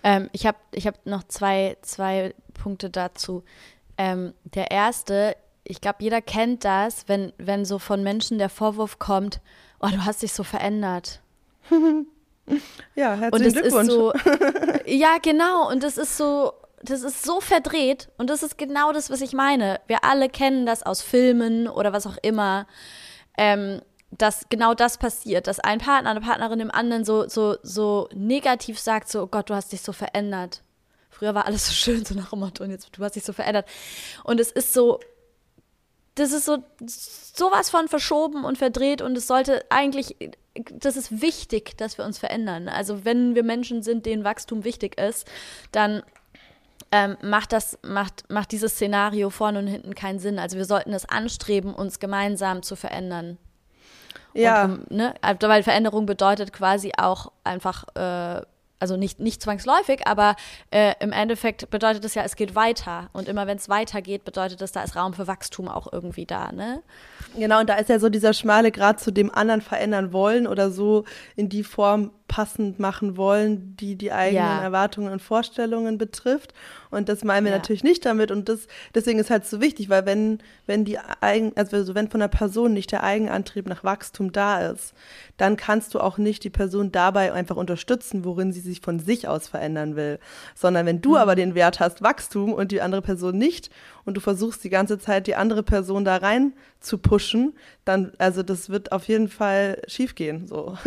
Ähm, 0.02 0.30
ich 0.32 0.46
habe 0.46 0.58
ich 0.72 0.86
hab 0.86 1.04
noch 1.06 1.24
zwei, 1.24 1.76
zwei 1.82 2.34
Punkte 2.54 2.90
dazu. 2.90 3.42
Ähm, 3.96 4.32
der 4.44 4.70
erste, 4.70 5.36
ich 5.64 5.80
glaube, 5.80 5.98
jeder 6.00 6.22
kennt 6.22 6.64
das, 6.64 7.08
wenn, 7.08 7.32
wenn 7.38 7.64
so 7.64 7.78
von 7.78 8.02
Menschen 8.02 8.38
der 8.38 8.48
Vorwurf 8.48 8.98
kommt, 8.98 9.40
oh, 9.80 9.88
du 9.88 10.04
hast 10.04 10.22
dich 10.22 10.32
so 10.32 10.44
verändert. 10.44 11.20
ja, 12.94 13.14
herzlichen 13.14 13.52
Glückwunsch. 13.52 13.90
So, 13.90 14.12
ja, 14.86 15.18
genau. 15.20 15.68
Und 15.68 15.82
das 15.82 15.98
ist 15.98 16.16
so, 16.16 16.52
das 16.82 17.02
ist 17.02 17.24
so 17.24 17.40
verdreht. 17.40 18.08
Und 18.18 18.30
das 18.30 18.42
ist 18.42 18.56
genau 18.56 18.92
das, 18.92 19.10
was 19.10 19.20
ich 19.20 19.32
meine. 19.32 19.80
Wir 19.86 20.04
alle 20.04 20.28
kennen 20.28 20.64
das 20.64 20.82
aus 20.82 21.02
Filmen 21.02 21.68
oder 21.68 21.92
was 21.92 22.06
auch 22.06 22.16
immer. 22.22 22.66
Ähm, 23.38 23.80
dass 24.10 24.46
genau 24.48 24.74
das 24.74 24.96
passiert, 24.98 25.46
dass 25.46 25.60
ein 25.60 25.78
Partner, 25.78 26.10
eine 26.10 26.20
Partnerin 26.20 26.58
dem 26.58 26.70
anderen 26.70 27.04
so, 27.04 27.28
so, 27.28 27.56
so 27.62 28.08
negativ 28.14 28.78
sagt, 28.78 29.08
so, 29.08 29.22
oh 29.22 29.26
Gott, 29.26 29.50
du 29.50 29.54
hast 29.54 29.72
dich 29.72 29.82
so 29.82 29.92
verändert. 29.92 30.62
Früher 31.10 31.34
war 31.34 31.46
alles 31.46 31.66
so 31.66 31.72
schön, 31.72 32.04
so 32.04 32.14
nach 32.14 32.30
dem 32.30 32.40
Motto, 32.40 32.64
und 32.64 32.70
jetzt, 32.70 32.88
du 32.92 33.04
hast 33.04 33.16
dich 33.16 33.24
so 33.24 33.32
verändert. 33.32 33.66
Und 34.24 34.40
es 34.40 34.50
ist 34.50 34.72
so, 34.72 35.00
das 36.14 36.32
ist 36.32 36.46
so, 36.46 36.58
sowas 36.86 37.70
von 37.70 37.88
verschoben 37.88 38.44
und 38.44 38.58
verdreht 38.58 39.02
und 39.02 39.16
es 39.16 39.26
sollte 39.26 39.64
eigentlich, 39.68 40.16
das 40.54 40.96
ist 40.96 41.20
wichtig, 41.20 41.76
dass 41.76 41.98
wir 41.98 42.04
uns 42.04 42.18
verändern. 42.18 42.68
Also 42.68 43.04
wenn 43.04 43.34
wir 43.34 43.42
Menschen 43.42 43.82
sind, 43.82 44.06
denen 44.06 44.24
Wachstum 44.24 44.64
wichtig 44.64 44.98
ist, 44.98 45.28
dann 45.70 46.02
ähm, 46.92 47.16
macht 47.22 47.52
das, 47.52 47.78
macht, 47.82 48.30
macht 48.30 48.52
dieses 48.52 48.72
Szenario 48.72 49.30
vorne 49.30 49.58
und 49.58 49.66
hinten 49.66 49.94
keinen 49.94 50.18
Sinn. 50.18 50.38
Also 50.38 50.56
wir 50.56 50.64
sollten 50.64 50.92
es 50.92 51.08
anstreben, 51.08 51.74
uns 51.74 51.98
gemeinsam 51.98 52.62
zu 52.62 52.76
verändern. 52.76 53.38
Ja. 54.34 54.64
Und, 54.64 54.90
ne, 54.90 55.14
also, 55.20 55.48
weil 55.48 55.62
Veränderung 55.62 56.06
bedeutet 56.06 56.52
quasi 56.52 56.92
auch 56.96 57.32
einfach, 57.44 57.84
äh, 57.94 58.42
also 58.80 58.96
nicht, 58.96 59.18
nicht 59.18 59.42
zwangsläufig, 59.42 60.06
aber 60.06 60.36
äh, 60.70 60.94
im 61.00 61.12
Endeffekt 61.12 61.68
bedeutet 61.70 62.04
es 62.04 62.14
ja, 62.14 62.22
es 62.22 62.36
geht 62.36 62.54
weiter. 62.54 63.10
Und 63.12 63.28
immer 63.28 63.46
wenn 63.46 63.56
es 63.56 63.68
weitergeht, 63.68 64.24
bedeutet 64.24 64.62
es, 64.62 64.72
da 64.72 64.82
ist 64.82 64.96
Raum 64.96 65.14
für 65.14 65.26
Wachstum 65.26 65.68
auch 65.68 65.92
irgendwie 65.92 66.26
da, 66.26 66.52
ne? 66.52 66.82
Genau, 67.36 67.60
und 67.60 67.68
da 67.68 67.74
ist 67.74 67.88
ja 67.88 67.98
so 67.98 68.08
dieser 68.08 68.32
schmale 68.32 68.72
Grad 68.72 69.00
zu 69.00 69.10
dem 69.10 69.32
anderen 69.32 69.60
verändern 69.60 70.12
wollen 70.12 70.46
oder 70.46 70.70
so 70.70 71.04
in 71.36 71.48
die 71.48 71.62
Form 71.62 72.10
passend 72.28 72.78
machen 72.78 73.16
wollen, 73.16 73.74
die 73.76 73.96
die 73.96 74.12
eigenen 74.12 74.44
ja. 74.44 74.62
Erwartungen 74.62 75.10
und 75.10 75.22
Vorstellungen 75.22 75.96
betrifft. 75.96 76.52
Und 76.90 77.08
das 77.08 77.24
meinen 77.24 77.44
wir 77.44 77.52
ja. 77.52 77.58
natürlich 77.58 77.82
nicht 77.82 78.04
damit. 78.04 78.30
Und 78.30 78.48
das, 78.48 78.66
deswegen 78.94 79.18
ist 79.18 79.30
halt 79.30 79.46
so 79.46 79.60
wichtig, 79.60 79.88
weil 79.88 80.06
wenn, 80.06 80.38
wenn 80.66 80.84
die 80.84 80.98
Eigen, 81.20 81.52
also 81.56 81.94
wenn 81.94 82.10
von 82.10 82.20
der 82.20 82.28
Person 82.28 82.74
nicht 82.74 82.92
der 82.92 83.02
Eigenantrieb 83.02 83.66
nach 83.66 83.82
Wachstum 83.82 84.30
da 84.30 84.60
ist, 84.60 84.92
dann 85.38 85.56
kannst 85.56 85.94
du 85.94 86.00
auch 86.00 86.18
nicht 86.18 86.44
die 86.44 86.50
Person 86.50 86.92
dabei 86.92 87.32
einfach 87.32 87.56
unterstützen, 87.56 88.24
worin 88.24 88.52
sie 88.52 88.60
sich 88.60 88.80
von 88.82 89.00
sich 89.00 89.26
aus 89.26 89.48
verändern 89.48 89.96
will. 89.96 90.18
Sondern 90.54 90.84
wenn 90.86 91.00
du 91.00 91.10
mhm. 91.10 91.16
aber 91.16 91.34
den 91.34 91.54
Wert 91.54 91.80
hast, 91.80 92.02
Wachstum 92.02 92.52
und 92.52 92.72
die 92.72 92.82
andere 92.82 93.02
Person 93.02 93.38
nicht 93.38 93.70
und 94.08 94.14
du 94.14 94.22
versuchst 94.22 94.64
die 94.64 94.70
ganze 94.70 94.98
Zeit 94.98 95.26
die 95.26 95.34
andere 95.34 95.62
Person 95.62 96.02
da 96.02 96.16
rein 96.16 96.54
zu 96.80 96.96
pushen, 96.96 97.52
dann, 97.84 98.12
also 98.16 98.42
das 98.42 98.70
wird 98.70 98.90
auf 98.90 99.06
jeden 99.06 99.28
Fall 99.28 99.82
schiefgehen, 99.86 100.46
so. 100.46 100.78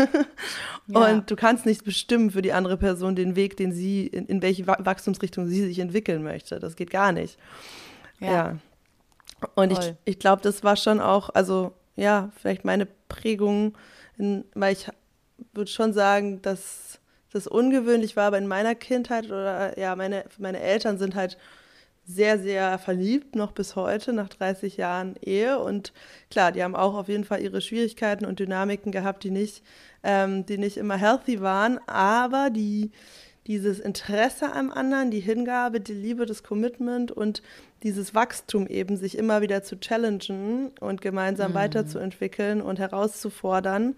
Ja. 0.88 1.06
Und 1.06 1.30
du 1.30 1.36
kannst 1.36 1.68
nicht 1.68 1.86
bestimmen 1.86 2.32
für 2.32 2.42
die 2.42 2.52
andere 2.52 2.76
Person 2.76 3.16
den 3.16 3.36
Weg, 3.36 3.56
den 3.56 3.72
sie, 3.72 4.08
in, 4.08 4.26
in 4.26 4.42
welche 4.42 4.66
Wachstumsrichtung 4.66 5.48
sie 5.48 5.64
sich 5.64 5.78
entwickeln 5.80 6.24
möchte. 6.24 6.60
Das 6.60 6.76
geht 6.76 6.90
gar 6.90 7.12
nicht. 7.12 7.38
Ja. 8.20 8.32
ja. 8.32 8.58
Und 9.54 9.72
Voll. 9.72 9.96
ich, 10.04 10.14
ich 10.14 10.20
glaube, 10.20 10.42
das 10.42 10.64
war 10.64 10.76
schon 10.76 11.00
auch, 11.00 11.30
also 11.30 11.72
ja, 11.96 12.32
vielleicht 12.36 12.66
meine 12.66 12.88
Prägung, 13.08 13.78
in, 14.18 14.46
weil 14.56 14.74
ich 14.74 14.88
würde 15.54 15.70
schon 15.70 15.94
sagen, 15.94 16.42
dass 16.42 17.00
das 17.32 17.46
ungewöhnlich 17.46 18.18
war, 18.18 18.26
aber 18.26 18.40
in 18.40 18.48
meiner 18.48 18.74
Kindheit 18.74 19.28
oder 19.28 19.78
ja, 19.80 19.96
meine, 19.96 20.26
meine 20.40 20.60
Eltern 20.60 20.98
sind 20.98 21.14
halt 21.14 21.38
sehr, 22.06 22.40
sehr 22.40 22.78
verliebt, 22.80 23.36
noch 23.36 23.52
bis 23.52 23.76
heute, 23.76 24.14
nach 24.14 24.30
30 24.30 24.78
Jahren 24.78 25.16
Ehe. 25.22 25.60
Und 25.60 25.94
klar, 26.30 26.52
die 26.52 26.64
haben 26.64 26.76
auch 26.76 26.96
auf 26.96 27.08
jeden 27.08 27.24
Fall 27.24 27.42
ihre 27.42 27.62
Schwierigkeiten 27.62 28.26
und 28.26 28.40
Dynamiken 28.40 28.92
gehabt, 28.92 29.24
die 29.24 29.32
nicht, 29.32 29.64
ähm, 30.04 30.46
die 30.46 30.58
nicht 30.58 30.78
immer 30.78 30.98
healthy 30.98 31.42
waren. 31.42 31.80
Aber 31.88 32.50
die, 32.50 32.92
dieses 33.48 33.80
Interesse 33.80 34.52
am 34.54 34.72
anderen, 34.72 35.12
die 35.12 35.20
Hingabe, 35.20 35.80
die 35.80 35.94
Liebe, 35.94 36.26
das 36.26 36.44
Commitment 36.44 37.12
und 37.12 37.42
dieses 37.84 38.14
Wachstum 38.14 38.68
eben, 38.68 38.98
sich 38.98 39.18
immer 39.18 39.42
wieder 39.42 39.64
zu 39.64 39.80
challengen 39.80 40.72
und 40.80 41.02
gemeinsam 41.02 41.52
mhm. 41.52 41.56
weiterzuentwickeln 41.56 42.62
und 42.62 42.80
herauszufordern 42.80 43.96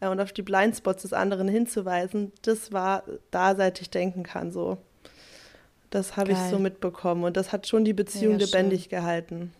äh, 0.00 0.08
und 0.08 0.20
auf 0.20 0.32
die 0.32 0.42
Blindspots 0.42 1.02
des 1.02 1.12
anderen 1.12 1.48
hinzuweisen, 1.48 2.32
das 2.42 2.72
war 2.72 3.04
da, 3.30 3.54
seit 3.54 3.80
ich 3.80 3.90
denken 3.90 4.22
kann, 4.22 4.50
so. 4.50 4.78
Das 5.90 6.16
habe 6.16 6.32
ich 6.32 6.38
so 6.50 6.58
mitbekommen 6.58 7.24
und 7.24 7.36
das 7.36 7.52
hat 7.52 7.66
schon 7.66 7.84
die 7.84 7.92
Beziehung 7.92 8.38
ja, 8.38 8.46
lebendig 8.46 8.82
schön. 8.82 8.90
gehalten. 8.90 9.52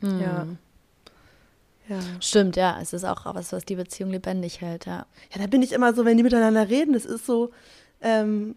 Mhm. 0.00 0.20
Ja. 0.20 0.46
Ja. 1.88 1.98
Stimmt, 2.20 2.56
ja. 2.56 2.78
Es 2.80 2.94
ist 2.94 3.04
auch 3.04 3.26
was, 3.34 3.52
was 3.52 3.64
die 3.66 3.76
Beziehung 3.76 4.10
lebendig 4.10 4.62
hält, 4.62 4.86
ja. 4.86 5.06
Ja, 5.32 5.40
da 5.40 5.46
bin 5.46 5.62
ich 5.62 5.72
immer 5.72 5.92
so, 5.92 6.04
wenn 6.06 6.16
die 6.16 6.22
miteinander 6.22 6.68
reden, 6.70 6.94
das 6.94 7.04
ist 7.04 7.26
so 7.26 7.50
ähm, 8.00 8.54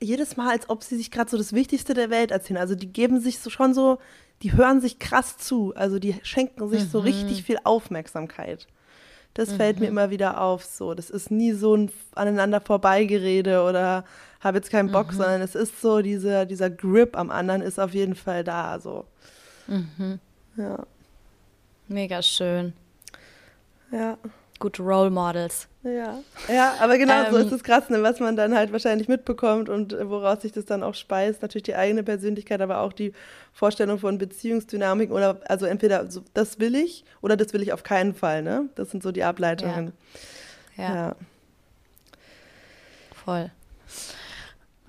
jedes 0.00 0.36
Mal, 0.36 0.50
als 0.50 0.70
ob 0.70 0.82
sie 0.82 0.96
sich 0.96 1.10
gerade 1.10 1.30
so 1.30 1.36
das 1.36 1.52
Wichtigste 1.52 1.94
der 1.94 2.10
Welt 2.10 2.30
erzählen. 2.30 2.58
Also 2.58 2.74
die 2.74 2.92
geben 2.92 3.20
sich 3.20 3.40
so 3.40 3.50
schon 3.50 3.74
so, 3.74 3.98
die 4.42 4.52
hören 4.52 4.80
sich 4.80 4.98
krass 4.98 5.36
zu. 5.36 5.74
Also 5.74 5.98
die 5.98 6.14
schenken 6.22 6.68
sich 6.68 6.84
mhm. 6.84 6.90
so 6.90 6.98
richtig 7.00 7.42
viel 7.42 7.58
Aufmerksamkeit. 7.64 8.66
Das 9.34 9.50
mhm. 9.50 9.56
fällt 9.56 9.80
mir 9.80 9.86
mhm. 9.86 9.98
immer 9.98 10.10
wieder 10.10 10.40
auf. 10.40 10.64
So, 10.64 10.94
das 10.94 11.10
ist 11.10 11.30
nie 11.30 11.52
so 11.52 11.74
ein 11.74 11.90
aneinander 12.14 12.60
vorbeigerede 12.60 13.62
oder 13.62 14.04
habe 14.40 14.58
jetzt 14.58 14.70
keinen 14.70 14.90
Bock, 14.90 15.12
mhm. 15.12 15.16
sondern 15.16 15.42
es 15.42 15.54
ist 15.54 15.80
so, 15.80 16.00
diese, 16.00 16.46
dieser 16.46 16.70
Grip 16.70 17.16
am 17.16 17.30
anderen 17.30 17.62
ist 17.62 17.78
auf 17.78 17.92
jeden 17.92 18.14
Fall 18.14 18.42
da. 18.42 18.80
So. 18.80 19.04
Mhm. 19.66 20.18
Ja. 20.56 20.84
Mega 21.88 22.22
schön. 22.22 22.72
Ja. 23.92 24.16
Gute 24.58 24.82
Role 24.82 25.10
Models. 25.10 25.68
Ja, 25.82 26.20
ja 26.48 26.74
aber 26.80 26.98
genau 26.98 27.24
ähm, 27.24 27.30
so 27.30 27.38
ist 27.38 27.52
es 27.52 27.64
krass, 27.64 27.88
ne, 27.88 28.02
was 28.02 28.20
man 28.20 28.36
dann 28.36 28.54
halt 28.54 28.72
wahrscheinlich 28.72 29.08
mitbekommt 29.08 29.70
und 29.70 29.96
woraus 30.04 30.42
sich 30.42 30.52
das 30.52 30.66
dann 30.66 30.82
auch 30.82 30.94
speist. 30.94 31.40
Natürlich 31.40 31.62
die 31.62 31.74
eigene 31.74 32.02
Persönlichkeit, 32.02 32.60
aber 32.60 32.80
auch 32.80 32.92
die 32.92 33.14
Vorstellung 33.54 33.98
von 33.98 34.18
Beziehungsdynamiken 34.18 35.14
oder 35.16 35.40
also 35.48 35.64
entweder 35.64 36.10
so, 36.10 36.22
das 36.34 36.58
will 36.58 36.74
ich 36.74 37.04
oder 37.22 37.38
das 37.38 37.54
will 37.54 37.62
ich 37.62 37.72
auf 37.72 37.82
keinen 37.82 38.14
Fall. 38.14 38.42
Ne? 38.42 38.68
Das 38.74 38.90
sind 38.90 39.02
so 39.02 39.12
die 39.12 39.24
Ableitungen. 39.24 39.92
ja. 40.76 40.82
ja. 40.82 40.94
ja. 40.94 41.16
Voll. 43.24 43.50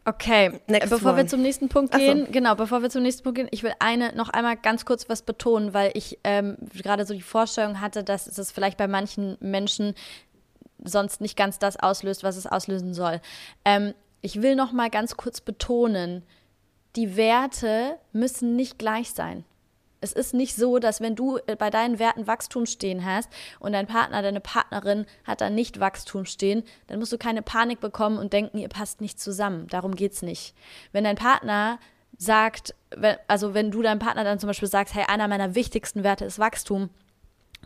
Okay, 0.03 0.59
Next 0.67 0.89
bevor 0.89 1.11
one. 1.11 1.17
wir 1.17 1.27
zum 1.27 1.43
nächsten 1.43 1.69
Punkt 1.69 1.93
gehen, 1.93 2.25
so. 2.25 2.31
genau, 2.31 2.55
bevor 2.55 2.81
wir 2.81 2.89
zum 2.89 3.03
nächsten 3.03 3.23
Punkt 3.23 3.37
gehen, 3.37 3.47
ich 3.51 3.61
will 3.61 3.73
eine 3.79 4.15
noch 4.15 4.29
einmal 4.29 4.57
ganz 4.57 4.83
kurz 4.83 5.07
was 5.09 5.21
betonen, 5.21 5.75
weil 5.75 5.91
ich 5.93 6.17
ähm, 6.23 6.57
gerade 6.73 7.05
so 7.05 7.13
die 7.13 7.21
Vorstellung 7.21 7.81
hatte, 7.81 8.03
dass 8.03 8.25
es 8.25 8.51
vielleicht 8.51 8.77
bei 8.77 8.87
manchen 8.87 9.37
Menschen 9.39 9.93
sonst 10.83 11.21
nicht 11.21 11.37
ganz 11.37 11.59
das 11.59 11.77
auslöst, 11.77 12.23
was 12.23 12.35
es 12.35 12.47
auslösen 12.47 12.95
soll. 12.95 13.21
Ähm, 13.63 13.93
ich 14.21 14.41
will 14.41 14.55
noch 14.55 14.71
mal 14.71 14.89
ganz 14.89 15.17
kurz 15.17 15.39
betonen, 15.39 16.23
die 16.95 17.15
Werte 17.15 17.97
müssen 18.11 18.55
nicht 18.55 18.79
gleich 18.79 19.11
sein. 19.11 19.45
Es 20.03 20.13
ist 20.13 20.33
nicht 20.33 20.55
so, 20.55 20.79
dass 20.79 20.99
wenn 20.99 21.15
du 21.15 21.37
äh, 21.45 21.55
bei 21.55 21.69
deinen 21.69 21.99
Werten 21.99 22.25
Wachstum 22.25 22.65
stehen 22.65 23.05
hast 23.05 23.29
und 23.59 23.73
dein 23.73 23.85
Partner, 23.85 24.23
deine 24.23 24.39
Partnerin 24.41 25.05
hat 25.23 25.41
da 25.41 25.49
nicht 25.51 25.79
Wachstum 25.79 26.25
stehen, 26.25 26.63
dann 26.87 26.99
musst 26.99 27.13
du 27.13 27.19
keine 27.19 27.43
Panik 27.43 27.79
bekommen 27.79 28.17
und 28.17 28.33
denken, 28.33 28.57
ihr 28.57 28.67
passt 28.67 28.99
nicht 28.99 29.19
zusammen. 29.19 29.67
Darum 29.67 29.95
geht 29.95 30.13
es 30.13 30.23
nicht. 30.23 30.55
Wenn 30.91 31.03
dein 31.03 31.15
Partner 31.15 31.79
sagt, 32.17 32.73
also 33.27 33.53
wenn 33.53 33.71
du 33.71 33.83
deinem 33.83 33.99
Partner 33.99 34.23
dann 34.23 34.39
zum 34.39 34.47
Beispiel 34.47 34.67
sagst, 34.67 34.95
hey, 34.95 35.05
einer 35.07 35.27
meiner 35.27 35.55
wichtigsten 35.55 36.03
Werte 36.03 36.25
ist 36.25 36.39
Wachstum, 36.39 36.89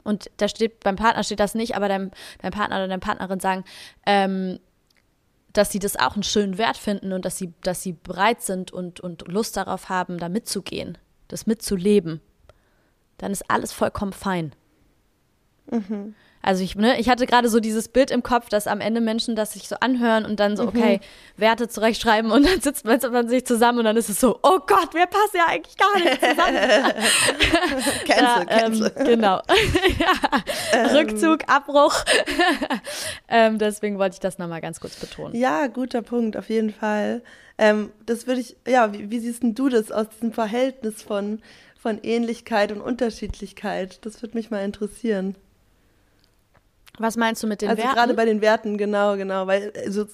und 0.03 0.29
da 0.37 0.49
steht, 0.49 0.81
beim 0.81 0.97
Partner 0.97 1.23
steht 1.23 1.39
das 1.39 1.55
nicht, 1.55 1.77
aber 1.77 1.87
dein, 1.87 2.11
dein 2.41 2.51
Partner 2.51 2.75
oder 2.75 2.89
deine 2.89 2.99
Partnerin 2.99 3.39
sagen, 3.39 3.63
ähm, 4.05 4.59
dass 5.53 5.71
sie 5.71 5.79
das 5.79 5.95
auch 5.95 6.15
einen 6.15 6.23
schönen 6.23 6.57
Wert 6.57 6.75
finden 6.75 7.13
und 7.13 7.23
dass 7.23 7.37
sie, 7.37 7.53
dass 7.63 7.81
sie 7.81 7.93
bereit 7.93 8.41
sind 8.41 8.71
und, 8.71 8.99
und 8.99 9.25
Lust 9.29 9.55
darauf 9.55 9.87
haben, 9.87 10.17
da 10.17 10.27
mitzugehen 10.27 10.97
das 11.27 11.47
mitzuleben, 11.47 12.21
dann 13.17 13.31
ist 13.31 13.49
alles 13.49 13.71
vollkommen 13.71 14.13
fein. 14.13 14.53
Mhm. 15.71 16.15
Also 16.45 16.63
ich, 16.63 16.75
ne, 16.75 16.99
ich 16.99 17.09
hatte 17.09 17.25
gerade 17.25 17.49
so 17.49 17.59
dieses 17.59 17.87
Bild 17.87 18.11
im 18.11 18.21
Kopf, 18.21 18.49
dass 18.49 18.67
am 18.67 18.79
Ende 18.79 19.01
Menschen 19.01 19.35
das 19.35 19.53
sich 19.53 19.67
so 19.67 19.77
anhören 19.79 20.25
und 20.25 20.39
dann 20.39 20.55
so, 20.55 20.61
mhm. 20.63 20.69
okay, 20.69 20.99
Werte 21.37 21.67
zurechtschreiben 21.67 22.29
und 22.29 22.45
dann 22.45 22.61
sitzt 22.61 22.85
man, 22.85 22.99
man 23.11 23.27
sich 23.27 23.47
zusammen 23.47 23.79
und 23.79 23.85
dann 23.85 23.97
ist 23.97 24.09
es 24.09 24.19
so, 24.19 24.37
oh 24.43 24.59
Gott, 24.59 24.93
wir 24.93 25.07
passen 25.07 25.37
ja 25.37 25.47
eigentlich 25.47 25.75
gar 25.75 25.95
nicht 25.95 26.21
zusammen. 26.21 26.93
cancel, 28.05 28.45
ähm, 28.47 28.59
cancel. 28.59 29.05
Genau. 29.05 29.37
ja. 29.97 30.39
ähm. 30.73 30.95
Rückzug, 30.95 31.39
Abbruch. 31.47 31.95
ähm, 33.27 33.57
deswegen 33.57 33.97
wollte 33.97 34.13
ich 34.13 34.19
das 34.19 34.37
nochmal 34.37 34.61
ganz 34.61 34.79
kurz 34.79 34.97
betonen. 34.97 35.35
Ja, 35.35 35.65
guter 35.65 36.03
Punkt, 36.03 36.37
auf 36.37 36.49
jeden 36.49 36.71
Fall. 36.71 37.23
Ähm, 37.57 37.91
das 38.05 38.27
würde 38.27 38.41
ich, 38.41 38.55
ja, 38.67 38.93
wie, 38.93 39.09
wie 39.09 39.17
siehst 39.17 39.41
du 39.41 39.67
das 39.67 39.91
aus 39.91 40.09
diesem 40.09 40.31
Verhältnis 40.31 41.01
von, 41.01 41.41
von 41.75 41.97
Ähnlichkeit 42.03 42.71
und 42.71 42.81
Unterschiedlichkeit? 42.81 44.05
Das 44.05 44.21
würde 44.21 44.37
mich 44.37 44.51
mal 44.51 44.63
interessieren. 44.63 45.35
Was 46.97 47.17
meinst 47.17 47.43
du 47.43 47.47
mit 47.47 47.61
den 47.61 47.69
also 47.69 47.77
Werten? 47.77 47.89
Also 47.89 47.99
gerade 47.99 48.13
bei 48.13 48.25
den 48.25 48.41
Werten, 48.41 48.77
genau, 48.77 49.15
genau, 49.17 49.47
weil 49.47 49.73
also, 49.85 50.05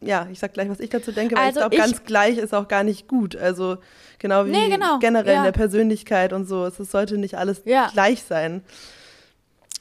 ja, 0.00 0.28
ich 0.30 0.38
sag 0.38 0.52
gleich, 0.52 0.68
was 0.68 0.80
ich 0.80 0.90
dazu 0.90 1.12
denke, 1.12 1.36
weil 1.36 1.46
also 1.46 1.60
ich 1.60 1.66
glaube, 1.70 1.76
ganz 1.76 2.04
gleich 2.04 2.38
ist 2.38 2.54
auch 2.54 2.68
gar 2.68 2.84
nicht 2.84 3.08
gut. 3.08 3.36
Also 3.36 3.78
genau 4.18 4.46
wie 4.46 4.50
nee, 4.50 4.68
genau. 4.68 4.98
generell 4.98 5.34
ja. 5.34 5.38
in 5.38 5.44
der 5.44 5.52
Persönlichkeit 5.52 6.32
und 6.32 6.46
so. 6.46 6.66
Es 6.66 6.76
sollte 6.76 7.18
nicht 7.18 7.36
alles 7.36 7.62
ja. 7.64 7.88
gleich 7.92 8.22
sein. 8.22 8.62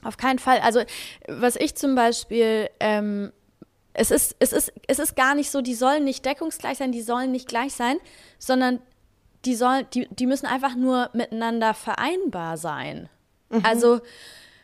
Auf 0.04 0.18
keinen 0.18 0.40
Fall. 0.40 0.60
Also 0.60 0.82
was 1.28 1.56
ich 1.56 1.76
zum 1.76 1.96
Beispiel 1.96 2.70
ähm, 2.80 3.32
es 3.98 4.12
ist, 4.12 4.36
es, 4.40 4.54
ist, 4.54 4.72
es 4.88 5.00
ist 5.00 5.16
gar 5.16 5.34
nicht 5.34 5.50
so, 5.50 5.62
die 5.62 5.74
sollen 5.74 6.04
nicht 6.04 6.24
deckungsgleich 6.24 6.78
sein, 6.78 6.92
die 6.92 7.02
sollen 7.02 7.32
nicht 7.32 7.48
gleich 7.48 7.74
sein, 7.74 7.98
sondern 8.38 8.80
die, 9.44 9.56
sollen, 9.56 9.88
die, 9.94 10.08
die 10.12 10.28
müssen 10.28 10.46
einfach 10.46 10.76
nur 10.76 11.10
miteinander 11.14 11.74
vereinbar 11.74 12.58
sein. 12.58 13.10
Mhm. 13.50 13.62
Also, 13.64 14.02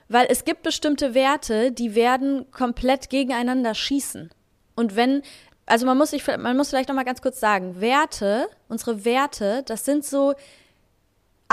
weil 0.07 0.27
es 0.29 0.45
gibt 0.45 0.63
bestimmte 0.63 1.13
Werte, 1.13 1.71
die 1.71 1.95
werden 1.95 2.49
komplett 2.51 3.09
gegeneinander 3.09 3.73
schießen. 3.73 4.29
Und 4.75 4.95
wenn, 4.95 5.21
also 5.65 5.85
man 5.85 5.97
muss 5.97 6.11
sich, 6.11 6.25
man 6.25 6.57
muss 6.57 6.69
vielleicht 6.69 6.89
noch 6.89 6.95
mal 6.95 7.03
ganz 7.05 7.21
kurz 7.21 7.39
sagen, 7.39 7.79
Werte, 7.81 8.47
unsere 8.69 9.05
Werte, 9.05 9.63
das 9.65 9.85
sind 9.85 10.05
so 10.05 10.33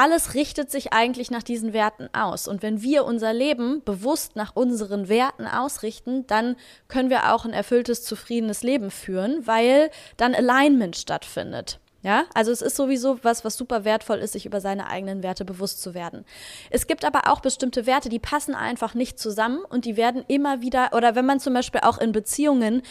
alles 0.01 0.32
richtet 0.32 0.70
sich 0.70 0.94
eigentlich 0.94 1.30
nach 1.30 1.42
diesen 1.42 1.74
Werten 1.74 2.09
aus. 2.14 2.48
Und 2.48 2.62
wenn 2.62 2.80
wir 2.80 3.05
unser 3.05 3.34
Leben 3.34 3.82
bewusst 3.84 4.34
nach 4.34 4.57
unseren 4.57 5.11
Werten 5.11 5.46
ausrichten, 5.46 6.26
dann 6.26 6.57
können 6.88 7.11
wir 7.11 7.34
auch 7.34 7.44
ein 7.44 7.53
erfülltes, 7.53 8.03
zufriedenes 8.05 8.62
Leben 8.62 8.90
führen, 8.90 9.46
weil 9.46 9.90
dann 10.16 10.34
Alignment 10.34 10.96
stattfindet. 10.96 11.80
Ja, 12.03 12.24
also 12.32 12.51
es 12.51 12.62
ist 12.62 12.76
sowieso 12.76 13.18
was, 13.22 13.44
was 13.44 13.59
super 13.59 13.84
wertvoll 13.84 14.18
ist, 14.18 14.32
sich 14.32 14.46
über 14.46 14.62
seine 14.62 14.86
eigenen 14.86 15.22
Werte 15.22 15.44
bewusst 15.44 15.82
zu 15.82 15.92
werden. 15.92 16.24
Es 16.70 16.86
gibt 16.86 17.05
aber 17.05 17.30
auch 17.30 17.40
bestimmte 17.40 17.84
Werte, 17.84 18.09
die 18.09 18.18
passen 18.18 18.55
einfach 18.55 18.94
nicht 18.94 19.18
zusammen 19.18 19.59
und 19.68 19.84
die 19.84 19.98
werden 19.98 20.24
immer 20.26 20.62
wieder, 20.62 20.92
oder 20.94 21.14
wenn 21.14 21.26
man 21.26 21.40
zum 21.40 21.53
Beispiel 21.53 21.82
auch 21.82 21.98
in 21.98 22.12
Beziehungen, 22.12 22.82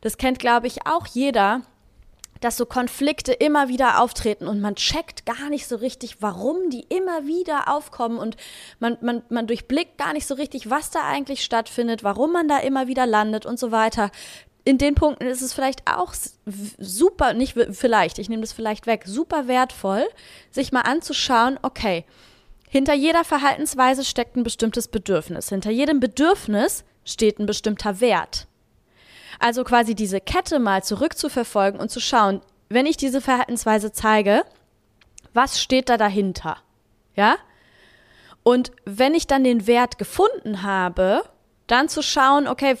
das 0.00 0.16
kennt 0.16 0.40
glaube 0.40 0.66
ich 0.66 0.84
auch 0.84 1.06
jeder, 1.06 1.62
dass 2.40 2.56
so 2.56 2.66
Konflikte 2.66 3.32
immer 3.32 3.68
wieder 3.68 4.00
auftreten 4.00 4.46
und 4.48 4.60
man 4.60 4.74
checkt 4.74 5.26
gar 5.26 5.48
nicht 5.48 5.66
so 5.66 5.76
richtig, 5.76 6.20
warum 6.20 6.70
die 6.70 6.84
immer 6.88 7.26
wieder 7.26 7.72
aufkommen 7.72 8.18
und 8.18 8.36
man, 8.78 8.98
man, 9.00 9.22
man 9.28 9.46
durchblickt 9.46 9.96
gar 9.98 10.12
nicht 10.12 10.26
so 10.26 10.34
richtig, 10.34 10.70
was 10.70 10.90
da 10.90 11.00
eigentlich 11.04 11.44
stattfindet, 11.44 12.04
warum 12.04 12.32
man 12.32 12.48
da 12.48 12.58
immer 12.58 12.88
wieder 12.88 13.06
landet 13.06 13.46
und 13.46 13.58
so 13.58 13.70
weiter. 13.70 14.10
In 14.66 14.78
den 14.78 14.96
Punkten 14.96 15.28
ist 15.28 15.42
es 15.42 15.54
vielleicht 15.54 15.88
auch 15.88 16.12
super, 16.76 17.34
nicht 17.34 17.56
vielleicht, 17.70 18.18
ich 18.18 18.28
nehme 18.28 18.42
das 18.42 18.52
vielleicht 18.52 18.88
weg, 18.88 19.04
super 19.06 19.46
wertvoll, 19.46 20.04
sich 20.50 20.72
mal 20.72 20.80
anzuschauen, 20.80 21.56
okay, 21.62 22.04
hinter 22.68 22.92
jeder 22.92 23.22
Verhaltensweise 23.22 24.04
steckt 24.04 24.34
ein 24.34 24.42
bestimmtes 24.42 24.88
Bedürfnis. 24.88 25.50
Hinter 25.50 25.70
jedem 25.70 26.00
Bedürfnis 26.00 26.82
steht 27.04 27.38
ein 27.38 27.46
bestimmter 27.46 28.00
Wert. 28.00 28.48
Also 29.38 29.62
quasi 29.62 29.94
diese 29.94 30.20
Kette 30.20 30.58
mal 30.58 30.82
zurückzuverfolgen 30.82 31.78
und 31.78 31.92
zu 31.92 32.00
schauen, 32.00 32.40
wenn 32.68 32.86
ich 32.86 32.96
diese 32.96 33.20
Verhaltensweise 33.20 33.92
zeige, 33.92 34.42
was 35.32 35.62
steht 35.62 35.88
da 35.90 35.96
dahinter? 35.96 36.56
Ja? 37.14 37.36
Und 38.42 38.72
wenn 38.84 39.14
ich 39.14 39.28
dann 39.28 39.44
den 39.44 39.68
Wert 39.68 39.96
gefunden 39.96 40.64
habe, 40.64 41.22
dann 41.68 41.88
zu 41.88 42.02
schauen, 42.02 42.48
okay, 42.48 42.76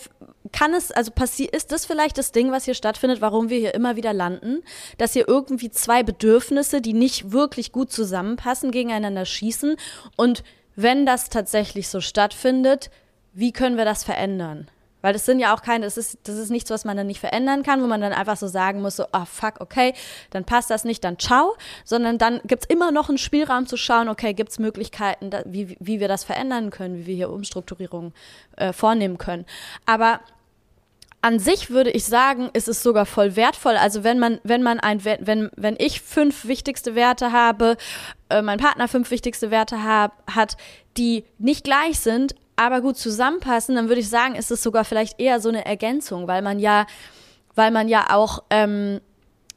kann 0.56 0.72
es, 0.72 0.90
also 0.90 1.10
passiert, 1.10 1.54
ist 1.54 1.70
das 1.70 1.84
vielleicht 1.84 2.16
das 2.16 2.32
Ding, 2.32 2.50
was 2.50 2.64
hier 2.64 2.74
stattfindet, 2.74 3.20
warum 3.20 3.50
wir 3.50 3.58
hier 3.58 3.74
immer 3.74 3.96
wieder 3.96 4.14
landen, 4.14 4.62
dass 4.96 5.12
hier 5.12 5.28
irgendwie 5.28 5.70
zwei 5.70 6.02
Bedürfnisse, 6.02 6.80
die 6.80 6.94
nicht 6.94 7.30
wirklich 7.30 7.72
gut 7.72 7.92
zusammenpassen, 7.92 8.70
gegeneinander 8.70 9.26
schießen 9.26 9.76
und 10.16 10.42
wenn 10.74 11.04
das 11.04 11.28
tatsächlich 11.28 11.88
so 11.88 12.00
stattfindet, 12.00 12.90
wie 13.34 13.52
können 13.52 13.76
wir 13.76 13.84
das 13.84 14.02
verändern? 14.02 14.68
Weil 15.02 15.12
das 15.12 15.26
sind 15.26 15.40
ja 15.40 15.54
auch 15.54 15.62
keine, 15.62 15.84
das 15.84 15.98
ist, 15.98 16.18
das 16.24 16.36
ist 16.36 16.50
nichts, 16.50 16.70
was 16.70 16.84
man 16.84 16.96
dann 16.96 17.06
nicht 17.06 17.20
verändern 17.20 17.62
kann, 17.62 17.82
wo 17.82 17.86
man 17.86 18.00
dann 18.00 18.12
einfach 18.12 18.36
so 18.36 18.48
sagen 18.48 18.80
muss, 18.80 18.96
so, 18.96 19.04
ah, 19.12 19.22
oh, 19.22 19.24
fuck, 19.24 19.60
okay, 19.60 19.92
dann 20.30 20.44
passt 20.44 20.70
das 20.70 20.84
nicht, 20.84 21.04
dann 21.04 21.18
ciao, 21.18 21.54
sondern 21.84 22.18
dann 22.18 22.40
gibt 22.44 22.64
es 22.64 22.70
immer 22.70 22.90
noch 22.90 23.08
einen 23.08 23.18
Spielraum 23.18 23.66
zu 23.66 23.76
schauen, 23.76 24.08
okay, 24.08 24.32
gibt 24.32 24.52
es 24.52 24.58
Möglichkeiten, 24.58 25.30
da, 25.30 25.42
wie, 25.44 25.76
wie 25.80 26.00
wir 26.00 26.08
das 26.08 26.24
verändern 26.24 26.70
können, 26.70 26.96
wie 26.96 27.06
wir 27.06 27.14
hier 27.14 27.30
Umstrukturierungen 27.30 28.14
äh, 28.56 28.72
vornehmen 28.72 29.18
können. 29.18 29.44
Aber 29.84 30.20
an 31.22 31.38
sich 31.38 31.70
würde 31.70 31.90
ich 31.90 32.04
sagen, 32.04 32.50
ist 32.52 32.68
es 32.68 32.82
sogar 32.82 33.06
voll 33.06 33.36
wertvoll. 33.36 33.76
Also 33.76 34.04
wenn 34.04 34.18
man, 34.18 34.38
wenn 34.44 34.62
man 34.62 34.78
ein, 34.78 35.04
wenn, 35.04 35.50
wenn 35.56 35.76
ich 35.78 36.00
fünf 36.00 36.46
wichtigste 36.46 36.94
Werte 36.94 37.32
habe, 37.32 37.76
äh, 38.28 38.42
mein 38.42 38.58
Partner 38.58 38.86
fünf 38.86 39.10
wichtigste 39.10 39.50
Werte 39.50 39.82
hab, 39.82 40.22
hat, 40.32 40.56
die 40.96 41.24
nicht 41.38 41.64
gleich 41.64 41.98
sind, 41.98 42.34
aber 42.56 42.80
gut 42.80 42.96
zusammenpassen, 42.96 43.74
dann 43.74 43.88
würde 43.88 44.00
ich 44.00 44.08
sagen, 44.08 44.34
ist 44.34 44.50
es 44.50 44.62
sogar 44.62 44.84
vielleicht 44.84 45.20
eher 45.20 45.40
so 45.40 45.48
eine 45.48 45.66
Ergänzung, 45.66 46.26
weil 46.26 46.42
man 46.42 46.58
ja, 46.58 46.86
weil 47.54 47.70
man 47.70 47.88
ja 47.88 48.14
auch, 48.14 48.44
ähm, 48.50 49.00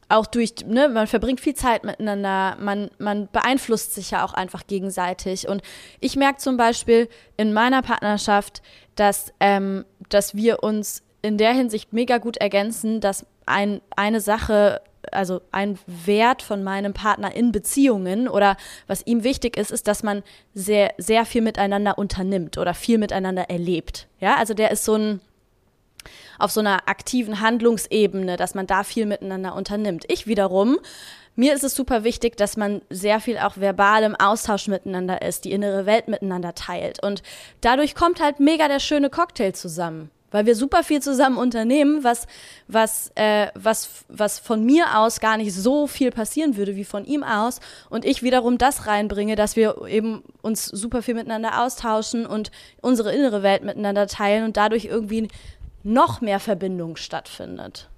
auch 0.09 0.25
durch, 0.25 0.65
ne, 0.65 0.89
man 0.89 1.05
verbringt 1.05 1.39
viel 1.39 1.53
Zeit 1.53 1.83
miteinander, 1.83 2.57
man, 2.59 2.89
man 2.97 3.29
beeinflusst 3.31 3.93
sich 3.93 4.11
ja 4.11 4.25
auch 4.25 4.33
einfach 4.33 4.65
gegenseitig. 4.65 5.47
Und 5.47 5.61
ich 5.99 6.15
merke 6.15 6.39
zum 6.39 6.57
Beispiel 6.57 7.07
in 7.37 7.53
meiner 7.53 7.83
Partnerschaft, 7.83 8.63
dass, 8.95 9.31
ähm, 9.39 9.85
dass 10.09 10.35
wir 10.35 10.63
uns 10.63 11.03
in 11.21 11.37
der 11.37 11.53
Hinsicht 11.53 11.93
mega 11.93 12.17
gut 12.17 12.37
ergänzen, 12.37 13.01
dass 13.01 13.25
ein, 13.45 13.81
eine 13.95 14.21
Sache 14.21 14.81
also 15.11 15.41
ein 15.51 15.79
Wert 15.87 16.41
von 16.41 16.63
meinem 16.63 16.93
Partner 16.93 17.33
in 17.33 17.51
Beziehungen 17.51 18.27
oder 18.27 18.57
was 18.85 19.05
ihm 19.07 19.23
wichtig 19.23 19.57
ist, 19.57 19.71
ist, 19.71 19.87
dass 19.87 20.03
man 20.03 20.23
sehr, 20.53 20.93
sehr 20.97 21.25
viel 21.25 21.41
miteinander 21.41 21.97
unternimmt 21.97 22.57
oder 22.57 22.73
viel 22.73 22.97
miteinander 22.97 23.49
erlebt. 23.49 24.07
Ja, 24.19 24.35
also 24.35 24.53
der 24.53 24.71
ist 24.71 24.83
so 24.83 24.95
ein, 24.95 25.21
auf 26.37 26.51
so 26.51 26.59
einer 26.59 26.87
aktiven 26.87 27.39
Handlungsebene, 27.39 28.37
dass 28.37 28.55
man 28.55 28.67
da 28.67 28.83
viel 28.83 29.05
miteinander 29.05 29.55
unternimmt. 29.55 30.05
Ich 30.09 30.27
wiederum 30.27 30.77
mir 31.35 31.53
ist 31.53 31.63
es 31.63 31.73
super 31.73 32.03
wichtig, 32.03 32.35
dass 32.35 32.57
man 32.57 32.81
sehr 32.89 33.21
viel 33.21 33.37
auch 33.37 33.55
verbal 33.55 34.03
im 34.03 34.13
Austausch 34.13 34.67
miteinander 34.67 35.21
ist, 35.21 35.45
die 35.45 35.53
innere 35.53 35.85
Welt 35.85 36.09
miteinander 36.09 36.53
teilt. 36.53 37.01
Und 37.01 37.23
dadurch 37.61 37.95
kommt 37.95 38.21
halt 38.21 38.41
mega 38.41 38.67
der 38.67 38.79
schöne 38.79 39.09
Cocktail 39.09 39.53
zusammen. 39.53 40.11
Weil 40.31 40.45
wir 40.45 40.55
super 40.55 40.83
viel 40.83 41.01
zusammen 41.01 41.37
unternehmen, 41.37 42.03
was, 42.03 42.27
was, 42.67 43.11
äh, 43.15 43.47
was, 43.55 44.05
was 44.07 44.39
von 44.39 44.63
mir 44.63 44.97
aus 44.97 45.19
gar 45.19 45.37
nicht 45.37 45.53
so 45.53 45.87
viel 45.87 46.11
passieren 46.11 46.55
würde 46.55 46.75
wie 46.75 46.85
von 46.85 47.05
ihm 47.05 47.23
aus. 47.23 47.59
Und 47.89 48.05
ich 48.05 48.21
wiederum 48.21 48.57
das 48.57 48.87
reinbringe, 48.87 49.35
dass 49.35 49.55
wir 49.55 49.85
eben 49.87 50.23
uns 50.41 50.65
super 50.65 51.01
viel 51.01 51.15
miteinander 51.15 51.63
austauschen 51.63 52.25
und 52.25 52.51
unsere 52.81 53.13
innere 53.13 53.43
Welt 53.43 53.63
miteinander 53.63 54.07
teilen 54.07 54.43
und 54.43 54.57
dadurch 54.57 54.85
irgendwie 54.85 55.27
noch 55.83 56.21
mehr 56.21 56.39
Verbindung 56.39 56.95
stattfindet. 56.95 57.89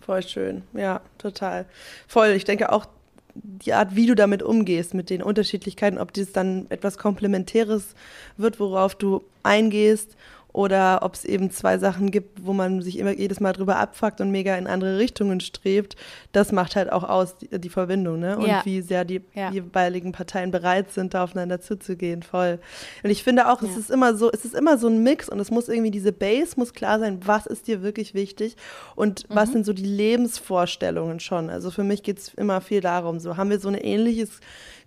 Voll 0.00 0.22
schön, 0.22 0.62
ja, 0.72 1.00
total. 1.18 1.66
Voll. 2.08 2.30
Ich 2.30 2.44
denke 2.44 2.72
auch, 2.72 2.86
die 3.34 3.72
Art, 3.72 3.94
wie 3.94 4.06
du 4.06 4.14
damit 4.14 4.42
umgehst, 4.42 4.94
mit 4.94 5.10
den 5.10 5.22
Unterschiedlichkeiten, 5.22 5.98
ob 5.98 6.12
dies 6.12 6.32
dann 6.32 6.66
etwas 6.68 6.98
Komplementäres 6.98 7.94
wird, 8.36 8.60
worauf 8.60 8.94
du 8.94 9.22
eingehst 9.42 10.16
oder 10.52 11.00
ob 11.02 11.14
es 11.14 11.24
eben 11.24 11.50
zwei 11.50 11.78
Sachen 11.78 12.10
gibt, 12.10 12.44
wo 12.44 12.52
man 12.52 12.82
sich 12.82 12.98
immer 12.98 13.12
jedes 13.12 13.40
Mal 13.40 13.52
drüber 13.52 13.76
abfuckt 13.76 14.20
und 14.20 14.30
mega 14.30 14.56
in 14.56 14.66
andere 14.66 14.98
Richtungen 14.98 15.40
strebt, 15.40 15.96
das 16.32 16.52
macht 16.52 16.76
halt 16.76 16.90
auch 16.92 17.04
aus 17.04 17.36
die, 17.36 17.60
die 17.60 17.68
Verbindung, 17.68 18.18
ne? 18.18 18.36
Und 18.36 18.46
ja. 18.46 18.62
wie 18.64 18.80
sehr 18.80 19.04
die 19.04 19.22
ja. 19.34 19.50
jeweiligen 19.50 20.12
Parteien 20.12 20.50
bereit 20.50 20.90
sind, 20.90 21.14
da 21.14 21.24
aufeinander 21.24 21.60
zuzugehen, 21.60 22.22
voll. 22.22 22.58
Und 23.02 23.10
ich 23.10 23.22
finde 23.22 23.48
auch, 23.48 23.62
ja. 23.62 23.68
es 23.68 23.76
ist 23.76 23.90
immer 23.90 24.14
so, 24.14 24.30
es 24.32 24.44
ist 24.44 24.54
immer 24.54 24.78
so 24.78 24.88
ein 24.88 25.02
Mix 25.02 25.28
und 25.28 25.38
es 25.38 25.50
muss 25.50 25.68
irgendwie 25.68 25.90
diese 25.90 26.12
Base 26.12 26.54
muss 26.56 26.72
klar 26.72 26.98
sein, 26.98 27.20
was 27.24 27.46
ist 27.46 27.66
dir 27.66 27.82
wirklich 27.82 28.14
wichtig 28.14 28.56
und 28.96 29.28
mhm. 29.28 29.34
was 29.34 29.52
sind 29.52 29.64
so 29.64 29.72
die 29.72 29.84
Lebensvorstellungen 29.84 31.20
schon. 31.20 31.50
Also 31.50 31.70
für 31.70 31.84
mich 31.84 32.02
geht 32.02 32.18
es 32.18 32.34
immer 32.34 32.60
viel 32.60 32.80
darum, 32.80 33.20
so 33.20 33.36
haben 33.36 33.50
wir 33.50 33.60
so 33.60 33.68
ein 33.68 33.74
ähnliches 33.74 34.40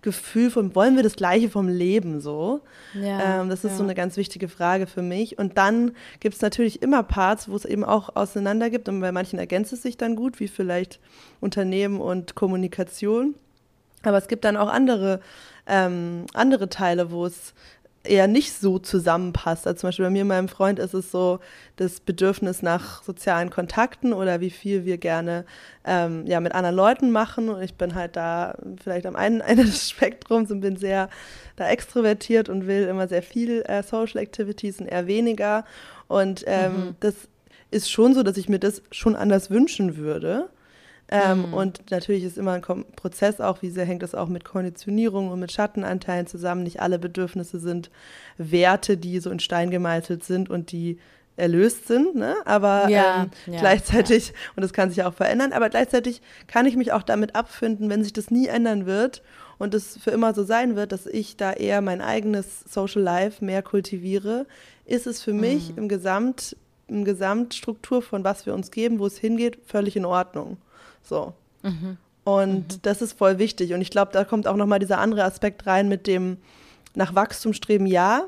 Gefühl 0.04 0.50
von, 0.50 0.74
wollen 0.74 0.96
wir 0.96 1.02
das 1.02 1.16
Gleiche 1.16 1.48
vom 1.48 1.66
Leben 1.66 2.20
so? 2.20 2.60
Ja, 2.92 3.40
ähm, 3.40 3.48
das 3.48 3.64
ist 3.64 3.72
ja. 3.72 3.78
so 3.78 3.82
eine 3.82 3.94
ganz 3.94 4.18
wichtige 4.18 4.48
Frage 4.48 4.86
für 4.86 5.00
mich. 5.00 5.38
Und 5.38 5.56
dann 5.56 5.92
gibt 6.20 6.36
es 6.36 6.42
natürlich 6.42 6.82
immer 6.82 7.02
Parts, 7.02 7.48
wo 7.48 7.56
es 7.56 7.64
eben 7.64 7.84
auch 7.84 8.14
auseinander 8.14 8.68
gibt 8.68 8.88
und 8.88 9.00
bei 9.00 9.12
manchen 9.12 9.38
ergänzt 9.38 9.72
es 9.72 9.82
sich 9.82 9.96
dann 9.96 10.14
gut, 10.14 10.40
wie 10.40 10.48
vielleicht 10.48 11.00
Unternehmen 11.40 12.00
und 12.00 12.34
Kommunikation. 12.34 13.34
Aber 14.02 14.18
es 14.18 14.28
gibt 14.28 14.44
dann 14.44 14.58
auch 14.58 14.68
andere, 14.68 15.20
ähm, 15.66 16.26
andere 16.34 16.68
Teile, 16.68 17.10
wo 17.10 17.24
es 17.24 17.54
eher 18.04 18.26
nicht 18.26 18.52
so 18.52 18.78
zusammenpasst. 18.78 19.66
Also 19.66 19.80
zum 19.80 19.88
Beispiel 19.88 20.04
bei 20.04 20.10
mir 20.10 20.22
und 20.22 20.28
meinem 20.28 20.48
Freund 20.48 20.78
ist 20.78 20.94
es 20.94 21.10
so 21.10 21.40
das 21.76 22.00
Bedürfnis 22.00 22.62
nach 22.62 23.02
sozialen 23.02 23.50
Kontakten 23.50 24.12
oder 24.12 24.40
wie 24.40 24.50
viel 24.50 24.84
wir 24.84 24.98
gerne 24.98 25.44
ähm, 25.84 26.26
ja, 26.26 26.40
mit 26.40 26.54
anderen 26.54 26.76
Leuten 26.76 27.10
machen. 27.10 27.48
Und 27.48 27.62
ich 27.62 27.74
bin 27.74 27.94
halt 27.94 28.16
da 28.16 28.56
vielleicht 28.82 29.06
am 29.06 29.16
einen 29.16 29.40
Ende 29.40 29.64
des 29.64 29.90
Spektrums 29.90 30.50
und 30.50 30.60
bin 30.60 30.76
sehr 30.76 31.08
da 31.56 31.68
extrovertiert 31.68 32.48
und 32.48 32.66
will 32.66 32.84
immer 32.84 33.08
sehr 33.08 33.22
viel 33.22 33.62
äh, 33.62 33.82
Social 33.82 34.20
Activities 34.20 34.80
und 34.80 34.86
eher 34.86 35.06
weniger. 35.06 35.64
Und 36.06 36.44
ähm, 36.46 36.72
mhm. 36.72 36.96
das 37.00 37.14
ist 37.70 37.90
schon 37.90 38.14
so, 38.14 38.22
dass 38.22 38.36
ich 38.36 38.48
mir 38.48 38.58
das 38.58 38.82
schon 38.92 39.16
anders 39.16 39.50
wünschen 39.50 39.96
würde. 39.96 40.48
Ähm, 41.08 41.48
mhm. 41.48 41.54
Und 41.54 41.90
natürlich 41.90 42.24
ist 42.24 42.38
immer 42.38 42.52
ein 42.52 42.62
Kom 42.62 42.84
Prozess 42.96 43.40
auch, 43.40 43.62
wie 43.62 43.70
sehr 43.70 43.84
hängt 43.84 44.02
das 44.02 44.14
auch 44.14 44.28
mit 44.28 44.44
Konditionierung 44.44 45.30
und 45.30 45.40
mit 45.40 45.52
Schattenanteilen 45.52 46.26
zusammen. 46.26 46.62
Nicht 46.62 46.80
alle 46.80 46.98
Bedürfnisse 46.98 47.58
sind 47.58 47.90
Werte, 48.38 48.96
die 48.96 49.20
so 49.20 49.30
in 49.30 49.40
Stein 49.40 49.70
gemeißelt 49.70 50.24
sind 50.24 50.48
und 50.48 50.72
die 50.72 50.98
erlöst 51.36 51.88
sind, 51.88 52.14
ne? 52.14 52.36
aber 52.44 52.88
ja, 52.88 53.24
ähm, 53.24 53.30
ja, 53.52 53.58
gleichzeitig, 53.58 54.28
ja. 54.28 54.34
und 54.54 54.62
das 54.62 54.72
kann 54.72 54.90
sich 54.90 55.02
auch 55.02 55.14
verändern, 55.14 55.52
aber 55.52 55.68
gleichzeitig 55.68 56.22
kann 56.46 56.64
ich 56.64 56.76
mich 56.76 56.92
auch 56.92 57.02
damit 57.02 57.34
abfinden, 57.34 57.90
wenn 57.90 58.04
sich 58.04 58.12
das 58.12 58.30
nie 58.30 58.46
ändern 58.46 58.86
wird 58.86 59.22
und 59.58 59.74
es 59.74 59.98
für 59.98 60.12
immer 60.12 60.32
so 60.32 60.44
sein 60.44 60.76
wird, 60.76 60.92
dass 60.92 61.06
ich 61.06 61.36
da 61.36 61.52
eher 61.52 61.80
mein 61.80 62.00
eigenes 62.00 62.60
Social 62.68 63.02
Life 63.02 63.44
mehr 63.44 63.62
kultiviere, 63.62 64.46
ist 64.84 65.06
es 65.06 65.22
für 65.22 65.32
mhm. 65.32 65.40
mich 65.40 65.76
im 65.76 65.88
Gesamt, 65.88 66.56
im 66.86 67.04
Gesamtstruktur 67.04 68.00
von 68.02 68.22
was 68.22 68.46
wir 68.46 68.54
uns 68.54 68.70
geben, 68.70 69.00
wo 69.00 69.06
es 69.06 69.18
hingeht, 69.18 69.58
völlig 69.66 69.96
in 69.96 70.04
Ordnung. 70.04 70.58
So. 71.04 71.34
Mhm. 71.62 71.98
Und 72.24 72.72
mhm. 72.72 72.78
das 72.82 73.02
ist 73.02 73.18
voll 73.18 73.38
wichtig. 73.38 73.74
Und 73.74 73.80
ich 73.80 73.90
glaube, 73.90 74.12
da 74.12 74.24
kommt 74.24 74.48
auch 74.48 74.56
nochmal 74.56 74.78
dieser 74.78 74.98
andere 74.98 75.24
Aspekt 75.24 75.66
rein 75.66 75.88
mit 75.88 76.06
dem 76.06 76.38
nach 76.94 77.14
Wachstum 77.14 77.52
streben, 77.52 77.86
ja, 77.86 78.24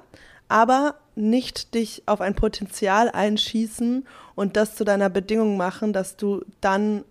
aber 0.49 0.97
nicht 1.14 1.74
dich 1.74 2.03
auf 2.07 2.20
ein 2.20 2.35
Potenzial 2.35 3.11
einschießen 3.11 4.07
und 4.35 4.57
das 4.57 4.74
zu 4.74 4.85
deiner 4.85 5.09
Bedingung 5.09 5.57
machen, 5.57 5.93
dass 5.93 6.16
du 6.16 6.45
dann 6.61 7.05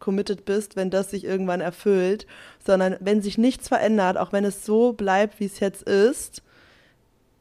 committed 0.00 0.44
bist, 0.44 0.76
wenn 0.76 0.90
das 0.90 1.10
sich 1.10 1.24
irgendwann 1.24 1.60
erfüllt, 1.60 2.26
sondern 2.64 2.96
wenn 3.00 3.22
sich 3.22 3.38
nichts 3.38 3.68
verändert, 3.68 4.18
auch 4.18 4.32
wenn 4.32 4.44
es 4.44 4.66
so 4.66 4.92
bleibt, 4.92 5.40
wie 5.40 5.46
es 5.46 5.60
jetzt 5.60 5.82
ist, 5.82 6.42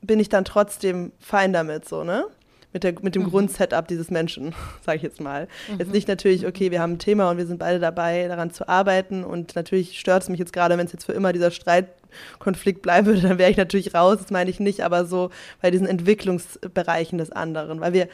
bin 0.02 0.20
ich 0.20 0.30
dann 0.30 0.46
trotzdem 0.46 1.12
fein 1.20 1.52
damit, 1.52 1.88
so, 1.88 2.04
ne? 2.04 2.26
Mit, 2.74 2.84
der, 2.84 2.94
mit 3.02 3.16
dem 3.16 3.24
mhm. 3.24 3.30
Grundsetup 3.30 3.88
dieses 3.88 4.10
Menschen, 4.10 4.54
sage 4.86 4.98
ich 4.98 5.04
jetzt 5.04 5.22
mal. 5.22 5.48
Mhm. 5.72 5.80
Jetzt 5.80 5.94
nicht 5.94 6.08
natürlich, 6.08 6.46
okay, 6.46 6.72
wir 6.72 6.82
haben 6.82 6.94
ein 6.94 7.00
Thema 7.00 7.30
und 7.30 7.38
wir 7.38 7.46
sind 7.46 7.60
beide 7.60 7.80
dabei, 7.80 8.28
daran 8.28 8.52
zu 8.52 8.68
arbeiten 8.68 9.24
und 9.24 9.56
natürlich 9.56 10.00
stört 10.00 10.24
es 10.24 10.30
mich 10.30 10.40
jetzt 10.40 10.54
gerade, 10.54 10.78
wenn 10.78 10.86
es 10.86 10.92
jetzt 10.92 11.06
für 11.06 11.14
immer 11.14 11.32
dieser 11.32 11.52
Streitkonflikt 11.52 12.82
bleiben 12.82 13.06
würde, 13.08 13.22
dann 13.28 13.38
wäre 13.38 13.52
ich 13.52 13.58
natürlich 13.58 13.94
raus, 13.94 14.18
das 14.20 14.32
meine 14.32 14.50
ich 14.50 14.60
nicht, 14.60 14.82
aber 14.82 15.06
so 15.06 15.30
bei 15.62 15.72
diesen 15.72 15.88
Entwicklungsbereichen 15.88 17.18
des 17.18 17.32
anderen, 17.32 17.80
weil 17.80 17.94
wir 17.94 18.08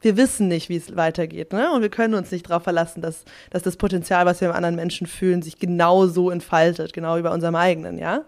wir 0.00 0.18
wissen 0.18 0.48
nicht, 0.48 0.68
wie 0.68 0.76
es 0.76 0.94
weitergeht, 0.94 1.54
ne? 1.54 1.72
Und 1.72 1.80
wir 1.80 1.88
können 1.88 2.12
uns 2.12 2.30
nicht 2.30 2.50
darauf 2.50 2.64
verlassen, 2.64 3.00
dass, 3.00 3.24
dass 3.48 3.62
das 3.62 3.78
Potenzial, 3.78 4.26
was 4.26 4.42
wir 4.42 4.48
im 4.48 4.54
anderen 4.54 4.76
Menschen 4.76 5.06
fühlen, 5.06 5.40
sich 5.40 5.58
genau 5.58 6.06
so 6.06 6.30
entfaltet, 6.30 6.92
genau 6.92 7.16
wie 7.16 7.22
bei 7.22 7.32
unserem 7.32 7.54
eigenen, 7.54 7.96
ja? 7.96 8.22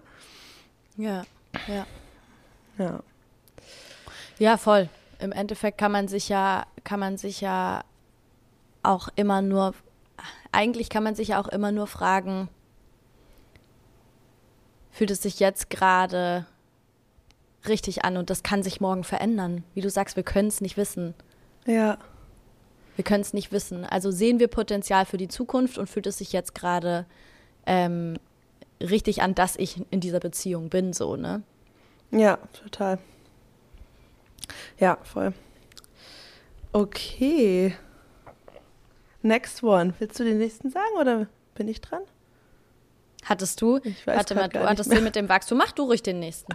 Ja, 0.96 1.24
ja. 1.66 1.86
Ja. 2.78 3.00
Ja, 4.38 4.56
voll 4.56 4.88
im 5.18 5.32
Endeffekt 5.32 5.78
kann 5.78 5.92
man 5.92 6.08
sich 6.08 6.28
ja, 6.28 6.66
kann 6.84 7.00
man 7.00 7.16
sich 7.16 7.40
ja 7.40 7.82
auch 8.82 9.08
immer 9.16 9.42
nur, 9.42 9.74
eigentlich 10.52 10.88
kann 10.88 11.02
man 11.02 11.14
sich 11.14 11.28
ja 11.28 11.40
auch 11.40 11.48
immer 11.48 11.72
nur 11.72 11.86
fragen, 11.86 12.48
fühlt 14.90 15.10
es 15.10 15.22
sich 15.22 15.40
jetzt 15.40 15.70
gerade 15.70 16.46
richtig 17.66 18.04
an 18.04 18.16
und 18.16 18.30
das 18.30 18.42
kann 18.42 18.62
sich 18.62 18.80
morgen 18.80 19.04
verändern. 19.04 19.64
Wie 19.74 19.80
du 19.80 19.90
sagst, 19.90 20.16
wir 20.16 20.22
können 20.22 20.48
es 20.48 20.60
nicht 20.60 20.76
wissen. 20.76 21.14
Ja. 21.66 21.98
Wir 22.96 23.04
können 23.04 23.20
es 23.20 23.32
nicht 23.32 23.52
wissen. 23.52 23.84
Also 23.84 24.10
sehen 24.10 24.40
wir 24.40 24.48
Potenzial 24.48 25.04
für 25.04 25.18
die 25.18 25.28
Zukunft 25.28 25.78
und 25.78 25.88
fühlt 25.88 26.06
es 26.06 26.18
sich 26.18 26.32
jetzt 26.32 26.54
gerade 26.54 27.06
ähm, 27.66 28.16
richtig 28.80 29.22
an, 29.22 29.34
dass 29.34 29.56
ich 29.56 29.82
in 29.90 30.00
dieser 30.00 30.20
Beziehung 30.20 30.68
bin, 30.68 30.92
so, 30.92 31.16
ne? 31.16 31.42
Ja, 32.10 32.38
total. 32.52 32.98
Ja, 34.78 34.98
voll. 35.02 35.32
Okay. 36.72 37.74
Next 39.22 39.62
one. 39.62 39.94
Willst 39.98 40.18
du 40.20 40.24
den 40.24 40.38
nächsten 40.38 40.70
sagen 40.70 40.96
oder 41.00 41.26
bin 41.54 41.68
ich 41.68 41.80
dran? 41.80 42.02
Hattest 43.24 43.60
du? 43.60 43.78
Ich 43.82 44.06
weiß 44.06 44.16
Warte 44.16 44.34
mal, 44.34 44.48
du 44.48 44.60
hattest 44.60 44.92
den 44.92 45.04
mit 45.04 45.16
dem 45.16 45.28
Wachstum. 45.28 45.58
Mach 45.58 45.72
du 45.72 45.84
ruhig 45.84 46.02
den 46.02 46.20
nächsten. 46.20 46.54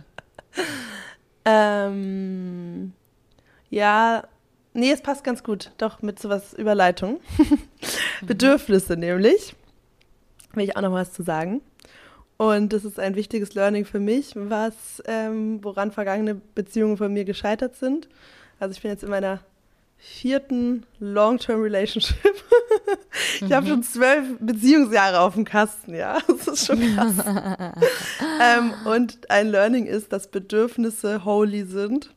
ähm, 1.46 2.94
ja, 3.70 4.24
nee, 4.74 4.92
es 4.92 5.02
passt 5.02 5.24
ganz 5.24 5.44
gut. 5.44 5.72
Doch, 5.78 6.02
mit 6.02 6.20
sowas 6.20 6.54
Überleitung. 6.54 7.20
Mhm. 8.22 8.28
Bedürfnisse 8.28 8.96
nämlich. 8.96 9.56
Will 10.54 10.64
ich 10.64 10.78
auch 10.78 10.82
noch 10.82 10.94
was 10.94 11.12
zu 11.12 11.24
sagen. 11.24 11.62
Und 12.38 12.74
das 12.74 12.84
ist 12.84 13.00
ein 13.00 13.16
wichtiges 13.16 13.54
Learning 13.54 13.86
für 13.86 14.00
mich, 14.00 14.32
was, 14.36 15.02
ähm, 15.06 15.64
woran 15.64 15.92
vergangene 15.92 16.36
Beziehungen 16.56 16.98
von 16.98 17.14
mir 17.14 17.26
gescheitert 17.26 17.76
sind. 17.76 18.10
Also 18.60 18.74
ich 18.74 18.82
bin 18.82 18.92
jetzt 18.92 19.04
in 19.04 19.10
meiner 19.10 19.40
vierten 19.98 20.86
Long-Term-Relationship. 21.00 22.18
ich 23.36 23.42
mhm. 23.42 23.54
habe 23.54 23.68
schon 23.68 23.84
zwölf 23.84 24.26
Beziehungsjahre 24.40 25.22
auf 25.22 25.36
dem 25.36 25.46
Kasten, 25.46 25.96
ja. 25.96 26.18
Das 26.28 26.48
ist 26.48 26.66
schon 26.66 26.80
krass. 26.96 27.14
ähm, 28.42 28.74
und 28.86 29.30
ein 29.30 29.48
Learning 29.48 29.86
ist, 29.86 30.12
dass 30.12 30.28
Bedürfnisse 30.28 31.24
holy 31.24 31.64
sind 31.64 32.14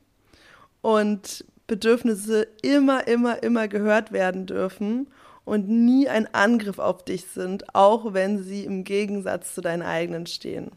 und 0.83 1.45
Bedürfnisse 1.67 2.49
immer, 2.63 3.07
immer, 3.07 3.43
immer 3.43 3.69
gehört 3.69 4.13
werden 4.13 4.47
dürfen 4.47 5.09
und 5.47 5.69
nie 5.69 6.09
ein 6.11 6.29
Angriff 6.35 6.79
auf 6.79 7.05
dich 7.05 7.25
sind, 7.25 7.75
auch 7.75 8.13
wenn 8.13 8.43
sie 8.43 8.65
im 8.65 8.85
Gegensatz 8.85 9.55
zu 9.55 9.63
deinen 9.63 9.83
eigenen 9.83 10.27
stehen. 10.27 10.73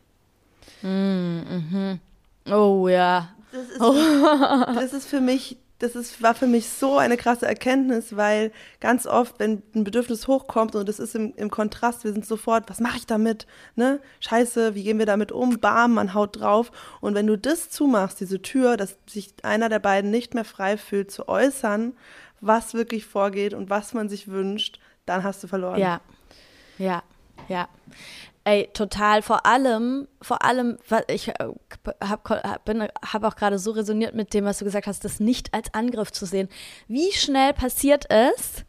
Mm, 0.81 0.87
mhm. 0.87 1.99
Oh 2.49 2.87
ja. 2.87 3.29
Das 3.51 3.63
ist, 3.67 3.81
oh. 3.81 3.93
das 4.73 4.93
ist 4.93 5.07
für 5.07 5.19
mich 5.19 5.57
das 5.79 5.95
ist, 5.95 6.21
war 6.21 6.35
für 6.35 6.45
mich 6.45 6.69
so 6.69 6.97
eine 6.97 7.15
krasse 7.15 7.47
Erkenntnis, 7.47 8.17
weil 8.17 8.51
ganz 8.81 9.07
oft, 9.07 9.39
wenn 9.39 9.63
ein 9.73 9.85
Bedürfnis 9.85 10.27
hochkommt 10.27 10.75
und 10.75 10.87
das 10.89 10.99
ist 10.99 11.15
im, 11.15 11.33
im 11.37 11.49
Kontrast, 11.49 12.03
wir 12.03 12.11
sind 12.11 12.25
sofort, 12.25 12.69
was 12.69 12.81
mache 12.81 12.97
ich 12.97 13.05
damit? 13.05 13.47
Ne? 13.75 14.01
Scheiße, 14.19 14.75
wie 14.75 14.83
gehen 14.83 14.99
wir 14.99 15.05
damit 15.05 15.31
um? 15.31 15.57
Bam, 15.59 15.93
man 15.93 16.13
haut 16.13 16.41
drauf. 16.41 16.71
Und 16.99 17.15
wenn 17.15 17.27
du 17.27 17.37
das 17.37 17.69
zumachst, 17.69 18.19
diese 18.19 18.41
Tür, 18.41 18.75
dass 18.75 18.97
sich 19.09 19.33
einer 19.41 19.69
der 19.69 19.79
beiden 19.79 20.11
nicht 20.11 20.33
mehr 20.33 20.43
frei 20.43 20.75
fühlt, 20.75 21.11
zu 21.11 21.29
äußern, 21.29 21.93
was 22.41 22.73
wirklich 22.73 23.05
vorgeht 23.05 23.53
und 23.53 23.69
was 23.69 23.93
man 23.93 24.09
sich 24.09 24.27
wünscht, 24.27 24.79
dann 25.05 25.23
hast 25.23 25.43
du 25.43 25.47
verloren. 25.47 25.79
Ja, 25.79 26.01
ja, 26.77 27.03
ja. 27.47 27.67
Ey, 28.45 28.69
total. 28.73 29.21
Vor 29.21 29.45
allem, 29.45 30.07
vor 30.21 30.43
allem, 30.43 30.77
ich 31.07 31.27
äh, 31.27 31.33
habe 32.01 32.91
hab 33.03 33.23
auch 33.23 33.35
gerade 33.35 33.59
so 33.59 33.71
resoniert 33.71 34.15
mit 34.15 34.33
dem, 34.33 34.45
was 34.45 34.59
du 34.59 34.65
gesagt 34.65 34.87
hast, 34.87 35.05
das 35.05 35.19
nicht 35.19 35.53
als 35.53 35.73
Angriff 35.73 36.11
zu 36.11 36.25
sehen. 36.25 36.49
Wie 36.87 37.11
schnell 37.11 37.53
passiert 37.53 38.09
es, 38.09 38.65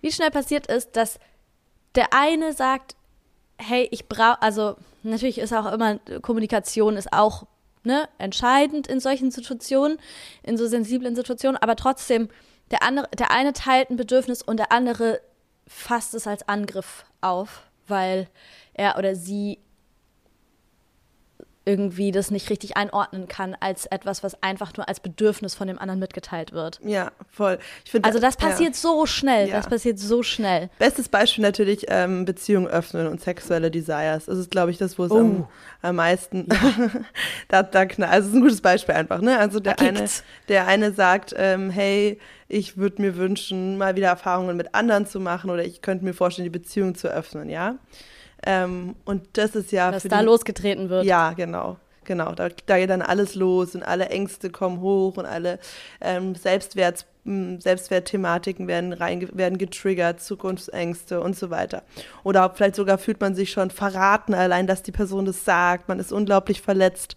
wie 0.00 0.12
schnell 0.12 0.30
passiert 0.30 0.68
es, 0.68 0.90
dass 0.92 1.18
der 1.96 2.12
eine 2.12 2.52
sagt, 2.52 2.96
hey, 3.58 3.88
ich 3.90 4.08
brauche, 4.08 4.40
also 4.40 4.76
natürlich 5.02 5.38
ist 5.38 5.52
auch 5.52 5.70
immer, 5.70 5.98
Kommunikation 6.22 6.96
ist 6.96 7.12
auch 7.12 7.46
ne, 7.82 8.08
entscheidend 8.18 8.86
in 8.86 9.00
solchen 9.00 9.30
Situationen, 9.30 9.98
in 10.42 10.56
so 10.56 10.66
sensiblen 10.66 11.14
Situationen, 11.14 11.60
aber 11.60 11.76
trotzdem, 11.76 12.28
der 12.70 12.82
andere, 12.82 13.08
der 13.16 13.30
eine 13.30 13.52
teilt 13.52 13.90
ein 13.90 13.96
Bedürfnis 13.96 14.42
und 14.42 14.58
der 14.58 14.72
andere 14.72 15.20
fasst 15.66 16.14
es 16.14 16.26
als 16.26 16.48
Angriff 16.48 17.04
auf, 17.20 17.62
weil 17.86 18.28
er 18.74 18.98
oder 18.98 19.14
sie 19.14 19.58
irgendwie 21.70 22.10
das 22.10 22.32
nicht 22.32 22.50
richtig 22.50 22.76
einordnen 22.76 23.28
kann 23.28 23.56
als 23.60 23.86
etwas, 23.86 24.24
was 24.24 24.42
einfach 24.42 24.76
nur 24.76 24.88
als 24.88 24.98
Bedürfnis 24.98 25.54
von 25.54 25.68
dem 25.68 25.78
anderen 25.78 26.00
mitgeteilt 26.00 26.52
wird. 26.52 26.80
Ja, 26.84 27.12
voll. 27.30 27.58
Find, 27.84 28.04
also 28.04 28.18
das 28.18 28.36
passiert 28.36 28.74
ja. 28.74 28.80
so 28.80 29.06
schnell, 29.06 29.48
ja. 29.48 29.56
das 29.56 29.68
passiert 29.68 29.98
so 30.00 30.24
schnell. 30.24 30.68
Bestes 30.80 31.08
Beispiel 31.08 31.42
natürlich 31.42 31.86
ähm, 31.88 32.24
Beziehungen 32.24 32.66
öffnen 32.66 33.06
und 33.06 33.20
sexuelle 33.20 33.70
Desires. 33.70 34.26
Das 34.26 34.38
ist, 34.38 34.50
glaube 34.50 34.72
ich, 34.72 34.78
das, 34.78 34.98
wo 34.98 35.04
es 35.04 35.12
oh. 35.12 35.18
am, 35.18 35.48
am, 35.82 35.96
meisten 35.96 36.48
da, 37.48 37.62
da 37.62 37.86
knallt. 37.86 38.12
Also 38.12 38.26
es 38.26 38.32
ist 38.32 38.38
ein 38.38 38.42
gutes 38.42 38.60
Beispiel 38.60 38.96
einfach. 38.96 39.20
Ne? 39.20 39.38
Also 39.38 39.60
der 39.60 39.78
eine, 39.78 40.04
der 40.48 40.66
eine 40.66 40.92
sagt, 40.92 41.34
ähm, 41.36 41.70
hey, 41.70 42.18
ich 42.48 42.76
würde 42.76 43.00
mir 43.00 43.16
wünschen, 43.16 43.78
mal 43.78 43.94
wieder 43.94 44.08
Erfahrungen 44.08 44.56
mit 44.56 44.74
anderen 44.74 45.06
zu 45.06 45.20
machen 45.20 45.50
oder 45.50 45.64
ich 45.64 45.82
könnte 45.82 46.04
mir 46.04 46.14
vorstellen, 46.14 46.44
die 46.44 46.58
Beziehung 46.58 46.96
zu 46.96 47.06
öffnen, 47.06 47.48
ja. 47.48 47.76
Ähm, 48.44 48.94
und 49.04 49.22
das 49.34 49.54
ist 49.54 49.72
ja. 49.72 49.90
Dass 49.90 50.04
da 50.04 50.20
die, 50.20 50.24
losgetreten 50.24 50.88
wird. 50.88 51.04
Ja, 51.04 51.32
genau. 51.32 51.76
Genau, 52.04 52.32
da, 52.32 52.48
da 52.66 52.78
geht 52.78 52.90
dann 52.90 53.02
alles 53.02 53.34
los 53.34 53.74
und 53.74 53.82
alle 53.82 54.08
Ängste 54.08 54.50
kommen 54.50 54.80
hoch 54.80 55.16
und 55.16 55.26
alle 55.26 55.58
ähm, 56.00 56.34
Selbstwert, 56.34 57.06
Selbstwertthematiken 57.24 58.66
werden, 58.66 58.92
rein, 58.94 59.28
werden 59.32 59.58
getriggert, 59.58 60.20
Zukunftsängste 60.20 61.20
und 61.20 61.36
so 61.36 61.50
weiter. 61.50 61.82
Oder 62.24 62.50
vielleicht 62.54 62.74
sogar 62.74 62.98
fühlt 62.98 63.20
man 63.20 63.34
sich 63.34 63.52
schon 63.52 63.70
verraten, 63.70 64.34
allein, 64.34 64.66
dass 64.66 64.82
die 64.82 64.92
Person 64.92 65.26
das 65.26 65.44
sagt, 65.44 65.88
man 65.88 66.00
ist 66.00 66.10
unglaublich 66.10 66.62
verletzt. 66.62 67.14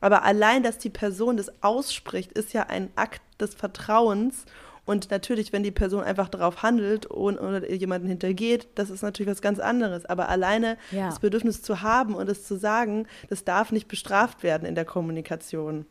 Aber 0.00 0.24
allein, 0.24 0.62
dass 0.62 0.76
die 0.76 0.90
Person 0.90 1.38
das 1.38 1.50
ausspricht, 1.62 2.32
ist 2.32 2.52
ja 2.52 2.64
ein 2.64 2.90
Akt 2.96 3.22
des 3.40 3.54
Vertrauens 3.54 4.44
und 4.86 5.10
natürlich, 5.10 5.52
wenn 5.52 5.62
die 5.62 5.70
Person 5.70 6.04
einfach 6.04 6.28
darauf 6.28 6.62
handelt 6.62 7.06
und, 7.06 7.38
oder 7.38 7.70
jemanden 7.72 8.06
hintergeht, 8.06 8.68
das 8.74 8.90
ist 8.90 9.02
natürlich 9.02 9.30
was 9.30 9.40
ganz 9.40 9.58
anderes. 9.58 10.04
Aber 10.04 10.28
alleine 10.28 10.76
ja. 10.90 11.06
das 11.06 11.20
Bedürfnis 11.20 11.62
zu 11.62 11.80
haben 11.80 12.14
und 12.14 12.28
es 12.28 12.46
zu 12.46 12.56
sagen, 12.56 13.06
das 13.30 13.44
darf 13.44 13.72
nicht 13.72 13.88
bestraft 13.88 14.42
werden 14.42 14.66
in 14.66 14.74
der 14.74 14.84
Kommunikation. 14.84 15.86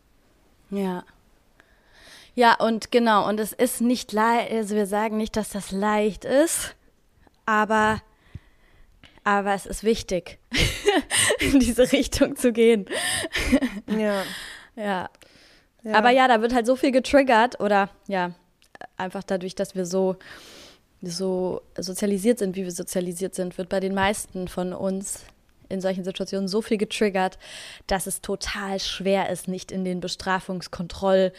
Ja. 0.70 1.04
Ja, 2.36 2.56
und 2.56 2.92
genau, 2.92 3.28
und 3.28 3.40
es 3.40 3.54
ist 3.54 3.82
nicht 3.82 4.12
leicht, 4.12 4.52
also 4.52 4.76
wir 4.76 4.88
sagen 4.88 5.18
nicht, 5.18 5.36
dass 5.36 5.50
das 5.50 5.72
leicht 5.72 6.26
ist, 6.26 6.76
aber, 7.46 8.02
aber 9.24 9.54
es 9.54 9.68
ist 9.68 9.84
wichtig, 9.84 10.40
in 11.40 11.60
diese 11.60 11.92
Richtung 11.92 12.36
zu 12.36 12.52
gehen. 12.52 12.86
ja. 13.88 14.24
ja. 14.76 15.10
Ja. 15.84 15.96
Aber 15.96 16.12
ja, 16.12 16.30
da 16.30 16.42
wird 16.42 16.54
halt 16.54 16.66
so 16.66 16.78
viel 16.78 16.92
getriggert 16.92 17.60
oder 17.60 17.90
ja, 18.08 18.32
einfach 18.98 19.24
dadurch, 19.24 19.56
dass 19.56 19.76
wir 19.76 19.86
so, 19.86 20.18
so 21.02 21.62
sozialisiert 21.78 22.40
sind, 22.40 22.56
wie 22.56 22.64
wir 22.64 22.72
sozialisiert 22.72 23.36
sind, 23.36 23.58
wird 23.58 23.70
bei 23.70 23.80
den 23.80 23.94
meisten 23.94 24.48
von 24.48 24.74
uns 24.74 25.26
in 25.70 25.82
solchen 25.82 26.04
Situationen 26.04 26.48
so 26.48 26.62
viel 26.62 26.78
getriggert, 26.78 27.40
dass 27.88 28.08
es 28.08 28.22
total 28.22 28.80
schwer 28.80 29.30
ist, 29.30 29.48
nicht 29.48 29.72
in 29.72 29.84
den 29.84 30.00
Bestrafungskontroll 30.00 31.34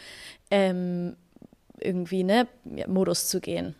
ähm, 0.51 1.15
irgendwie 1.79 2.23
ne, 2.23 2.47
Modus 2.87 3.27
zu 3.27 3.39
gehen. 3.39 3.75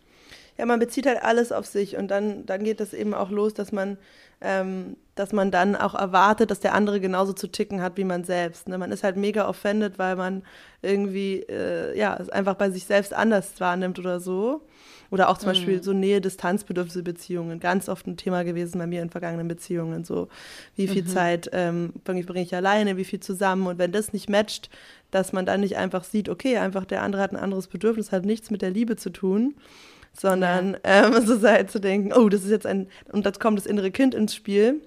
Ja, 0.58 0.64
man 0.64 0.78
bezieht 0.78 1.06
halt 1.06 1.22
alles 1.22 1.52
auf 1.52 1.66
sich 1.66 1.96
und 1.96 2.08
dann, 2.08 2.46
dann 2.46 2.64
geht 2.64 2.80
es 2.80 2.94
eben 2.94 3.12
auch 3.12 3.30
los, 3.30 3.52
dass 3.52 3.72
man 3.72 3.98
ähm, 4.40 4.96
dass 5.16 5.32
man 5.32 5.50
dann 5.50 5.74
auch 5.74 5.94
erwartet, 5.94 6.50
dass 6.50 6.60
der 6.60 6.74
andere 6.74 7.00
genauso 7.00 7.32
zu 7.32 7.48
ticken 7.48 7.82
hat 7.82 7.96
wie 7.96 8.04
man 8.04 8.22
selbst. 8.22 8.68
Ne? 8.68 8.78
Man 8.78 8.92
ist 8.92 9.02
halt 9.02 9.16
mega 9.16 9.48
offended, 9.48 9.98
weil 9.98 10.14
man 10.14 10.44
irgendwie, 10.82 11.40
äh, 11.48 11.98
ja, 11.98 12.16
es 12.20 12.28
einfach 12.28 12.54
bei 12.54 12.70
sich 12.70 12.84
selbst 12.84 13.12
anders 13.12 13.58
wahrnimmt 13.58 13.98
oder 13.98 14.20
so. 14.20 14.60
Oder 15.10 15.28
auch 15.28 15.38
zum 15.38 15.48
mhm. 15.48 15.52
Beispiel 15.52 15.82
so 15.82 15.92
Nähe-Distanzbedürfnisse 15.92 17.02
Beziehungen. 17.02 17.60
Ganz 17.60 17.88
oft 17.88 18.06
ein 18.06 18.16
Thema 18.16 18.44
gewesen 18.44 18.78
bei 18.78 18.86
mir 18.86 19.02
in 19.02 19.10
vergangenen 19.10 19.48
Beziehungen. 19.48 20.04
So, 20.04 20.28
wie 20.74 20.88
viel 20.88 21.02
mhm. 21.02 21.06
Zeit 21.08 21.48
ähm, 21.52 21.92
bringe 22.04 22.20
ich 22.42 22.54
alleine, 22.54 22.96
wie 22.96 23.04
viel 23.04 23.20
zusammen. 23.20 23.66
Und 23.66 23.78
wenn 23.78 23.92
das 23.92 24.12
nicht 24.12 24.28
matcht, 24.28 24.68
dass 25.10 25.32
man 25.32 25.46
dann 25.46 25.60
nicht 25.60 25.76
einfach 25.76 26.04
sieht, 26.04 26.28
okay, 26.28 26.58
einfach 26.58 26.84
der 26.84 27.02
andere 27.02 27.22
hat 27.22 27.32
ein 27.32 27.38
anderes 27.38 27.68
Bedürfnis, 27.68 28.12
hat 28.12 28.26
nichts 28.26 28.50
mit 28.50 28.60
der 28.60 28.70
Liebe 28.70 28.96
zu 28.96 29.10
tun, 29.10 29.54
sondern 30.12 30.76
ja. 30.84 31.06
ähm, 31.06 31.20
so 31.26 31.40
halt 31.40 31.70
zu 31.70 31.80
denken, 31.80 32.12
oh, 32.12 32.28
das 32.28 32.44
ist 32.44 32.50
jetzt 32.50 32.66
ein, 32.66 32.88
und 33.12 33.24
jetzt 33.24 33.40
kommt 33.40 33.58
das 33.58 33.66
innere 33.66 33.90
Kind 33.90 34.14
ins 34.14 34.34
Spiel, 34.34 34.82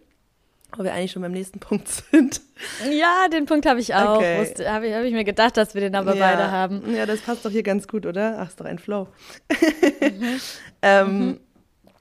wo 0.76 0.84
wir 0.84 0.94
eigentlich 0.94 1.12
schon 1.12 1.22
beim 1.22 1.32
nächsten 1.32 1.60
Punkt 1.60 1.88
sind. 1.88 2.42
Ja, 2.92 3.28
den 3.32 3.46
Punkt 3.46 3.66
habe 3.66 3.80
ich 3.80 3.96
auch. 3.96 4.18
Okay. 4.18 4.38
Habe 4.66 4.88
ich, 4.88 4.94
hab 4.94 5.04
ich, 5.04 5.14
mir 5.14 5.24
gedacht, 5.24 5.58
dass 5.58 5.74
wir 5.74 5.82
den 5.82 5.96
aber 5.96 6.16
ja. 6.16 6.26
beide 6.26 6.52
haben. 6.52 6.94
Ja, 6.94 7.06
das 7.06 7.22
passt 7.22 7.46
doch 7.46 7.52
hier 7.52 7.64
ganz 7.64 7.88
gut, 7.88 8.06
oder? 8.06 8.38
Ach, 8.40 8.50
ist 8.50 8.60
doch 8.60 8.66
ein 8.66 8.80
Flow. 8.80 9.08
Mhm. 10.02 10.40
ähm, 10.82 11.28
mhm. 11.28 11.40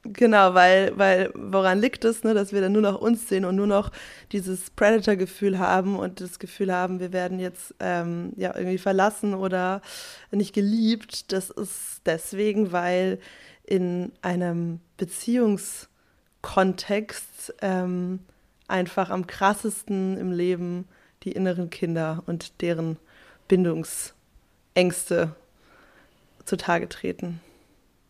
Genau, 0.04 0.54
weil, 0.54 0.96
weil 0.96 1.32
woran 1.34 1.80
liegt 1.80 2.04
es, 2.04 2.22
ne, 2.24 2.32
dass 2.32 2.52
wir 2.52 2.60
dann 2.60 2.70
nur 2.72 2.82
noch 2.82 3.00
uns 3.00 3.28
sehen 3.28 3.44
und 3.44 3.56
nur 3.56 3.66
noch 3.66 3.90
dieses 4.32 4.70
Predator-Gefühl 4.70 5.58
haben 5.58 5.98
und 5.98 6.20
das 6.20 6.38
Gefühl 6.38 6.72
haben, 6.72 7.00
wir 7.00 7.12
werden 7.12 7.40
jetzt 7.40 7.74
ähm, 7.80 8.32
ja 8.36 8.54
irgendwie 8.56 8.78
verlassen 8.78 9.34
oder 9.34 9.82
nicht 10.30 10.54
geliebt. 10.54 11.32
Das 11.32 11.50
ist 11.50 12.02
deswegen, 12.06 12.70
weil 12.72 13.18
in 13.64 14.12
einem 14.22 14.80
Beziehungskontext 14.96 17.54
ähm, 17.60 18.20
einfach 18.68 19.10
am 19.10 19.26
krassesten 19.26 20.16
im 20.16 20.32
Leben 20.32 20.86
die 21.24 21.32
inneren 21.32 21.70
Kinder 21.70 22.22
und 22.26 22.60
deren 22.62 22.96
Bindungsängste 23.48 25.34
zutage 26.44 26.88
treten. 26.88 27.40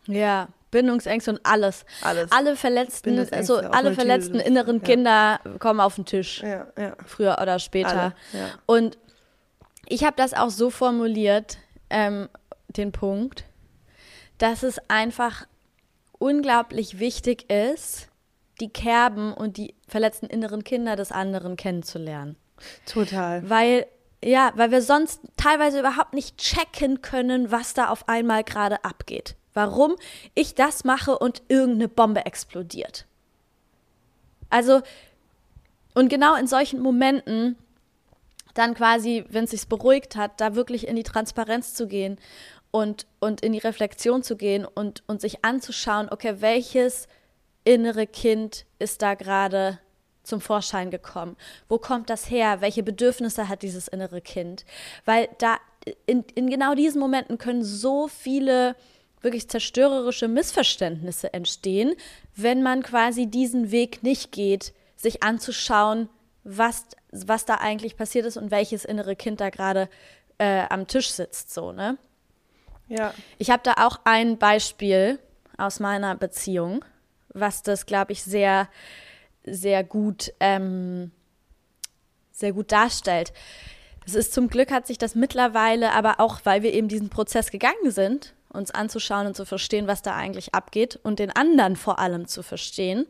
Ja, 0.07 0.49
Bindungsängste 0.71 1.31
und 1.33 1.41
alles. 1.45 1.85
Alles. 2.03 2.31
Alle 2.31 2.57
verletzten, 2.57 3.19
also 3.33 3.57
alle 3.57 3.95
verletzten 3.95 4.39
inneren 4.39 4.83
Kinder 4.83 5.41
kommen 5.59 5.81
auf 5.81 5.95
den 5.95 6.05
Tisch. 6.05 6.43
Ja, 6.43 6.67
ja. 6.79 6.95
Früher 7.07 7.39
oder 7.41 7.59
später. 7.59 8.13
Alle, 8.33 8.51
und 8.67 8.99
ich 9.87 10.05
habe 10.05 10.17
das 10.17 10.35
auch 10.35 10.51
so 10.51 10.69
formuliert, 10.69 11.59
ähm, 11.89 12.29
den 12.69 12.93
Punkt, 12.93 13.45
dass 14.37 14.63
es 14.63 14.79
einfach 14.89 15.47
unglaublich 16.19 16.99
wichtig 16.99 17.51
ist, 17.51 18.08
die 18.61 18.71
Kerben 18.71 19.33
und 19.33 19.57
die 19.57 19.75
verletzten 19.87 20.27
inneren 20.27 20.65
Kinder 20.65 20.97
des 20.97 21.13
anderen 21.13 21.57
kennenzulernen. 21.57 22.37
Total. 22.87 23.49
Weil 23.49 23.87
ja, 24.23 24.51
weil 24.57 24.73
wir 24.73 24.83
sonst 24.83 25.21
teilweise 25.37 25.79
überhaupt 25.79 26.13
nicht 26.13 26.39
checken 26.39 27.03
können, 27.03 27.53
was 27.53 27.73
da 27.73 27.89
auf 27.89 28.09
einmal 28.09 28.43
gerade 28.43 28.85
abgeht 28.85 29.37
warum 29.59 29.97
ich 30.35 30.55
das 30.55 30.85
mache 30.85 31.19
und 31.19 31.43
irgendeine 31.49 31.89
Bombe 31.89 32.25
explodiert. 32.27 33.07
Also, 34.51 34.83
und 35.95 36.09
genau 36.09 36.37
in 36.37 36.47
solchen 36.47 36.81
Momenten 36.81 37.57
dann 38.55 38.75
quasi, 38.75 39.25
wenn 39.31 39.45
es 39.45 39.51
sich 39.51 39.67
beruhigt 39.67 40.15
hat, 40.15 40.41
da 40.41 40.55
wirklich 40.55 40.87
in 40.87 40.95
die 40.95 41.03
Transparenz 41.03 41.75
zu 41.75 41.89
gehen 41.89 42.19
und, 42.71 43.07
und 43.19 43.41
in 43.41 43.53
die 43.53 43.59
Reflexion 43.59 44.23
zu 44.23 44.37
gehen 44.37 44.65
und, 44.65 45.03
und 45.09 45.21
sich 45.21 45.45
anzuschauen, 45.45 46.09
okay, 46.09 46.37
welches 46.39 47.09
innere 47.65 48.07
Kind 48.07 48.67
ist 48.79 49.03
da 49.03 49.15
gerade 49.15 49.79
zum 50.23 50.41
Vorschein 50.41 50.91
gekommen? 50.91 51.37
Wo 51.69 51.79
kommt 51.79 52.11
das 52.11 52.31
her? 52.31 52.61
Welche 52.61 52.83
Bedürfnisse 52.83 53.49
hat 53.49 53.63
dieses 53.63 53.89
innere 53.89 54.21
Kind? 54.21 54.65
Weil 55.05 55.29
da 55.39 55.57
in, 56.07 56.25
in 56.35 56.51
genau 56.51 56.75
diesen 56.75 57.01
Momenten 57.01 57.39
können 57.39 57.65
so 57.65 58.09
viele 58.09 58.77
wirklich 59.21 59.49
zerstörerische 59.49 60.29
Missverständnisse 60.29 61.33
entstehen, 61.33 61.95
wenn 62.37 62.63
man 62.63 62.83
quasi 62.83 63.27
diesen 63.27 63.71
Weg 63.71 64.03
nicht 64.03 64.31
geht, 64.33 64.73
sich 64.97 65.23
anzuschauen, 65.23 66.09
was, 66.45 66.87
was 67.11 67.45
da 67.45 67.57
eigentlich 67.57 67.97
passiert 67.97 68.27
ist 68.27 68.37
und 68.37 68.51
welches 68.51 68.85
innere 68.85 69.17
Kind 69.17 69.41
da 69.41 69.51
gerade 69.51 69.89
äh, 70.39 70.65
am 70.69 70.87
Tisch 70.87 71.11
sitzt, 71.11 71.53
so, 71.53 71.73
ne? 71.73 71.99
Ja. 72.89 73.13
Ich 73.37 73.51
habe 73.51 73.63
da 73.65 73.75
auch 73.87 74.01
ein 74.05 74.39
Beispiel 74.39 75.19
aus 75.59 75.79
meiner 75.79 76.15
Beziehung, 76.15 76.85
was 77.33 77.63
das, 77.63 77.87
glaube 77.87 78.13
ich, 78.13 78.23
sehr, 78.23 78.69
sehr 79.45 79.85
gut, 79.85 80.33
ähm, 80.41 81.11
sehr 82.31 82.53
gut 82.53 82.73
darstellt. 82.73 83.33
Es 84.07 84.15
ist 84.15 84.33
zum 84.33 84.49
Glück 84.49 84.71
hat 84.71 84.87
sich 84.87 84.97
das 84.97 85.15
mittlerweile, 85.15 85.93
aber 85.93 86.19
auch, 86.19 86.41
weil 86.45 86.63
wir 86.63 86.73
eben 86.73 86.89
diesen 86.89 87.11
Prozess 87.11 87.51
gegangen 87.51 87.91
sind, 87.91 88.35
uns 88.51 88.71
anzuschauen 88.71 89.27
und 89.27 89.37
zu 89.37 89.45
verstehen, 89.45 89.87
was 89.87 90.03
da 90.03 90.15
eigentlich 90.15 90.55
abgeht 90.55 90.99
und 91.03 91.19
den 91.19 91.31
anderen 91.31 91.77
vor 91.77 91.99
allem 91.99 92.27
zu 92.27 92.43
verstehen, 92.43 93.07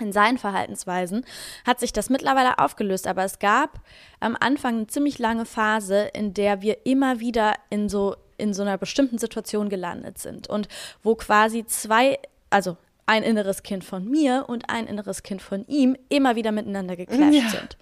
in 0.00 0.12
seinen 0.12 0.38
Verhaltensweisen, 0.38 1.24
hat 1.66 1.80
sich 1.80 1.92
das 1.92 2.08
mittlerweile 2.08 2.58
aufgelöst. 2.58 3.06
Aber 3.06 3.24
es 3.24 3.38
gab 3.38 3.80
am 4.20 4.36
Anfang 4.38 4.76
eine 4.76 4.86
ziemlich 4.86 5.18
lange 5.18 5.44
Phase, 5.44 6.08
in 6.14 6.34
der 6.34 6.62
wir 6.62 6.86
immer 6.86 7.20
wieder 7.20 7.54
in 7.68 7.88
so, 7.88 8.16
in 8.36 8.54
so 8.54 8.62
einer 8.62 8.78
bestimmten 8.78 9.18
Situation 9.18 9.68
gelandet 9.68 10.18
sind 10.18 10.48
und 10.48 10.68
wo 11.02 11.16
quasi 11.16 11.66
zwei, 11.66 12.18
also 12.48 12.76
ein 13.08 13.22
inneres 13.22 13.62
Kind 13.62 13.84
von 13.84 14.04
mir 14.04 14.44
und 14.48 14.68
ein 14.68 14.86
inneres 14.86 15.22
Kind 15.22 15.40
von 15.40 15.64
ihm 15.66 15.96
immer 16.10 16.36
wieder 16.36 16.52
miteinander 16.52 16.94
geclasht 16.94 17.32
ja. 17.32 17.48
sind. 17.48 17.76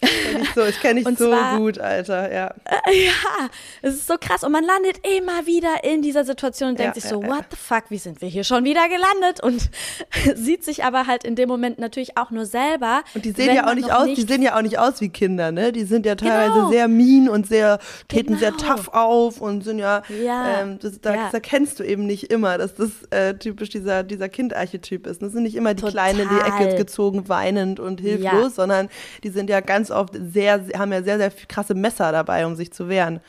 Kenn 0.00 0.42
ich 0.42 0.54
so, 0.54 0.64
ich 0.66 0.80
kenne 0.80 1.00
ich 1.00 1.06
so 1.06 1.14
zwar, 1.14 1.56
gut, 1.56 1.78
Alter, 1.78 2.32
ja. 2.32 2.54
Ja, 2.86 3.48
es 3.82 3.94
ist 3.94 4.06
so 4.06 4.16
krass 4.20 4.44
und 4.44 4.52
man 4.52 4.62
landet 4.62 4.98
immer 5.16 5.46
wieder 5.46 5.84
in 5.84 6.02
dieser 6.02 6.24
Situation 6.24 6.70
und 6.70 6.78
denkt 6.78 6.96
ja, 6.96 7.00
sich 7.00 7.10
so, 7.10 7.22
ja, 7.22 7.28
what 7.28 7.44
the 7.50 7.56
fuck, 7.56 7.84
wie 7.88 7.98
sind 7.98 8.20
wir 8.20 8.28
hier 8.28 8.44
schon 8.44 8.64
wieder 8.64 8.88
gelandet? 8.88 9.42
Und 9.42 9.70
sieht 10.34 10.64
sich 10.64 10.84
aber 10.84 11.06
halt 11.06 11.24
in 11.24 11.34
dem 11.34 11.48
Moment 11.48 11.78
natürlich 11.78 12.16
auch 12.18 12.30
nur 12.30 12.44
selber. 12.46 13.02
Und 13.14 13.24
die 13.24 13.32
sehen 13.32 13.54
ja 13.54 13.68
auch 13.68 13.74
nicht 13.74 13.90
aus, 13.90 14.06
nicht 14.06 14.18
die 14.18 14.32
sehen 14.32 14.42
ja 14.42 14.56
auch 14.56 14.62
nicht 14.62 14.78
aus 14.78 15.00
wie 15.00 15.08
Kinder, 15.08 15.50
ne? 15.50 15.72
Die 15.72 15.84
sind 15.84 16.04
ja 16.04 16.14
teilweise 16.14 16.52
genau. 16.52 16.70
sehr 16.70 16.88
mean 16.88 17.28
und 17.28 17.46
sehr, 17.46 17.78
treten 18.08 18.38
genau. 18.38 18.38
sehr 18.38 18.52
tough 18.56 18.88
auf 18.88 19.40
und 19.40 19.64
sind 19.64 19.78
ja, 19.78 20.02
ja. 20.22 20.60
Ähm, 20.60 20.78
das, 20.78 21.00
da, 21.00 21.14
das 21.14 21.34
erkennst 21.34 21.80
du 21.80 21.84
eben 21.84 22.06
nicht 22.06 22.30
immer, 22.30 22.58
dass 22.58 22.74
das 22.74 22.90
äh, 23.10 23.34
typisch 23.34 23.70
dieser, 23.70 24.02
dieser 24.02 24.28
Kindarchetyp 24.28 25.06
ist. 25.06 25.22
Das 25.22 25.32
sind 25.32 25.42
nicht 25.42 25.56
immer 25.56 25.74
die 25.74 25.80
Total. 25.80 26.12
Kleinen 26.12 26.20
in 26.20 26.28
die 26.28 26.40
Ecke 26.40 26.76
gezogen, 26.76 27.28
weinend 27.28 27.80
und 27.80 28.00
hilflos, 28.00 28.56
sondern 28.56 28.88
die 29.24 29.30
sind 29.30 29.48
ja 29.48 29.60
ganz 29.60 29.85
ganz 29.86 29.90
oft 29.90 30.14
sehr, 30.32 30.66
haben 30.76 30.92
ja 30.92 31.02
sehr, 31.02 31.18
sehr 31.18 31.30
krasse 31.30 31.74
Messer 31.74 32.12
dabei, 32.12 32.46
um 32.46 32.56
sich 32.56 32.72
zu 32.72 32.88
wehren. 32.88 33.20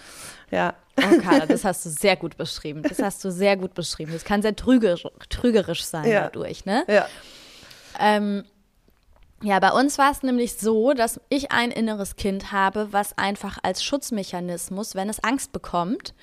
Ja. 0.52 0.74
Oh, 1.00 1.22
Carla, 1.22 1.46
das 1.46 1.64
hast 1.64 1.86
du 1.86 1.90
sehr 1.90 2.16
gut 2.16 2.38
beschrieben. 2.38 2.82
Das 2.82 3.00
hast 3.00 3.24
du 3.24 3.32
sehr 3.32 3.58
gut 3.58 3.74
beschrieben. 3.74 4.14
Das 4.14 4.24
kann 4.24 4.42
sehr 4.42 4.56
trügerisch, 4.56 5.06
trügerisch 5.30 5.84
sein 5.84 6.10
ja. 6.10 6.24
dadurch, 6.24 6.66
ne? 6.66 6.84
Ja. 6.88 7.08
Ähm, 8.00 8.46
ja, 9.44 9.60
bei 9.60 9.72
uns 9.72 10.00
war 10.00 10.12
es 10.12 10.24
nämlich 10.24 10.58
so, 10.58 10.94
dass 10.94 11.20
ich 11.30 11.52
ein 11.52 11.70
inneres 11.70 12.16
Kind 12.16 12.52
habe, 12.52 12.92
was 12.92 13.16
einfach 13.18 13.60
als 13.62 13.84
Schutzmechanismus, 13.84 14.96
wenn 14.96 15.10
es 15.10 15.24
Angst 15.24 15.52
bekommt, 15.52 16.16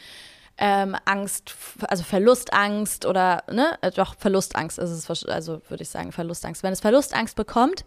ähm, 0.58 0.96
Angst, 1.04 1.54
also 1.88 2.02
Verlustangst 2.02 3.06
oder, 3.06 3.44
ne, 3.50 3.78
äh, 3.82 3.90
doch, 3.92 4.16
Verlustangst 4.16 4.78
ist 4.78 4.90
es, 4.90 5.26
also 5.26 5.60
würde 5.68 5.82
ich 5.82 5.88
sagen, 5.88 6.10
Verlustangst. 6.10 6.64
Wenn 6.64 6.72
es 6.72 6.80
Verlustangst 6.80 7.36
bekommt, 7.36 7.84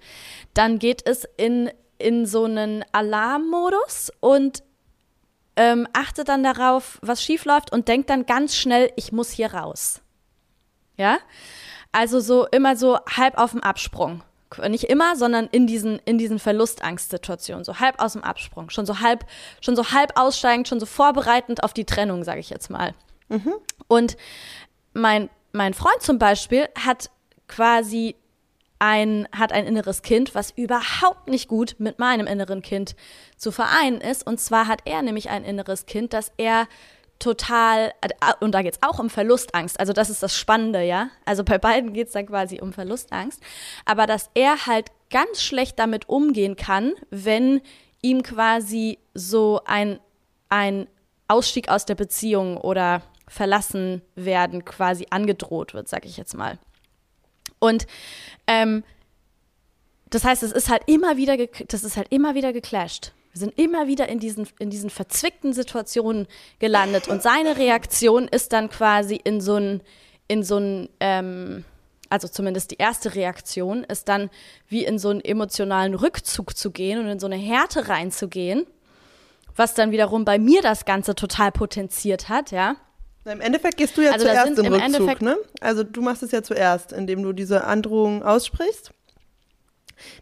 dann 0.53 0.79
geht 0.79 1.05
es 1.05 1.25
in 1.35 1.71
in 1.97 2.25
so 2.25 2.45
einen 2.45 2.83
Alarmmodus 2.91 4.11
und 4.19 4.63
ähm, 5.55 5.87
achtet 5.93 6.29
dann 6.29 6.43
darauf, 6.43 6.99
was 7.01 7.23
schief 7.23 7.45
läuft 7.45 7.71
und 7.71 7.87
denkt 7.87 8.09
dann 8.09 8.25
ganz 8.25 8.55
schnell, 8.55 8.91
ich 8.95 9.11
muss 9.11 9.31
hier 9.31 9.53
raus. 9.53 10.01
Ja? 10.97 11.17
Also 11.91 12.19
so 12.19 12.45
immer 12.47 12.75
so 12.75 12.99
halb 13.05 13.37
auf 13.37 13.51
dem 13.51 13.63
Absprung. 13.63 14.23
Nicht 14.69 14.85
immer, 14.85 15.17
sondern 15.17 15.47
in 15.47 15.67
diesen, 15.67 15.99
in 16.05 16.17
diesen 16.17 16.39
Verlustangstsituationen, 16.39 17.65
so 17.65 17.79
halb 17.79 18.01
aus 18.01 18.13
dem 18.13 18.23
Absprung, 18.23 18.69
schon 18.69 18.85
so 18.85 19.01
halb, 19.01 19.25
schon 19.59 19.75
so 19.75 19.91
halb 19.91 20.17
aussteigend, 20.17 20.67
schon 20.69 20.79
so 20.79 20.85
vorbereitend 20.85 21.63
auf 21.63 21.73
die 21.73 21.85
Trennung, 21.85 22.23
sage 22.23 22.39
ich 22.39 22.49
jetzt 22.49 22.69
mal. 22.69 22.93
Mhm. 23.27 23.53
Und 23.87 24.15
mein, 24.93 25.29
mein 25.51 25.73
Freund 25.73 26.01
zum 26.01 26.17
Beispiel 26.17 26.69
hat 26.79 27.09
quasi 27.47 28.15
ein, 28.80 29.28
hat 29.32 29.51
ein 29.51 29.65
inneres 29.65 30.01
Kind, 30.01 30.36
was 30.36 30.51
überhaupt 30.51 31.28
nicht 31.28 31.47
gut 31.47 31.75
mit 31.80 31.99
meinem 31.99 32.28
inneren 32.28 32.61
Kind 32.61 32.95
zu 33.36 33.51
vereinen 33.51 34.01
ist. 34.01 34.25
Und 34.25 34.39
zwar 34.39 34.67
hat 34.67 34.82
er 34.86 35.01
nämlich 35.01 35.30
ein 35.30 35.43
inneres 35.43 35.86
Kind, 35.86 36.13
das 36.13 36.32
er 36.38 36.67
total, 37.19 37.93
äh, 38.01 38.34
und 38.39 38.51
da 38.53 38.61
geht 38.61 38.75
es 38.75 38.84
auch 38.84 38.99
um 38.99 39.09
Verlustangst. 39.09 39.80
Also 39.80 39.93
das 39.93 40.09
ist 40.09 40.21
das 40.21 40.38
Spannende, 40.38 40.84
ja. 40.84 41.09
Also 41.25 41.43
bei 41.43 41.57
beiden 41.57 41.93
geht 41.93 42.07
es 42.07 42.13
dann 42.13 42.28
quasi 42.28 42.61
um 42.61 42.73
Verlustangst. 42.73 43.41
Aber 43.86 44.05
dass 44.05 44.30
er 44.34 44.65
halt 44.65 44.91
ganz 45.09 45.41
schlecht 45.41 45.80
damit 45.80 46.09
umgehen 46.09 46.55
kann, 46.55 46.93
wenn 47.09 47.61
ihm 48.01 48.23
quasi 48.23 48.99
so 49.13 49.61
ein, 49.65 49.99
ein 50.49 50.88
Ausstieg 51.28 51.69
aus 51.69 51.86
der 51.86 51.95
Beziehung 51.95 52.57
oder 52.57 53.01
verlassen 53.28 54.01
werden 54.15 54.63
quasi 54.63 55.07
angedroht 55.09 55.73
wird, 55.73 55.88
sag 55.89 56.05
ich 56.05 56.17
jetzt 56.17 56.36
mal. 56.36 56.59
Und 57.59 57.87
ähm, 58.47 58.83
das 60.09 60.23
heißt, 60.23 60.43
es 60.43 60.51
ist 60.51 60.69
halt 60.69 60.83
immer 60.85 61.17
wieder, 61.17 61.37
das 61.67 61.83
ist 61.83 61.97
halt 61.97 62.07
immer 62.11 62.35
wieder 62.35 62.53
geclasht. 62.53 63.11
Wir 63.33 63.39
sind 63.39 63.59
immer 63.59 63.87
wieder 63.87 64.09
in 64.09 64.19
diesen, 64.19 64.47
in 64.57 64.69
diesen 64.69 64.89
verzwickten 64.89 65.53
Situationen 65.53 66.27
gelandet 66.59 67.07
und 67.07 67.21
seine 67.21 67.57
Reaktion 67.57 68.27
ist 68.27 68.53
dann 68.53 68.69
quasi 68.69 69.19
in 69.23 69.41
so 69.41 69.55
ein, 69.57 69.81
in 70.27 70.43
so 70.43 70.57
ein, 70.57 70.89
ähm, 70.99 71.63
also 72.09 72.27
zumindest 72.27 72.71
die 72.71 72.77
erste 72.77 73.13
Reaktion 73.13 73.83
ist 73.83 74.07
dann 74.07 74.29
wie 74.69 74.85
in 74.85 74.97
so 74.97 75.09
einen 75.09 75.21
emotionalen 75.21 75.93
Rückzug 75.93 76.57
zu 76.57 76.71
gehen 76.71 76.99
und 76.99 77.07
in 77.07 77.19
so 77.19 77.27
eine 77.27 77.35
Härte 77.35 77.89
reinzugehen, 77.89 78.65
was 79.55 79.73
dann 79.73 79.91
wiederum 79.91 80.25
bei 80.25 80.39
mir 80.39 80.61
das 80.61 80.85
Ganze 80.85 81.13
total 81.13 81.51
potenziert 81.51 82.29
hat, 82.29 82.51
ja. 82.51 82.77
Im 83.32 83.41
Endeffekt 83.41 83.78
gehst 83.78 83.97
du 83.97 84.01
ja 84.01 84.11
also 84.11 84.25
zuerst 84.25 84.57
im, 84.59 84.65
im 84.65 84.73
Rückzug, 84.73 84.95
Endeffekt 84.95 85.21
ne? 85.21 85.38
Also 85.61 85.84
du 85.84 86.01
machst 86.01 86.23
es 86.23 86.32
ja 86.32 86.43
zuerst, 86.43 86.93
indem 86.93 87.23
du 87.23 87.34
diese 87.34 87.65
Androhung 87.65 88.23
aussprichst. 88.23 88.91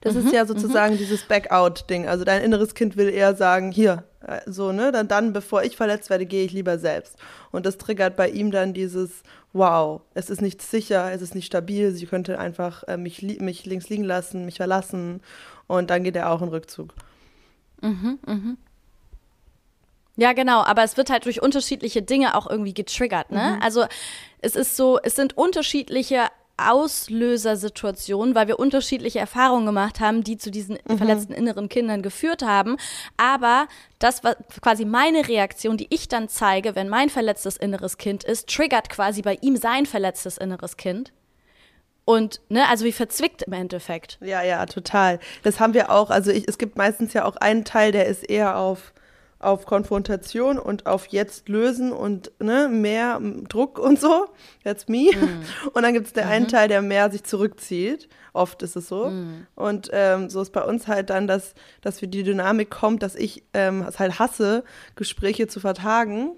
Das 0.02 0.14
mhm, 0.14 0.26
ist 0.26 0.34
ja 0.34 0.46
sozusagen 0.46 0.94
mhm. 0.94 1.00
dieses 1.00 1.24
Back-out-Ding. 1.24 2.08
Also 2.08 2.24
dein 2.24 2.42
inneres 2.42 2.76
Kind 2.76 2.98
will 2.98 3.10
eher 3.10 3.36
sagen, 3.36 3.72
hier, 3.72 4.04
äh, 4.26 4.40
so, 4.46 4.72
ne, 4.72 4.92
dann, 4.92 5.08
dann, 5.08 5.34
bevor 5.34 5.64
ich 5.64 5.76
verletzt 5.76 6.10
werde, 6.10 6.26
gehe 6.26 6.46
ich 6.46 6.54
lieber 6.54 6.78
selbst. 6.78 7.18
Und 7.52 7.66
das 7.66 7.78
triggert 7.78 8.16
bei 8.16 8.30
ihm 8.30 8.52
dann 8.52 8.74
dieses, 8.74 9.24
wow, 9.54 10.02
es 10.14 10.30
ist 10.30 10.42
nicht 10.42 10.62
sicher, 10.62 11.12
es 11.12 11.22
ist 11.22 11.36
nicht 11.36 11.46
stabil, 11.46 11.92
sie 11.92 12.06
könnte 12.06 12.40
einfach 12.40 12.84
äh, 12.84 12.98
mich, 12.98 13.22
mich 13.22 13.66
links 13.66 13.90
liegen 13.90 14.04
lassen, 14.04 14.46
mich 14.46 14.58
verlassen. 14.58 15.22
Und 15.68 15.90
dann 15.90 16.04
geht 16.04 16.16
er 16.16 16.30
auch 16.32 16.42
in 16.42 16.50
Rückzug. 16.50 16.94
Mhm, 17.82 18.20
mhm. 18.26 18.58
Ja, 20.18 20.34
genau, 20.34 20.62
aber 20.62 20.84
es 20.84 20.98
wird 20.98 21.10
halt 21.10 21.26
durch 21.26 21.42
unterschiedliche 21.42 22.02
Dinge 22.02 22.36
auch 22.36 22.50
irgendwie 22.50 22.74
getriggert, 22.74 23.32
ne? 23.32 23.56
Mhm. 23.56 23.62
Also 23.62 23.86
es 24.42 24.56
ist 24.56 24.78
so, 24.78 25.00
es 25.02 25.16
sind 25.16 25.38
unterschiedliche 25.38 26.30
Auslösersituationen, 26.58 28.34
weil 28.34 28.48
wir 28.48 28.60
unterschiedliche 28.60 29.20
Erfahrungen 29.20 29.66
gemacht 29.66 30.00
haben, 30.00 30.24
die 30.24 30.38
zu 30.38 30.52
diesen 30.52 30.78
mhm. 30.88 30.98
verletzten 30.98 31.34
inneren 31.34 31.68
Kindern 31.68 32.02
geführt 32.02 32.44
haben. 32.44 32.78
Aber 33.18 33.68
das 34.00 34.24
war 34.24 34.36
quasi 34.62 34.86
meine 34.86 35.28
Reaktion, 35.28 35.76
die 35.76 35.88
ich 35.90 36.08
dann 36.08 36.30
zeige, 36.30 36.76
wenn 36.76 36.88
mein 36.88 37.10
verletztes 37.10 37.58
inneres 37.58 37.98
Kind 37.98 38.24
ist, 38.24 38.48
triggert 38.48 38.90
quasi 38.90 39.22
bei 39.22 39.38
ihm 39.42 39.58
sein 39.58 39.86
verletztes 39.86 40.38
inneres 40.38 40.78
Kind. 40.78 41.12
Und, 42.06 42.40
ne, 42.50 42.70
also 42.70 42.86
wie 42.86 42.92
verzwickt 42.92 43.42
im 43.42 43.54
Endeffekt. 43.54 44.20
Ja, 44.22 44.44
ja, 44.44 44.66
total. 44.68 45.20
Das 45.44 45.60
haben 45.60 45.74
wir 45.74 45.90
auch. 45.90 46.12
Also 46.12 46.32
ich, 46.32 46.48
es 46.48 46.58
gibt 46.58 46.78
meistens 46.78 47.14
ja 47.14 47.26
auch 47.26 47.36
einen 47.36 47.66
Teil, 47.66 47.92
der 47.92 48.06
ist 48.06 48.24
eher 48.24 48.58
auf 48.58 48.94
auf 49.40 49.66
Konfrontation 49.66 50.58
und 50.58 50.86
auf 50.86 51.08
jetzt 51.08 51.50
lösen 51.50 51.92
und 51.92 52.32
ne, 52.40 52.68
mehr 52.70 53.22
Druck 53.50 53.80
und 53.80 54.00
so. 54.00 54.28
That's 54.64 54.88
me. 54.88 55.12
Mm. 55.12 55.44
Und 55.74 55.84
dann 55.84 55.94
gibt 55.94 56.08
es 56.08 56.14
den 56.14 56.26
mhm. 56.26 56.32
einen 56.32 56.48
Teil, 56.48 56.68
der 56.68 56.82
mehr 56.82 57.12
sich 57.12 57.24
zurückzieht. 57.24 58.10
Oft 58.34 58.64
ist 58.64 58.76
es 58.76 58.88
so. 58.88 59.10
Mm. 59.10 59.46
Und 59.56 59.90
ähm, 59.94 60.30
so 60.30 60.42
ist 60.42 60.52
bei 60.52 60.64
uns 60.64 60.88
halt 60.88 61.10
dann, 61.10 61.28
dass, 61.28 61.54
dass 61.82 62.00
für 62.00 62.08
die 62.08 62.24
Dynamik 62.24 62.70
kommt, 62.70 63.04
dass 63.04 63.16
ich 63.16 63.44
ähm, 63.54 63.86
es 63.88 64.00
halt 64.00 64.20
hasse, 64.20 64.64
Gespräche 64.96 65.48
zu 65.48 65.60
vertagen 65.60 66.32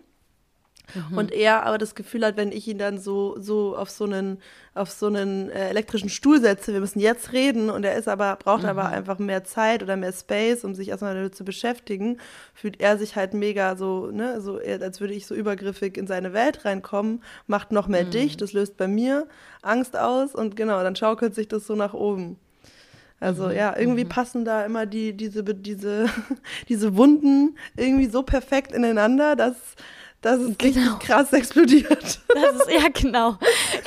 Mhm. 0.96 1.18
Und 1.18 1.32
er 1.32 1.66
aber 1.66 1.78
das 1.78 1.96
Gefühl 1.96 2.26
hat, 2.26 2.38
wenn 2.38 2.52
ich 2.52 2.68
ihn 2.68 2.78
dann 2.78 2.98
so, 3.00 3.36
so 3.40 3.76
auf 3.76 3.90
so 3.90 4.06
einen, 4.06 4.40
auf 4.74 4.90
so 4.90 5.08
einen 5.08 5.50
äh, 5.50 5.70
elektrischen 5.70 6.10
Stuhl 6.10 6.40
setze, 6.40 6.74
wir 6.74 6.80
müssen 6.80 7.00
jetzt 7.00 7.34
reden 7.34 7.70
und 7.70 7.84
er 7.84 7.96
ist 7.96 8.08
aber, 8.08 8.36
braucht 8.38 8.64
mhm. 8.64 8.70
aber 8.70 8.90
einfach 8.90 9.20
mehr 9.20 9.44
Zeit 9.44 9.84
oder 9.84 9.98
mehr 9.98 10.14
Space, 10.14 10.64
um 10.64 10.76
sich 10.76 10.90
erstmal 10.90 11.16
damit 11.16 11.36
zu 11.36 11.44
beschäftigen, 11.44 12.20
fühlt 12.54 12.80
er 12.80 12.98
sich 12.98 13.16
halt 13.16 13.34
mega 13.34 13.76
so, 13.76 14.08
ne, 14.12 14.42
so, 14.42 14.60
als 14.60 15.02
würde 15.02 15.14
ich 15.14 15.28
so 15.28 15.36
übergriffig 15.36 15.98
in 15.98 16.08
seine 16.08 16.34
Welt 16.34 16.66
reinkommen, 16.66 17.24
macht 17.48 17.72
noch 17.72 17.88
mehr 17.88 18.06
mhm. 18.06 18.12
dicht, 18.12 18.42
das 18.42 18.54
löst 18.54 18.78
bei 18.78 18.88
mir 18.88 19.28
Angst 19.62 19.98
aus 19.98 20.36
und 20.36 20.56
genau, 20.56 20.82
dann 20.84 20.96
schaukelt 20.96 21.36
sich 21.36 21.48
das 21.48 21.68
so 21.68 21.76
nach 21.76 21.94
oben. 21.94 22.38
Also 23.20 23.48
mhm. 23.48 23.56
ja, 23.56 23.76
irgendwie 23.78 24.06
mhm. 24.06 24.10
passen 24.10 24.46
da 24.46 24.64
immer 24.66 24.86
die, 24.86 25.14
diese, 25.14 25.44
diese, 25.44 26.08
diese 26.70 26.96
Wunden 26.96 27.58
irgendwie 27.76 28.08
so 28.08 28.24
perfekt 28.24 28.72
ineinander, 28.72 29.36
dass, 29.36 29.56
dass 30.22 30.40
es 30.40 30.58
genau. 30.58 30.96
richtig 30.96 31.00
krass 31.00 31.34
explodiert. 31.34 32.20
Das 32.28 32.56
ist, 32.56 32.72
ja, 32.72 32.90
genau. 32.94 33.38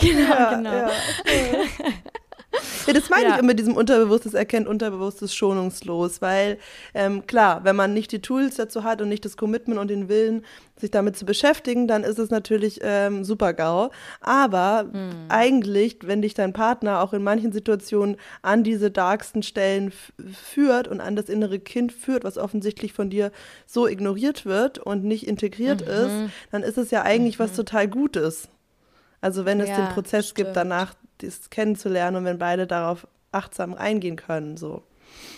Genau, 0.01 0.21
ja, 0.21 0.55
genau. 0.55 0.73
Ja. 0.73 0.91
Ja, 2.87 2.95
das 2.95 3.11
meine 3.11 3.29
ja. 3.29 3.35
ich 3.35 3.41
immer, 3.41 3.55
diesem 3.55 3.77
Unterbewusstes 3.77 4.35
erkennt 4.35 4.67
Unterbewusstes 4.67 5.35
schonungslos, 5.35 6.23
weil 6.23 6.59
ähm, 6.95 7.27
klar, 7.27 7.63
wenn 7.63 7.77
man 7.77 7.93
nicht 7.93 8.11
die 8.11 8.23
Tools 8.23 8.57
dazu 8.57 8.85
hat 8.85 9.03
und 9.03 9.09
nicht 9.09 9.25
das 9.25 9.37
Commitment 9.37 9.79
und 9.79 9.89
den 9.89 10.09
Willen, 10.09 10.45
sich 10.81 10.91
damit 10.91 11.17
zu 11.17 11.27
beschäftigen, 11.27 11.87
dann 11.87 12.05
ist 12.05 12.19
es 12.19 12.31
natürlich 12.31 12.81
ähm, 12.83 13.23
super 13.23 13.53
GAU. 13.53 13.91
Aber 14.21 14.85
mhm. 14.85 15.27
eigentlich, 15.29 15.99
wenn 16.03 16.23
dich 16.23 16.35
dein 16.35 16.53
Partner 16.53 17.03
auch 17.03 17.13
in 17.13 17.23
manchen 17.23 17.53
Situationen 17.53 18.17
an 18.43 18.65
diese 18.65 18.91
darksten 18.91 19.43
Stellen 19.43 19.93
führt 20.33 20.89
und 20.89 21.01
an 21.01 21.17
das 21.17 21.29
innere 21.29 21.59
Kind 21.59 21.93
führt, 21.93 22.25
was 22.25 22.39
offensichtlich 22.39 22.93
von 22.93 23.11
dir 23.11 23.31
so 23.67 23.87
ignoriert 23.87 24.47
wird 24.47 24.79
und 24.79 25.05
nicht 25.05 25.27
integriert 25.27 25.83
mhm. 25.83 25.93
ist, 25.93 26.13
dann 26.51 26.63
ist 26.63 26.79
es 26.79 26.91
ja 26.91 27.03
eigentlich 27.03 27.39
mhm. 27.39 27.45
was 27.45 27.53
total 27.53 27.87
Gutes. 27.87 28.49
Also 29.21 29.45
wenn 29.45 29.61
es 29.61 29.69
ja, 29.69 29.77
den 29.77 29.89
Prozess 29.93 30.29
stimmt. 30.29 30.47
gibt, 30.47 30.57
danach 30.57 30.95
das 31.23 31.51
kennenzulernen 31.51 32.17
und 32.17 32.25
wenn 32.25 32.39
beide 32.39 32.67
darauf 32.67 33.07
achtsam 33.33 33.75
eingehen 33.75 34.17
können, 34.17 34.57
so. 34.57 34.83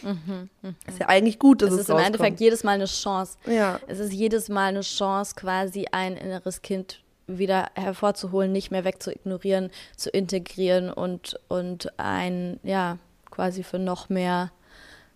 Mhm, 0.03 0.51
mh. 0.63 0.75
Ist 0.87 0.99
ja 0.99 1.09
eigentlich 1.09 1.39
gut, 1.39 1.63
dass 1.63 1.71
es, 1.71 1.75
es 1.75 1.81
ist 1.83 1.89
im 1.91 1.99
Endeffekt 1.99 2.41
jedes 2.41 2.63
Mal 2.65 2.73
eine 2.73 2.85
Chance. 2.85 3.39
Ja. 3.47 3.81
Es 3.87 3.99
ist 3.99 4.13
jedes 4.13 4.49
Mal 4.49 4.67
eine 4.69 4.83
Chance, 4.83 5.35
quasi 5.35 5.87
ein 5.93 6.17
inneres 6.17 6.63
Kind 6.63 7.03
wieder 7.27 7.71
hervorzuholen, 7.75 8.53
nicht 8.53 8.71
mehr 8.71 8.85
wegzuignorieren, 8.85 9.71
zu 9.97 10.11
integrieren 10.11 10.91
und, 10.91 11.39
und 11.49 11.99
ein, 11.99 12.61
ja, 12.63 12.99
quasi 13.31 13.63
für 13.63 13.79
noch 13.79 14.09
mehr, 14.09 14.51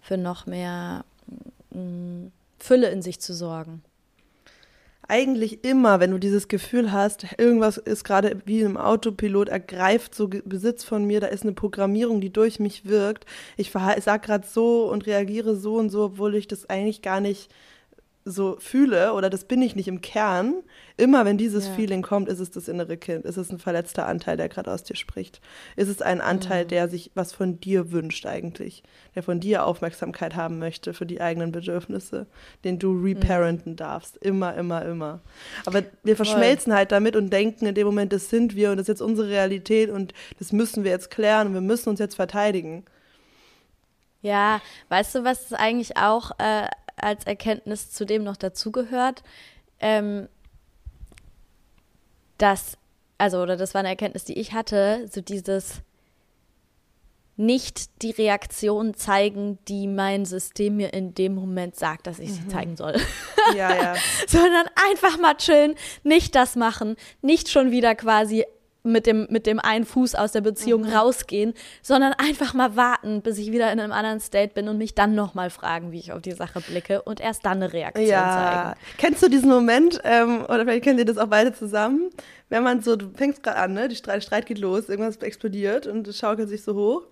für 0.00 0.16
noch 0.16 0.46
mehr 0.46 1.04
mh, 1.70 1.80
mm, 1.80 2.32
Fülle 2.58 2.88
in 2.88 3.02
sich 3.02 3.20
zu 3.20 3.34
sorgen 3.34 3.82
eigentlich 5.08 5.64
immer, 5.64 6.00
wenn 6.00 6.10
du 6.10 6.18
dieses 6.18 6.48
Gefühl 6.48 6.92
hast, 6.92 7.26
irgendwas 7.38 7.76
ist 7.76 8.04
gerade 8.04 8.40
wie 8.44 8.60
im 8.60 8.76
Autopilot, 8.76 9.48
ergreift 9.48 10.14
so 10.14 10.28
Besitz 10.28 10.84
von 10.84 11.04
mir, 11.04 11.20
da 11.20 11.28
ist 11.28 11.42
eine 11.42 11.52
Programmierung, 11.52 12.20
die 12.20 12.32
durch 12.32 12.58
mich 12.58 12.86
wirkt. 12.86 13.24
Ich, 13.56 13.70
sage 13.70 14.26
gerade 14.26 14.46
so 14.46 14.90
und 14.90 15.06
reagiere 15.06 15.56
so 15.56 15.76
und 15.76 15.90
so, 15.90 16.04
obwohl 16.04 16.34
ich 16.34 16.48
das 16.48 16.68
eigentlich 16.68 17.02
gar 17.02 17.20
nicht 17.20 17.50
so 18.28 18.56
fühle 18.58 19.14
oder 19.14 19.30
das 19.30 19.44
bin 19.44 19.62
ich 19.62 19.76
nicht 19.76 19.86
im 19.86 20.00
Kern, 20.00 20.62
immer 20.96 21.24
wenn 21.24 21.38
dieses 21.38 21.68
ja. 21.68 21.74
Feeling 21.74 22.02
kommt, 22.02 22.28
ist 22.28 22.40
es 22.40 22.50
das 22.50 22.66
innere 22.66 22.96
Kind, 22.96 23.24
ist 23.24 23.36
es 23.36 23.52
ein 23.52 23.60
verletzter 23.60 24.08
Anteil, 24.08 24.36
der 24.36 24.48
gerade 24.48 24.72
aus 24.72 24.82
dir 24.82 24.96
spricht. 24.96 25.40
Ist 25.76 25.88
es 25.88 26.02
ein 26.02 26.20
Anteil, 26.20 26.64
mhm. 26.64 26.68
der 26.68 26.88
sich 26.88 27.12
was 27.14 27.32
von 27.32 27.60
dir 27.60 27.92
wünscht 27.92 28.26
eigentlich, 28.26 28.82
der 29.14 29.22
von 29.22 29.38
dir 29.38 29.64
Aufmerksamkeit 29.64 30.34
haben 30.34 30.58
möchte 30.58 30.92
für 30.92 31.06
die 31.06 31.20
eigenen 31.20 31.52
Bedürfnisse, 31.52 32.26
den 32.64 32.80
du 32.80 33.00
reparenten 33.00 33.72
mhm. 33.72 33.76
darfst, 33.76 34.16
immer, 34.16 34.56
immer, 34.56 34.84
immer. 34.84 35.20
Aber 35.64 35.84
wir 36.02 36.16
verschmelzen 36.16 36.72
Voll. 36.72 36.78
halt 36.78 36.92
damit 36.92 37.14
und 37.14 37.30
denken 37.32 37.66
in 37.66 37.76
dem 37.76 37.86
Moment, 37.86 38.12
das 38.12 38.28
sind 38.28 38.56
wir 38.56 38.72
und 38.72 38.78
das 38.78 38.84
ist 38.84 38.88
jetzt 38.88 39.02
unsere 39.02 39.28
Realität 39.28 39.88
und 39.88 40.14
das 40.40 40.50
müssen 40.50 40.82
wir 40.82 40.90
jetzt 40.90 41.12
klären 41.12 41.46
und 41.46 41.54
wir 41.54 41.60
müssen 41.60 41.90
uns 41.90 42.00
jetzt 42.00 42.16
verteidigen. 42.16 42.84
Ja, 44.22 44.60
weißt 44.88 45.14
du, 45.14 45.24
was 45.24 45.52
eigentlich 45.52 45.96
auch 45.96 46.32
äh, 46.38 46.66
als 46.96 47.24
Erkenntnis 47.24 47.90
zudem 47.92 48.24
noch 48.24 48.36
dazugehört, 48.36 49.22
ähm, 49.80 50.28
dass, 52.38 52.76
also, 53.18 53.42
oder 53.42 53.56
das 53.56 53.74
war 53.74 53.80
eine 53.80 53.88
Erkenntnis, 53.88 54.24
die 54.24 54.38
ich 54.38 54.52
hatte, 54.52 55.06
so 55.10 55.20
dieses 55.20 55.82
nicht 57.38 58.02
die 58.02 58.12
Reaktion 58.12 58.94
zeigen, 58.94 59.58
die 59.68 59.86
mein 59.86 60.24
System 60.24 60.76
mir 60.76 60.94
in 60.94 61.14
dem 61.14 61.34
Moment 61.34 61.76
sagt, 61.76 62.06
dass 62.06 62.18
ich 62.18 62.32
sie 62.32 62.40
mhm. 62.40 62.48
zeigen 62.48 62.76
soll. 62.76 62.96
Ja, 63.54 63.74
ja. 63.74 63.94
Sondern 64.26 64.66
einfach 64.90 65.18
mal 65.18 65.36
chillen, 65.36 65.74
nicht 66.02 66.34
das 66.34 66.56
machen, 66.56 66.96
nicht 67.20 67.50
schon 67.50 67.70
wieder 67.70 67.94
quasi 67.94 68.46
mit 68.86 69.06
dem, 69.06 69.26
mit 69.30 69.46
dem 69.46 69.58
einen 69.58 69.84
Fuß 69.84 70.14
aus 70.14 70.32
der 70.32 70.40
Beziehung 70.40 70.82
mhm. 70.82 70.88
rausgehen, 70.88 71.54
sondern 71.82 72.12
einfach 72.14 72.54
mal 72.54 72.76
warten, 72.76 73.22
bis 73.22 73.38
ich 73.38 73.52
wieder 73.52 73.72
in 73.72 73.80
einem 73.80 73.92
anderen 73.92 74.20
State 74.20 74.54
bin 74.54 74.68
und 74.68 74.78
mich 74.78 74.94
dann 74.94 75.14
nochmal 75.14 75.50
fragen, 75.50 75.92
wie 75.92 75.98
ich 75.98 76.12
auf 76.12 76.22
die 76.22 76.32
Sache 76.32 76.60
blicke 76.60 77.02
und 77.02 77.20
erst 77.20 77.44
dann 77.44 77.62
eine 77.62 77.72
Reaktion 77.72 78.08
ja. 78.08 78.74
zeigen. 78.74 78.80
Kennst 78.98 79.22
du 79.22 79.28
diesen 79.28 79.50
Moment, 79.50 80.00
ähm, 80.04 80.44
oder 80.44 80.60
vielleicht 80.60 80.84
kennt 80.84 80.98
ihr 80.98 81.04
das 81.04 81.18
auch 81.18 81.28
beide 81.28 81.52
zusammen, 81.52 82.10
wenn 82.48 82.62
man 82.62 82.80
so, 82.80 82.96
du 82.96 83.10
fängst 83.14 83.42
gerade 83.42 83.58
an, 83.58 83.72
ne? 83.72 83.88
die 83.88 83.96
Streit, 83.96 84.22
Streit 84.22 84.46
geht 84.46 84.58
los, 84.58 84.88
irgendwas 84.88 85.16
explodiert 85.18 85.86
und 85.86 86.06
es 86.08 86.18
schaukelt 86.18 86.48
sich 86.48 86.62
so 86.62 86.74
hoch 86.74 87.02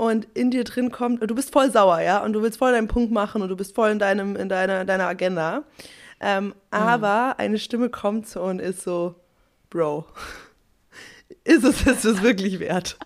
und 0.00 0.26
in 0.32 0.50
dir 0.50 0.64
drin 0.64 0.90
kommt, 0.90 1.22
du 1.22 1.34
bist 1.34 1.52
voll 1.52 1.70
sauer, 1.70 2.00
ja, 2.00 2.24
und 2.24 2.32
du 2.32 2.40
willst 2.40 2.58
voll 2.58 2.72
deinen 2.72 2.88
Punkt 2.88 3.12
machen 3.12 3.42
und 3.42 3.50
du 3.50 3.56
bist 3.56 3.74
voll 3.74 3.90
in 3.90 3.98
deinem, 3.98 4.34
in 4.34 4.48
deiner, 4.48 4.86
deiner 4.86 5.06
Agenda. 5.06 5.64
Ähm, 6.20 6.46
mhm. 6.46 6.54
Aber 6.70 7.38
eine 7.38 7.58
Stimme 7.58 7.90
kommt 7.90 8.26
so 8.26 8.42
und 8.42 8.60
ist 8.60 8.82
so, 8.82 9.14
Bro, 9.68 10.06
ist 11.50 11.64
es, 11.64 11.86
ist 11.86 12.04
es 12.04 12.22
wirklich 12.22 12.60
wert. 12.60 12.96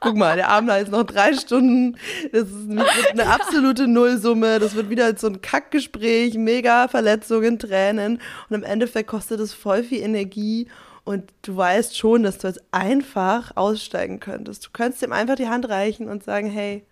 Guck 0.00 0.16
mal, 0.16 0.36
der 0.36 0.48
Abend 0.48 0.70
ist 0.70 0.90
noch 0.90 1.04
drei 1.04 1.34
Stunden. 1.34 1.96
Das 2.32 2.48
ist 2.48 3.10
eine 3.12 3.26
absolute 3.26 3.86
Nullsumme. 3.86 4.58
Das 4.58 4.74
wird 4.74 4.90
wieder 4.90 5.16
so 5.16 5.28
ein 5.28 5.40
Kackgespräch, 5.40 6.34
mega 6.34 6.88
Verletzungen, 6.88 7.58
Tränen. 7.58 8.20
Und 8.48 8.56
im 8.56 8.62
Endeffekt 8.64 9.08
kostet 9.08 9.40
es 9.40 9.54
voll 9.54 9.82
viel 9.82 10.02
Energie. 10.02 10.68
Und 11.04 11.32
du 11.42 11.56
weißt 11.56 11.96
schon, 11.96 12.24
dass 12.24 12.38
du 12.38 12.48
jetzt 12.48 12.62
einfach 12.72 13.52
aussteigen 13.54 14.18
könntest. 14.18 14.66
Du 14.66 14.70
könntest 14.72 15.02
ihm 15.02 15.12
einfach 15.12 15.36
die 15.36 15.48
Hand 15.48 15.68
reichen 15.68 16.08
und 16.08 16.24
sagen, 16.24 16.50
hey, 16.50 16.84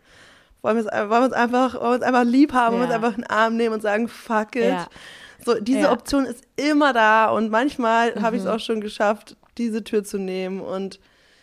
wollen 0.63 0.77
wir, 0.77 0.85
wollen 0.85 1.11
wir 1.11 1.25
uns 1.25 1.33
einfach, 1.33 1.75
wollen 1.75 1.85
wir 1.85 1.95
uns 1.95 2.03
einfach 2.03 2.25
lieb 2.25 2.53
haben, 2.53 2.77
ja. 2.77 2.81
wollen 2.81 2.91
wir 2.91 2.97
uns 2.97 3.05
einfach 3.05 3.19
einen 3.19 3.27
Arm 3.27 3.57
nehmen 3.57 3.75
und 3.75 3.83
sagen, 3.83 4.07
fuck 4.07 4.55
it. 4.55 4.65
Ja. 4.65 4.87
So, 5.45 5.61
diese 5.61 5.81
ja. 5.81 5.93
Option 5.93 6.25
ist 6.25 6.45
immer 6.57 6.93
da 6.93 7.29
und 7.29 7.51
manchmal 7.51 8.15
mhm. 8.15 8.23
habe 8.23 8.37
ich 8.37 8.43
es 8.43 8.49
auch 8.49 8.61
schon 8.61 8.81
geschafft, 8.81 9.37
diese 9.59 9.85
Tür 9.85 10.05
zu 10.05 10.19
nehmen. 10.19 10.61
Und 10.61 11.01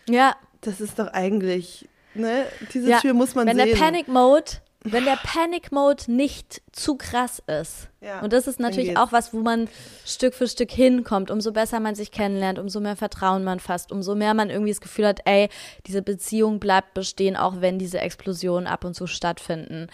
ja. 0.08 0.36
das 0.62 0.82
ist 0.82 1.00
doch 1.00 1.08
eigentlich, 1.08 1.88
ne? 2.14 2.46
Diese 2.74 2.90
ja. 2.90 3.00
Tür 3.00 3.14
muss 3.14 3.36
man 3.36 3.48
wenn 3.48 3.58
sehen. 3.58 3.70
Der 3.70 3.76
Panic 3.76 4.08
Mode, 4.08 4.52
wenn 4.84 5.06
der 5.06 5.18
Panic 5.24 5.72
Mode 5.72 6.12
nicht 6.12 6.62
zu 6.72 6.96
krass 6.96 7.42
ist. 7.46 7.90
Ja, 8.02 8.22
und 8.22 8.34
das 8.34 8.48
ist 8.48 8.60
natürlich 8.60 8.98
auch 8.98 9.12
was, 9.12 9.34
wo 9.34 9.40
man 9.40 9.70
Stück 10.06 10.34
für 10.34 10.48
Stück 10.48 10.72
hinkommt. 10.72 11.30
Umso 11.30 11.52
besser 11.52 11.80
man 11.80 11.94
sich 11.94 12.12
kennenlernt, 12.12 12.58
umso 12.58 12.80
mehr 12.80 12.96
Vertrauen 12.96 13.44
man 13.44 13.60
fasst, 13.60 13.92
umso 13.92 14.16
mehr 14.16 14.34
man 14.34 14.50
irgendwie 14.50 14.72
das 14.72 14.82
Gefühl 14.82 15.08
hat, 15.08 15.20
ey, 15.26 15.50
diese 15.86 16.02
Beziehung 16.02 16.60
bleibt 16.60 16.94
bestehen, 16.96 17.36
auch 17.36 17.62
wenn 17.62 17.78
diese 17.78 18.00
Explosionen 18.00 18.68
ab 18.68 18.84
und 18.84 18.96
zu 18.96 19.08
stattfinden 19.08 19.88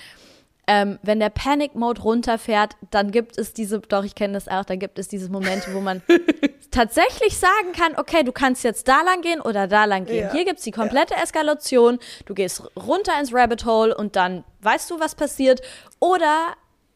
ähm, 0.68 0.99
wenn 1.01 1.20
der 1.20 1.30
Panic 1.30 1.76
Mode 1.76 2.01
runterfährt, 2.01 2.76
dann 2.91 3.11
gibt 3.11 3.38
es 3.38 3.53
diese, 3.53 3.80
doch 3.80 4.03
ich 4.03 4.15
kenne 4.15 4.34
das 4.34 4.49
auch, 4.49 4.65
dann 4.65 4.80
gibt 4.80 4.99
es 4.99 5.07
diese 5.07 5.30
Momente, 5.30 5.74
wo 5.74 5.80
man 5.80 6.01
tatsächlich 6.72 7.38
sagen 7.38 7.72
kann, 7.74 7.97
okay, 7.97 8.24
du 8.24 8.34
kannst 8.34 8.65
jetzt 8.65 8.88
da 8.88 9.01
lang 9.01 9.22
gehen 9.22 9.39
oder 9.39 9.68
da 9.68 9.86
lang 9.86 10.05
gehen. 10.05 10.26
Ja. 10.26 10.32
Hier 10.34 10.43
gibt 10.43 10.59
es 10.59 10.65
die 10.65 10.72
komplette 10.72 11.13
ja. 11.13 11.24
Eskalation, 11.24 11.99
du 12.26 12.34
gehst 12.34 12.63
runter 12.76 13.18
ins 13.18 13.34
Rabbit 13.34 13.65
Hole 13.65 13.95
und 13.95 14.18
dann 14.18 14.43
weißt 14.61 14.91
du, 14.91 14.99
was 14.99 15.15
passiert. 15.15 15.61
Oder 15.99 16.53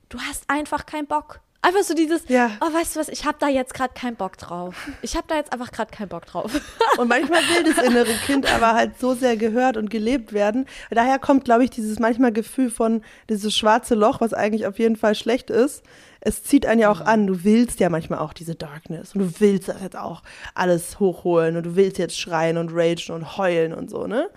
du 0.10 0.20
hast 0.20 0.44
einfach 0.50 0.86
keinen 0.86 1.08
Bock. 1.08 1.40
Einfach 1.64 1.84
so 1.84 1.94
dieses, 1.94 2.28
ja. 2.28 2.50
oh, 2.60 2.74
weißt 2.74 2.96
du 2.96 3.00
was, 3.00 3.08
ich 3.08 3.26
habe 3.26 3.38
da 3.40 3.48
jetzt 3.48 3.76
gerade 3.76 3.94
keinen 3.94 4.16
Bock 4.16 4.36
drauf. 4.38 4.90
Ich 5.04 5.16
habe 5.16 5.28
da 5.28 5.36
jetzt 5.36 5.54
einfach 5.54 5.72
gerade 5.72 5.92
keinen 5.92 6.10
Bock 6.10 6.26
drauf. 6.26 6.52
Und 6.98 7.08
manchmal 7.08 7.42
will 7.42 7.72
das 7.72 7.84
innere 7.86 8.14
Kind 8.26 8.52
aber 8.52 8.74
halt 8.74 9.00
so 9.00 9.14
sehr 9.14 9.38
gehört 9.38 9.78
und 9.78 9.90
gelebt 9.92 10.34
werden. 10.34 10.66
Daher 10.90 11.20
kommt, 11.20 11.46
glaube 11.46 11.64
ich, 11.64 11.70
dieses 11.70 12.00
manchmal 12.00 12.32
Gefühl 12.32 12.72
von 12.72 13.04
dieses 13.30 13.56
schwarze 13.56 13.94
Loch, 13.94 14.22
was 14.22 14.34
eigentlich 14.34 14.66
auf 14.66 14.80
jeden 14.80 14.96
Fall 14.96 15.14
schlecht 15.14 15.52
ist. 15.52 15.84
Es 16.20 16.44
zieht 16.44 16.66
einen 16.66 16.82
ja 16.82 16.92
auch 16.92 17.02
an. 17.02 17.28
Du 17.28 17.44
willst 17.44 17.80
ja 17.80 17.90
manchmal 17.90 18.20
auch 18.20 18.34
diese 18.34 18.56
Darkness 18.56 19.16
und 19.16 19.22
du 19.22 19.40
willst 19.40 19.68
das 19.68 19.82
jetzt 19.82 19.98
auch 19.98 20.24
alles 20.56 21.00
hochholen 21.00 21.58
und 21.58 21.64
du 21.64 21.76
willst 21.76 21.98
jetzt 22.00 22.20
schreien 22.20 22.58
und 22.58 22.70
ragen 22.74 23.12
und 23.12 23.38
heulen 23.38 23.74
und 23.74 23.90
so, 23.90 24.08
ne? 24.08 24.30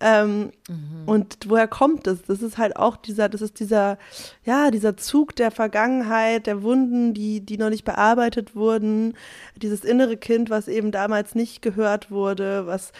Ähm, 0.00 0.52
mhm. 0.68 1.02
Und 1.06 1.38
woher 1.48 1.66
kommt 1.66 2.06
es? 2.06 2.22
Das 2.22 2.40
ist 2.40 2.56
halt 2.56 2.76
auch 2.76 2.96
dieser, 2.96 3.28
das 3.28 3.42
ist 3.42 3.58
dieser, 3.58 3.98
ja, 4.44 4.70
dieser 4.70 4.96
Zug 4.96 5.34
der 5.34 5.50
Vergangenheit, 5.50 6.46
der 6.46 6.62
Wunden, 6.62 7.14
die, 7.14 7.40
die 7.40 7.58
noch 7.58 7.70
nicht 7.70 7.84
bearbeitet 7.84 8.54
wurden, 8.54 9.14
dieses 9.56 9.84
innere 9.84 10.16
Kind, 10.16 10.50
was 10.50 10.68
eben 10.68 10.92
damals 10.92 11.34
nicht 11.34 11.62
gehört 11.62 12.10
wurde, 12.12 12.66
was 12.66 12.92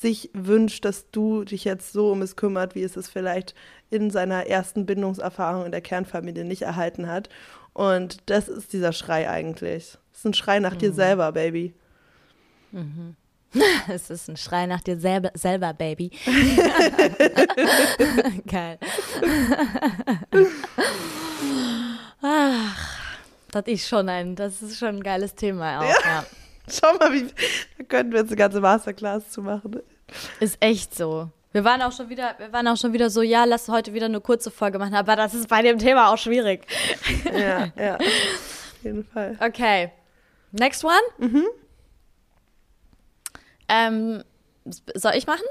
sich 0.00 0.30
wünscht, 0.32 0.84
dass 0.84 1.10
du 1.10 1.44
dich 1.44 1.64
jetzt 1.64 1.92
so 1.92 2.10
um 2.10 2.22
es 2.22 2.34
kümmert, 2.34 2.74
wie 2.74 2.82
es 2.82 2.96
es 2.96 3.08
vielleicht 3.08 3.54
in 3.90 4.10
seiner 4.10 4.46
ersten 4.46 4.86
Bindungserfahrung 4.86 5.66
in 5.66 5.72
der 5.72 5.82
Kernfamilie 5.82 6.44
nicht 6.44 6.62
erhalten 6.62 7.06
hat. 7.06 7.28
Und 7.74 8.18
das 8.26 8.48
ist 8.48 8.72
dieser 8.72 8.92
Schrei 8.92 9.28
eigentlich. 9.28 9.98
Das 10.10 10.20
ist 10.20 10.24
ein 10.24 10.34
Schrei 10.34 10.58
nach 10.58 10.74
mhm. 10.74 10.78
dir 10.78 10.92
selber, 10.92 11.32
Baby. 11.32 11.74
Mhm. 12.72 13.14
Es 13.88 14.10
ist 14.10 14.28
ein 14.28 14.36
Schrei 14.36 14.66
nach 14.66 14.80
dir 14.80 14.98
selber, 14.98 15.30
selber 15.34 15.74
Baby. 15.74 16.10
Geil. 18.46 18.78
Ach, 22.22 22.98
das 23.50 23.64
ist 23.66 23.88
schon 23.88 24.08
ein, 24.08 24.36
das 24.36 24.62
ist 24.62 24.78
schon 24.78 24.96
ein 24.96 25.02
geiles 25.02 25.34
Thema 25.34 25.80
auch, 25.80 25.84
ja. 25.84 25.96
ja. 26.04 26.24
Schau 26.68 26.96
mal, 26.98 27.12
wie, 27.12 27.26
da 27.78 27.84
könnten 27.88 28.12
wir 28.12 28.20
jetzt 28.20 28.28
eine 28.28 28.36
ganze 28.36 28.60
Masterclass 28.60 29.30
zu 29.30 29.42
machen. 29.42 29.80
Ist 30.38 30.56
echt 30.60 30.94
so. 30.94 31.28
Wir 31.52 31.64
waren 31.64 31.82
auch 31.82 31.90
schon 31.90 32.08
wieder, 32.08 32.36
wir 32.38 32.52
waren 32.52 32.68
auch 32.68 32.76
schon 32.76 32.92
wieder 32.92 33.10
so, 33.10 33.22
ja, 33.22 33.44
lass 33.44 33.68
heute 33.68 33.92
wieder 33.92 34.06
eine 34.06 34.20
kurze 34.20 34.52
Folge 34.52 34.78
machen, 34.78 34.94
aber 34.94 35.16
das 35.16 35.34
ist 35.34 35.48
bei 35.48 35.62
dem 35.62 35.78
Thema 35.78 36.12
auch 36.12 36.18
schwierig. 36.18 36.64
Ja, 37.24 37.72
ja. 37.76 37.94
Auf 37.96 38.84
jeden 38.84 39.04
Fall. 39.04 39.36
Okay. 39.40 39.90
Next 40.52 40.84
one? 40.84 40.94
Mhm. 41.18 41.46
Ähm, 43.70 44.24
soll 44.94 45.12
ich 45.14 45.26
machen? 45.26 45.44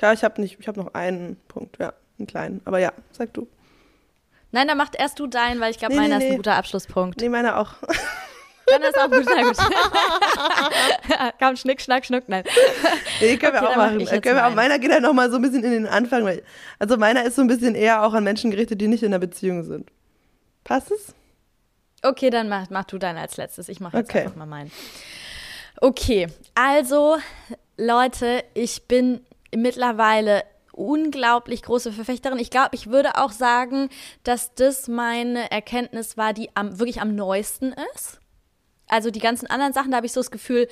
Ja, 0.00 0.12
ich 0.12 0.24
habe 0.24 0.40
nicht, 0.40 0.58
ich 0.58 0.66
habe 0.66 0.80
noch 0.80 0.94
einen 0.94 1.36
Punkt, 1.46 1.78
ja, 1.78 1.92
einen 2.18 2.26
kleinen. 2.26 2.62
Aber 2.64 2.78
ja, 2.78 2.92
sag 3.12 3.34
du. 3.34 3.46
Nein, 4.50 4.66
dann 4.66 4.78
macht 4.78 4.96
erst 4.96 5.18
du 5.20 5.26
deinen, 5.26 5.60
weil 5.60 5.70
ich 5.70 5.78
glaube, 5.78 5.94
nee, 5.94 6.00
meiner 6.00 6.18
nee, 6.18 6.24
ist 6.24 6.30
ein 6.32 6.36
guter 6.38 6.56
Abschlusspunkt. 6.56 7.20
Nee, 7.20 7.28
meiner 7.28 7.58
auch. 7.58 7.74
Dann 8.66 8.82
ist 8.82 8.98
auch 8.98 9.10
gut, 9.10 9.26
na 9.26 9.42
gut. 9.48 9.56
Komm, 11.38 11.56
schnick, 11.56 11.80
schnack, 11.80 12.04
schnuck, 12.04 12.24
nein. 12.28 12.44
Nee, 13.20 13.36
können 13.36 13.56
okay, 13.56 13.64
wir 13.64 13.70
auch 13.70 13.76
machen. 13.76 13.98
Können 14.06 14.36
wir 14.36 14.46
auch, 14.46 14.54
meiner 14.54 14.78
geht 14.78 14.92
halt 14.92 15.02
nochmal 15.02 15.30
so 15.30 15.36
ein 15.36 15.42
bisschen 15.42 15.64
in 15.64 15.72
den 15.72 15.86
Anfang. 15.86 16.24
Weil, 16.24 16.42
also 16.78 16.96
meiner 16.96 17.24
ist 17.24 17.36
so 17.36 17.42
ein 17.42 17.48
bisschen 17.48 17.74
eher 17.74 18.04
auch 18.04 18.14
an 18.14 18.24
Menschen 18.24 18.50
gerichtet, 18.50 18.80
die 18.80 18.88
nicht 18.88 19.02
in 19.02 19.08
einer 19.08 19.18
Beziehung 19.18 19.64
sind. 19.64 19.90
Passt 20.64 20.90
es? 20.90 21.14
Okay, 22.02 22.30
dann 22.30 22.48
mach, 22.48 22.70
mach 22.70 22.84
du 22.84 22.98
deinen 22.98 23.18
als 23.18 23.36
letztes. 23.36 23.68
Ich 23.68 23.80
mache 23.80 23.98
jetzt 23.98 24.10
okay. 24.10 24.20
einfach 24.20 24.36
mal 24.36 24.46
meinen. 24.46 24.70
Okay, 25.82 26.26
also 26.54 27.16
Leute, 27.78 28.44
ich 28.52 28.86
bin 28.86 29.24
mittlerweile 29.54 30.44
unglaublich 30.72 31.62
große 31.62 31.90
Verfechterin. 31.90 32.38
Ich 32.38 32.50
glaube, 32.50 32.70
ich 32.72 32.88
würde 32.88 33.16
auch 33.16 33.32
sagen, 33.32 33.88
dass 34.22 34.54
das 34.54 34.88
meine 34.88 35.50
Erkenntnis 35.50 36.18
war, 36.18 36.34
die 36.34 36.54
am, 36.54 36.78
wirklich 36.78 37.00
am 37.00 37.14
neuesten 37.14 37.74
ist. 37.94 38.20
Also 38.88 39.10
die 39.10 39.20
ganzen 39.20 39.46
anderen 39.46 39.72
Sachen, 39.72 39.90
da 39.90 39.96
habe 39.96 40.06
ich 40.06 40.12
so 40.12 40.20
das 40.20 40.30
Gefühl, 40.30 40.68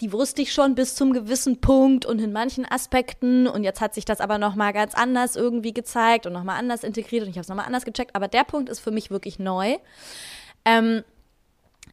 die 0.00 0.12
wusste 0.12 0.42
ich 0.42 0.52
schon 0.52 0.74
bis 0.74 0.96
zum 0.96 1.12
gewissen 1.12 1.60
Punkt 1.60 2.04
und 2.04 2.20
in 2.20 2.32
manchen 2.32 2.66
Aspekten 2.70 3.46
und 3.46 3.62
jetzt 3.62 3.80
hat 3.80 3.94
sich 3.94 4.04
das 4.04 4.20
aber 4.20 4.38
noch 4.38 4.56
mal 4.56 4.72
ganz 4.72 4.94
anders 4.94 5.36
irgendwie 5.36 5.72
gezeigt 5.72 6.26
und 6.26 6.32
noch 6.32 6.44
mal 6.44 6.58
anders 6.58 6.82
integriert 6.82 7.22
und 7.22 7.30
ich 7.30 7.36
habe 7.36 7.42
es 7.42 7.48
noch 7.48 7.56
mal 7.56 7.64
anders 7.64 7.84
gecheckt. 7.84 8.16
Aber 8.16 8.26
der 8.26 8.42
Punkt 8.42 8.70
ist 8.70 8.80
für 8.80 8.90
mich 8.90 9.10
wirklich 9.10 9.38
neu. 9.38 9.76
Ähm, 10.64 11.04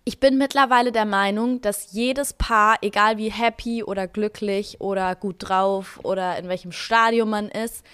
ich 0.06 0.20
bin 0.20 0.38
mittlerweile 0.38 0.92
der 0.92 1.06
Meinung, 1.06 1.62
dass 1.62 1.94
jedes 1.94 2.34
Paar, 2.34 2.78
egal 2.82 3.18
wie 3.18 3.32
happy 3.32 3.84
oder 3.84 4.08
glücklich 4.08 4.82
oder 4.82 5.16
gut 5.16 5.38
drauf 5.40 6.00
oder 6.04 6.38
in 6.38 6.50
welchem 6.50 6.72
Stadium 6.72 7.30
man 7.30 7.48
ist, 7.50 7.86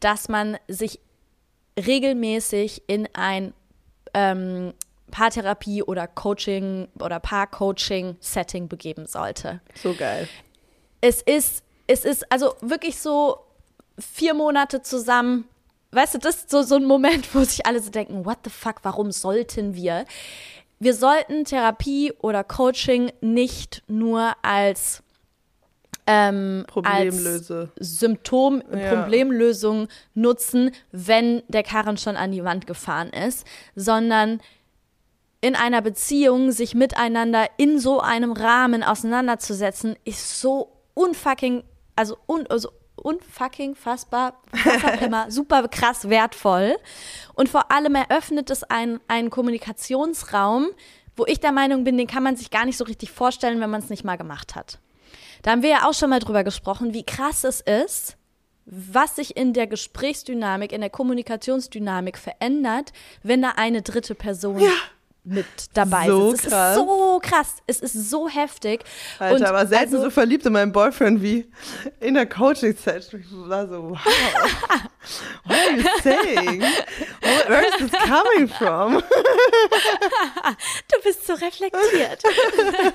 dass 0.00 0.28
man 0.28 0.58
sich 0.66 0.98
regelmäßig 1.78 2.82
in 2.88 3.08
ein 3.14 3.54
ähm, 4.12 4.74
Paartherapie 5.12 5.82
oder 5.82 6.08
Coaching 6.08 6.88
oder 6.98 7.20
Paar-Coaching-Setting 7.20 8.68
begeben 8.68 9.06
sollte. 9.06 9.60
So 9.74 9.94
geil. 9.94 10.28
Es 11.00 11.22
ist, 11.22 11.62
es 11.86 12.04
ist 12.04 12.30
also 12.32 12.54
wirklich 12.60 12.98
so 12.98 13.38
vier 13.98 14.34
Monate 14.34 14.82
zusammen. 14.82 15.44
Weißt 15.92 16.14
du, 16.14 16.18
das 16.18 16.36
ist 16.36 16.50
so, 16.50 16.62
so 16.62 16.76
ein 16.76 16.84
Moment, 16.84 17.32
wo 17.34 17.44
sich 17.44 17.66
alle 17.66 17.80
so 17.80 17.90
denken, 17.90 18.24
what 18.24 18.38
the 18.44 18.50
fuck, 18.50 18.76
warum 18.82 19.12
sollten 19.12 19.74
wir? 19.74 20.06
Wir 20.82 20.94
sollten 20.94 21.44
Therapie 21.44 22.12
oder 22.22 22.42
Coaching 22.42 23.12
nicht 23.20 23.84
nur 23.86 24.32
als 24.42 25.04
ähm, 26.08 26.64
Problemlöse. 26.66 27.70
als 27.78 27.98
Symptom, 28.00 28.64
ja. 28.74 28.92
Problemlösung 28.92 29.86
nutzen, 30.14 30.72
wenn 30.90 31.44
der 31.46 31.62
Karren 31.62 31.98
schon 31.98 32.16
an 32.16 32.32
die 32.32 32.42
Wand 32.42 32.66
gefahren 32.66 33.10
ist, 33.10 33.46
sondern 33.76 34.40
in 35.40 35.54
einer 35.54 35.82
Beziehung 35.82 36.50
sich 36.50 36.74
miteinander 36.74 37.46
in 37.58 37.78
so 37.78 38.00
einem 38.00 38.32
Rahmen 38.32 38.82
auseinanderzusetzen, 38.82 39.94
ist 40.04 40.40
so 40.40 40.72
unfucking, 40.94 41.62
also, 41.94 42.16
un, 42.26 42.44
also 42.48 42.72
unfucking 43.02 43.74
fassbar, 43.74 44.40
immer, 45.00 45.30
super 45.30 45.66
krass 45.68 46.08
wertvoll. 46.08 46.76
Und 47.34 47.48
vor 47.48 47.70
allem 47.70 47.94
eröffnet 47.94 48.50
es 48.50 48.62
einen, 48.64 49.00
einen 49.08 49.30
Kommunikationsraum, 49.30 50.68
wo 51.16 51.26
ich 51.26 51.40
der 51.40 51.52
Meinung 51.52 51.84
bin, 51.84 51.98
den 51.98 52.06
kann 52.06 52.22
man 52.22 52.36
sich 52.36 52.50
gar 52.50 52.64
nicht 52.64 52.78
so 52.78 52.84
richtig 52.84 53.10
vorstellen, 53.10 53.60
wenn 53.60 53.70
man 53.70 53.82
es 53.82 53.90
nicht 53.90 54.04
mal 54.04 54.16
gemacht 54.16 54.54
hat. 54.54 54.78
Da 55.42 55.50
haben 55.50 55.62
wir 55.62 55.70
ja 55.70 55.88
auch 55.88 55.94
schon 55.94 56.10
mal 56.10 56.20
drüber 56.20 56.44
gesprochen, 56.44 56.94
wie 56.94 57.04
krass 57.04 57.44
es 57.44 57.60
ist, 57.60 58.16
was 58.64 59.16
sich 59.16 59.36
in 59.36 59.52
der 59.52 59.66
Gesprächsdynamik, 59.66 60.72
in 60.72 60.80
der 60.80 60.90
Kommunikationsdynamik 60.90 62.16
verändert, 62.16 62.92
wenn 63.22 63.42
da 63.42 63.50
eine 63.56 63.82
dritte 63.82 64.14
Person 64.14 64.60
ja 64.60 64.70
mit 65.24 65.46
dabei 65.74 66.06
so 66.06 66.30
sind. 66.30 66.44
Es 66.44 66.50
krass. 66.50 66.76
ist 66.76 66.76
so 66.76 67.20
krass. 67.22 67.56
Es 67.66 67.80
ist 67.80 68.10
so 68.10 68.28
heftig. 68.28 68.84
Alter, 69.18 69.36
und 69.36 69.42
aber 69.44 69.66
selten 69.66 69.94
also, 69.94 70.06
so 70.06 70.10
verliebt 70.10 70.44
in 70.46 70.52
meinen 70.52 70.72
Boyfriend 70.72 71.22
wie 71.22 71.46
in 72.00 72.14
der 72.14 72.26
Coaching-Session. 72.26 73.20
Ich 73.20 73.26
war 73.30 73.68
so, 73.68 73.90
wow. 73.90 73.98
What 75.44 75.56
are 75.58 75.76
you 75.76 75.84
saying? 76.02 76.62
Where 77.48 77.66
is 77.66 77.76
this 77.76 77.90
coming 77.90 78.48
from? 78.48 78.94
du 80.92 81.02
bist 81.02 81.26
so 81.26 81.34
reflektiert. 81.34 82.22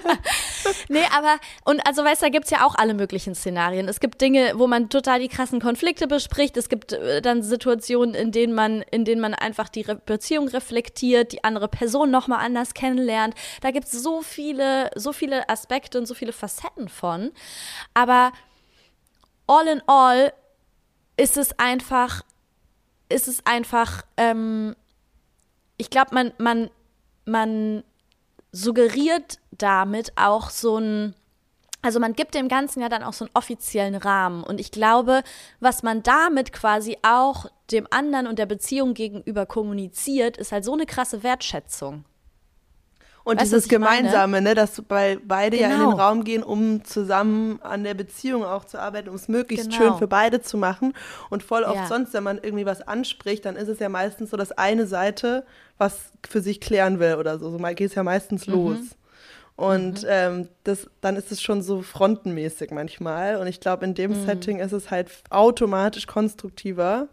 nee, 0.87 1.03
aber, 1.15 1.37
und 1.65 1.85
also 1.85 2.03
weißt 2.03 2.21
du, 2.21 2.25
da 2.27 2.29
gibt 2.29 2.45
es 2.45 2.51
ja 2.51 2.65
auch 2.65 2.75
alle 2.75 2.93
möglichen 2.93 3.35
Szenarien. 3.35 3.89
Es 3.89 3.99
gibt 3.99 4.21
Dinge, 4.21 4.53
wo 4.55 4.67
man 4.67 4.89
total 4.89 5.19
die 5.19 5.27
krassen 5.27 5.59
Konflikte 5.59 6.07
bespricht. 6.07 6.55
Es 6.55 6.69
gibt 6.69 6.93
äh, 6.93 7.21
dann 7.21 7.43
Situationen, 7.43 8.15
in 8.15 8.31
denen 8.31 8.53
man, 8.53 8.83
in 8.83 9.03
denen 9.03 9.21
man 9.21 9.33
einfach 9.33 9.67
die 9.67 9.81
Re 9.81 9.97
Beziehung 10.05 10.47
reflektiert, 10.47 11.33
die 11.33 11.43
andere 11.43 11.67
Person 11.67 12.11
nochmal 12.17 12.43
anders 12.43 12.73
kennenlernt. 12.73 13.35
Da 13.61 13.71
gibt 13.71 13.85
es 13.85 13.91
so 13.91 14.21
viele, 14.21 14.89
so 14.95 15.13
viele 15.13 15.47
Aspekte 15.49 15.97
und 15.99 16.07
so 16.07 16.15
viele 16.15 16.33
Facetten 16.33 16.89
von. 16.89 17.31
Aber 17.93 18.31
all 19.45 19.67
in 19.67 19.81
all 19.87 20.33
ist 21.15 21.37
es 21.37 21.57
einfach, 21.59 22.23
ist 23.09 23.27
es 23.27 23.45
einfach, 23.45 24.03
ähm, 24.17 24.75
ich 25.77 25.89
glaube, 25.89 26.13
man, 26.13 26.33
man, 26.37 26.69
man 27.25 27.83
suggeriert 28.51 29.39
damit 29.51 30.13
auch 30.15 30.49
so 30.49 30.77
ein, 30.77 31.15
also 31.81 31.99
man 31.99 32.13
gibt 32.13 32.33
dem 32.33 32.47
Ganzen 32.47 32.81
ja 32.81 32.89
dann 32.89 33.03
auch 33.03 33.13
so 33.13 33.25
einen 33.25 33.31
offiziellen 33.33 33.95
Rahmen. 33.95 34.43
Und 34.43 34.59
ich 34.59 34.71
glaube, 34.71 35.21
was 35.59 35.83
man 35.83 36.03
damit 36.03 36.51
quasi 36.51 36.97
auch 37.03 37.45
dem 37.71 37.87
anderen 37.91 38.27
und 38.27 38.39
der 38.39 38.45
Beziehung 38.45 38.93
gegenüber 38.93 39.45
kommuniziert, 39.45 40.37
ist 40.37 40.51
halt 40.51 40.65
so 40.65 40.73
eine 40.73 40.85
krasse 40.85 41.23
Wertschätzung. 41.23 42.03
Und 43.27 43.41
weißt, 43.41 43.51
dieses 43.51 43.67
Gemeinsame, 43.67 44.41
ne, 44.41 44.55
dass 44.55 44.81
bei 44.87 45.19
beide 45.21 45.57
genau. 45.57 45.69
ja 45.69 45.75
in 45.75 45.81
den 45.81 45.89
genau. 45.89 46.01
Raum 46.01 46.23
gehen, 46.23 46.43
um 46.43 46.85
zusammen 46.85 47.61
an 47.61 47.83
der 47.83 47.93
Beziehung 47.93 48.45
auch 48.45 48.63
zu 48.63 48.79
arbeiten, 48.79 49.09
um 49.09 49.15
es 49.15 49.27
möglichst 49.27 49.69
genau. 49.69 49.83
schön 49.83 49.97
für 49.97 50.07
beide 50.07 50.41
zu 50.41 50.57
machen. 50.57 50.93
Und 51.29 51.43
voll 51.43 51.63
oft 51.63 51.75
ja. 51.75 51.87
sonst, 51.87 52.13
wenn 52.13 52.23
man 52.23 52.37
irgendwie 52.41 52.65
was 52.65 52.81
anspricht, 52.81 53.43
dann 53.43 53.57
ist 53.57 53.67
es 53.67 53.79
ja 53.79 53.89
meistens 53.89 54.29
so, 54.29 54.37
dass 54.37 54.53
eine 54.53 54.87
Seite 54.87 55.45
was 55.77 56.11
für 56.27 56.39
sich 56.41 56.61
klären 56.61 56.99
will 56.99 57.15
oder 57.15 57.37
so. 57.37 57.51
So 57.51 57.57
geht 57.57 57.81
es 57.81 57.95
ja 57.95 58.03
meistens 58.03 58.47
mhm. 58.47 58.53
los. 58.53 58.77
Und 59.57 60.03
mhm. 60.03 60.09
ähm, 60.09 60.47
das, 60.63 60.87
dann 61.01 61.15
ist 61.15 61.31
es 61.31 61.41
schon 61.41 61.63
so 61.63 61.81
frontenmäßig 61.81 62.69
manchmal. 62.71 63.37
Und 63.37 63.47
ich 63.47 63.59
glaube, 63.59 63.85
in 63.85 63.95
dem 63.95 64.11
mhm. 64.11 64.25
Setting 64.25 64.59
ist 64.59 64.71
es 64.71 64.91
halt 64.91 65.09
automatisch 65.31 66.05
konstruktiver, 66.05 67.09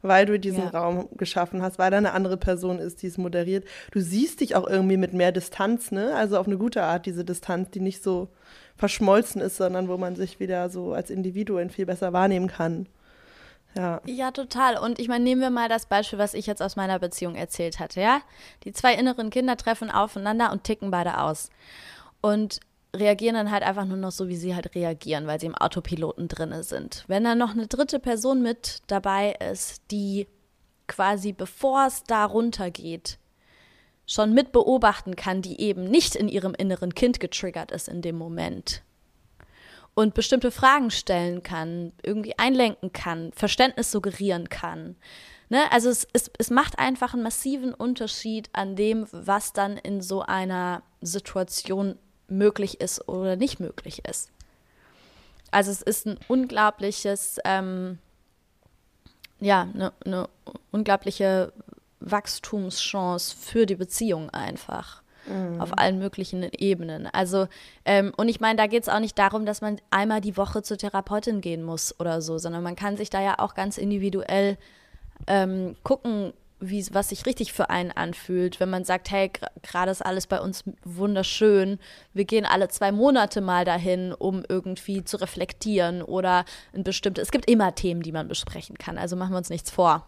weil 0.00 0.24
du 0.24 0.40
diesen 0.40 0.64
ja. 0.64 0.70
Raum 0.70 1.08
geschaffen 1.18 1.60
hast, 1.60 1.78
weil 1.78 1.90
da 1.90 1.98
eine 1.98 2.14
andere 2.14 2.38
Person 2.38 2.78
ist, 2.78 3.02
die 3.02 3.08
es 3.08 3.18
moderiert. 3.18 3.66
Du 3.92 4.00
siehst 4.00 4.40
dich 4.40 4.56
auch 4.56 4.66
irgendwie 4.66 4.96
mit 4.96 5.12
mehr 5.12 5.32
Distanz, 5.32 5.92
ne? 5.92 6.16
Also 6.16 6.38
auf 6.38 6.46
eine 6.46 6.56
gute 6.56 6.82
Art, 6.82 7.04
diese 7.04 7.26
Distanz, 7.26 7.70
die 7.70 7.80
nicht 7.80 8.02
so 8.02 8.28
verschmolzen 8.74 9.42
ist, 9.42 9.58
sondern 9.58 9.88
wo 9.88 9.98
man 9.98 10.16
sich 10.16 10.40
wieder 10.40 10.70
so 10.70 10.94
als 10.94 11.10
Individuen 11.10 11.68
viel 11.68 11.84
besser 11.84 12.14
wahrnehmen 12.14 12.48
kann. 12.48 12.86
Ja. 13.74 14.00
ja, 14.04 14.30
total. 14.30 14.76
Und 14.76 14.98
ich 14.98 15.08
meine, 15.08 15.24
nehmen 15.24 15.40
wir 15.40 15.50
mal 15.50 15.68
das 15.68 15.86
Beispiel, 15.86 16.18
was 16.18 16.34
ich 16.34 16.46
jetzt 16.46 16.62
aus 16.62 16.76
meiner 16.76 16.98
Beziehung 16.98 17.34
erzählt 17.34 17.78
hatte, 17.80 18.00
ja? 18.00 18.20
Die 18.64 18.72
zwei 18.72 18.94
inneren 18.94 19.30
Kinder 19.30 19.56
treffen 19.56 19.90
aufeinander 19.90 20.52
und 20.52 20.64
ticken 20.64 20.90
beide 20.90 21.18
aus. 21.18 21.50
Und 22.20 22.60
reagieren 22.94 23.34
dann 23.34 23.50
halt 23.50 23.62
einfach 23.62 23.86
nur 23.86 23.96
noch 23.96 24.12
so, 24.12 24.28
wie 24.28 24.36
sie 24.36 24.54
halt 24.54 24.74
reagieren, 24.74 25.26
weil 25.26 25.40
sie 25.40 25.46
im 25.46 25.54
Autopiloten 25.54 26.28
drinne 26.28 26.62
sind. 26.62 27.04
Wenn 27.08 27.24
dann 27.24 27.38
noch 27.38 27.52
eine 27.52 27.66
dritte 27.66 27.98
Person 27.98 28.42
mit 28.42 28.82
dabei 28.86 29.32
ist, 29.50 29.80
die 29.90 30.26
quasi 30.86 31.32
bevor 31.32 31.86
es 31.86 32.04
da 32.04 32.26
runtergeht, 32.26 33.18
schon 34.06 34.34
mit 34.34 34.52
beobachten 34.52 35.16
kann, 35.16 35.40
die 35.40 35.60
eben 35.60 35.84
nicht 35.84 36.16
in 36.16 36.28
ihrem 36.28 36.54
inneren 36.54 36.94
Kind 36.94 37.18
getriggert 37.18 37.70
ist 37.70 37.88
in 37.88 38.02
dem 38.02 38.16
Moment 38.16 38.82
und 39.94 40.14
bestimmte 40.14 40.50
Fragen 40.50 40.90
stellen 40.90 41.42
kann, 41.42 41.92
irgendwie 42.02 42.38
einlenken 42.38 42.92
kann, 42.92 43.32
Verständnis 43.32 43.90
suggerieren 43.90 44.48
kann. 44.48 44.96
Ne? 45.48 45.70
Also 45.70 45.90
es, 45.90 46.06
es, 46.12 46.30
es 46.38 46.50
macht 46.50 46.78
einfach 46.78 47.12
einen 47.12 47.22
massiven 47.22 47.74
Unterschied 47.74 48.48
an 48.52 48.74
dem, 48.74 49.06
was 49.12 49.52
dann 49.52 49.76
in 49.76 50.00
so 50.00 50.22
einer 50.22 50.82
Situation 51.02 51.98
möglich 52.28 52.80
ist 52.80 53.06
oder 53.06 53.36
nicht 53.36 53.60
möglich 53.60 54.04
ist. 54.08 54.30
Also 55.50 55.70
es 55.70 55.82
ist 55.82 56.06
ein 56.06 56.18
unglaubliches, 56.28 57.38
ähm, 57.44 57.98
ja, 59.40 59.68
eine 59.74 59.92
ne 60.06 60.28
unglaubliche 60.70 61.52
Wachstumschance 62.00 63.36
für 63.36 63.66
die 63.66 63.74
Beziehung 63.74 64.30
einfach. 64.30 65.01
Mhm. 65.26 65.60
Auf 65.60 65.78
allen 65.78 65.98
möglichen 65.98 66.48
Ebenen. 66.58 67.06
Also, 67.06 67.46
ähm, 67.84 68.12
und 68.16 68.28
ich 68.28 68.40
meine, 68.40 68.56
da 68.56 68.66
geht 68.66 68.82
es 68.82 68.88
auch 68.88 69.00
nicht 69.00 69.18
darum, 69.18 69.46
dass 69.46 69.60
man 69.60 69.78
einmal 69.90 70.20
die 70.20 70.36
Woche 70.36 70.62
zur 70.62 70.78
Therapeutin 70.78 71.40
gehen 71.40 71.62
muss 71.62 71.98
oder 72.00 72.20
so, 72.20 72.38
sondern 72.38 72.62
man 72.62 72.76
kann 72.76 72.96
sich 72.96 73.10
da 73.10 73.22
ja 73.22 73.38
auch 73.38 73.54
ganz 73.54 73.78
individuell 73.78 74.56
ähm, 75.26 75.76
gucken, 75.82 76.32
wie, 76.62 76.86
was 76.92 77.08
sich 77.10 77.26
richtig 77.26 77.52
für 77.52 77.70
einen 77.70 77.90
anfühlt. 77.90 78.60
Wenn 78.60 78.70
man 78.70 78.84
sagt, 78.84 79.10
hey, 79.10 79.30
gerade 79.62 79.90
ist 79.90 80.04
alles 80.04 80.26
bei 80.26 80.40
uns 80.40 80.64
wunderschön, 80.84 81.78
wir 82.14 82.24
gehen 82.24 82.46
alle 82.46 82.68
zwei 82.68 82.92
Monate 82.92 83.40
mal 83.40 83.64
dahin, 83.64 84.12
um 84.12 84.44
irgendwie 84.48 85.04
zu 85.04 85.16
reflektieren 85.18 86.02
oder 86.02 86.44
ein 86.72 86.84
bestimmtes, 86.84 87.24
es 87.24 87.30
gibt 87.32 87.50
immer 87.50 87.74
Themen, 87.74 88.02
die 88.02 88.12
man 88.12 88.28
besprechen 88.28 88.78
kann, 88.78 88.96
also 88.96 89.16
machen 89.16 89.32
wir 89.32 89.38
uns 89.38 89.50
nichts 89.50 89.70
vor. 89.70 90.06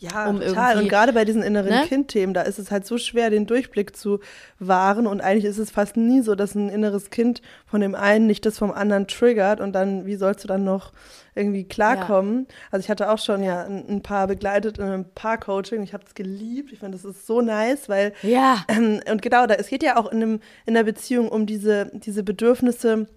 Ja, 0.00 0.30
um 0.30 0.40
total. 0.40 0.78
Und 0.78 0.88
gerade 0.88 1.12
bei 1.12 1.24
diesen 1.24 1.42
inneren 1.42 1.70
ne? 1.70 1.84
Kindthemen, 1.88 2.32
da 2.32 2.42
ist 2.42 2.60
es 2.60 2.70
halt 2.70 2.86
so 2.86 2.98
schwer, 2.98 3.30
den 3.30 3.46
Durchblick 3.46 3.96
zu 3.96 4.20
wahren. 4.60 5.08
Und 5.08 5.20
eigentlich 5.20 5.44
ist 5.44 5.58
es 5.58 5.72
fast 5.72 5.96
nie 5.96 6.22
so, 6.22 6.36
dass 6.36 6.54
ein 6.54 6.68
inneres 6.68 7.10
Kind 7.10 7.42
von 7.66 7.80
dem 7.80 7.96
einen 7.96 8.28
nicht 8.28 8.46
das 8.46 8.58
vom 8.58 8.70
anderen 8.70 9.08
triggert. 9.08 9.60
Und 9.60 9.72
dann, 9.72 10.06
wie 10.06 10.14
sollst 10.14 10.44
du 10.44 10.48
dann 10.48 10.62
noch 10.62 10.92
irgendwie 11.34 11.64
klarkommen? 11.64 12.46
Ja. 12.48 12.54
Also 12.70 12.84
ich 12.84 12.90
hatte 12.90 13.10
auch 13.10 13.18
schon 13.18 13.42
ja 13.42 13.64
ein, 13.64 13.88
ein 13.88 14.02
paar 14.02 14.28
begleitet 14.28 14.78
in 14.78 14.84
einem 14.84 15.04
Paar-Coaching. 15.04 15.82
Ich 15.82 15.94
habe 15.94 16.04
es 16.06 16.14
geliebt. 16.14 16.72
Ich 16.72 16.78
finde, 16.78 16.96
das 16.96 17.04
ist 17.04 17.26
so 17.26 17.40
nice, 17.40 17.88
weil 17.88 18.12
ja. 18.22 18.64
Ähm, 18.68 19.00
und 19.10 19.20
genau, 19.20 19.46
da 19.46 19.54
es 19.54 19.66
geht 19.66 19.82
ja 19.82 19.96
auch 19.96 20.12
in, 20.12 20.22
einem, 20.22 20.40
in 20.64 20.74
der 20.74 20.84
Beziehung 20.84 21.28
um 21.28 21.44
diese, 21.44 21.90
diese 21.92 22.22
Bedürfnisse 22.22 23.08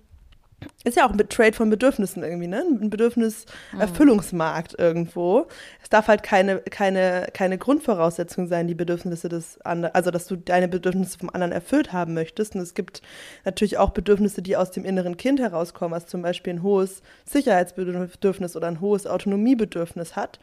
ist 0.84 0.98
ja 0.98 1.08
auch 1.08 1.12
ein 1.12 1.30
Trade 1.30 1.54
von 1.54 1.70
Bedürfnissen 1.70 2.24
irgendwie, 2.24 2.48
ne? 2.48 2.64
Ein 2.64 2.90
Bedürfniserfüllungsmarkt 2.90 4.78
irgendwo. 4.80 5.48
Es 5.82 5.90
darf 5.90 6.08
halt 6.08 6.24
keine, 6.24 6.60
keine, 6.60 7.28
keine 7.34 7.58
Grundvoraussetzung 7.58 8.48
sein, 8.48 8.68
die 8.68 8.76
Bedürfnisse 8.76 9.30
des 9.30 9.62
anderen, 9.62 9.94
also 9.94 10.12
dass 10.12 10.26
du 10.28 10.36
deine 10.36 10.68
Bedürfnisse 10.68 11.20
vom 11.20 11.30
anderen 11.30 11.52
erfüllt 11.52 11.94
haben 11.94 12.14
möchtest. 12.14 12.56
Und 12.56 12.62
es 12.62 12.74
gibt 12.74 13.02
natürlich 13.46 13.78
auch 13.78 13.92
Bedürfnisse, 13.92 14.42
die 14.42 14.58
aus 14.58 14.72
dem 14.72 14.86
inneren 14.86 15.18
Kind 15.18 15.40
herauskommen, 15.40 15.96
was 15.96 16.08
zum 16.08 16.22
Beispiel 16.22 16.54
ein 16.54 16.64
hohes 16.64 17.02
Sicherheitsbedürfnis 17.26 18.56
oder 18.56 18.68
ein 18.68 18.82
hohes 18.82 19.06
Autonomiebedürfnis 19.06 20.16
hat 20.16 20.40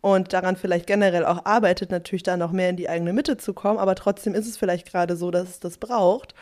und 0.00 0.32
daran 0.34 0.56
vielleicht 0.56 0.86
generell 0.86 1.24
auch 1.24 1.46
arbeitet, 1.46 1.90
natürlich 1.90 2.22
da 2.22 2.36
noch 2.36 2.52
mehr 2.52 2.68
in 2.68 2.76
die 2.76 2.90
eigene 2.90 3.14
Mitte 3.14 3.38
zu 3.38 3.54
kommen, 3.54 3.78
aber 3.78 3.94
trotzdem 3.94 4.34
ist 4.34 4.46
es 4.46 4.58
vielleicht 4.58 4.90
gerade 4.90 5.16
so, 5.16 5.30
dass 5.30 5.48
es 5.48 5.60
das 5.60 5.78
braucht. 5.78 6.34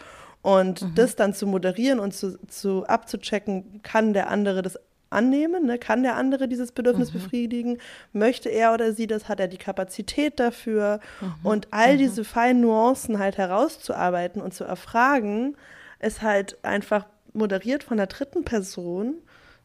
Und 0.43 0.83
mhm. 0.83 0.95
das 0.97 1.17
dann 1.17 1.35
zu 1.35 1.47
moderieren 1.47 2.01
und 2.01 2.13
zu, 2.13 2.37
zu 2.49 2.85
abzuchecken, 2.87 3.81
kann 3.83 4.13
der 4.13 4.29
andere 4.29 4.63
das 4.63 4.79
annehmen? 5.13 5.67
Ne? 5.67 5.79
Kann 5.79 6.03
der 6.03 6.17
andere 6.17 6.49
dieses 6.49 6.73
Bedürfnis 6.73 7.11
mhm. 7.13 7.19
befriedigen? 7.19 7.79
Möchte 8.13 8.49
er 8.49 8.75
oder 8.75 8.93
sie 8.93 9.07
das? 9.07 9.29
Hat 9.29 9.39
er 9.39 9.49
die 9.49 9.59
Kapazität 9.59 10.41
dafür? 10.41 11.01
Mhm. 11.21 11.35
Und 11.45 11.69
all 11.71 11.95
mhm. 11.95 11.99
diese 11.99 12.25
feinen 12.25 12.63
Nuancen 12.63 13.19
halt 13.19 13.39
herauszuarbeiten 13.39 14.43
und 14.43 14.53
zu 14.53 14.65
erfragen, 14.65 15.57
ist 16.01 16.23
halt 16.23 16.63
einfach 16.65 17.07
moderiert 17.33 17.85
von 17.85 17.97
der 17.97 18.09
dritten 18.09 18.45
Person 18.45 19.15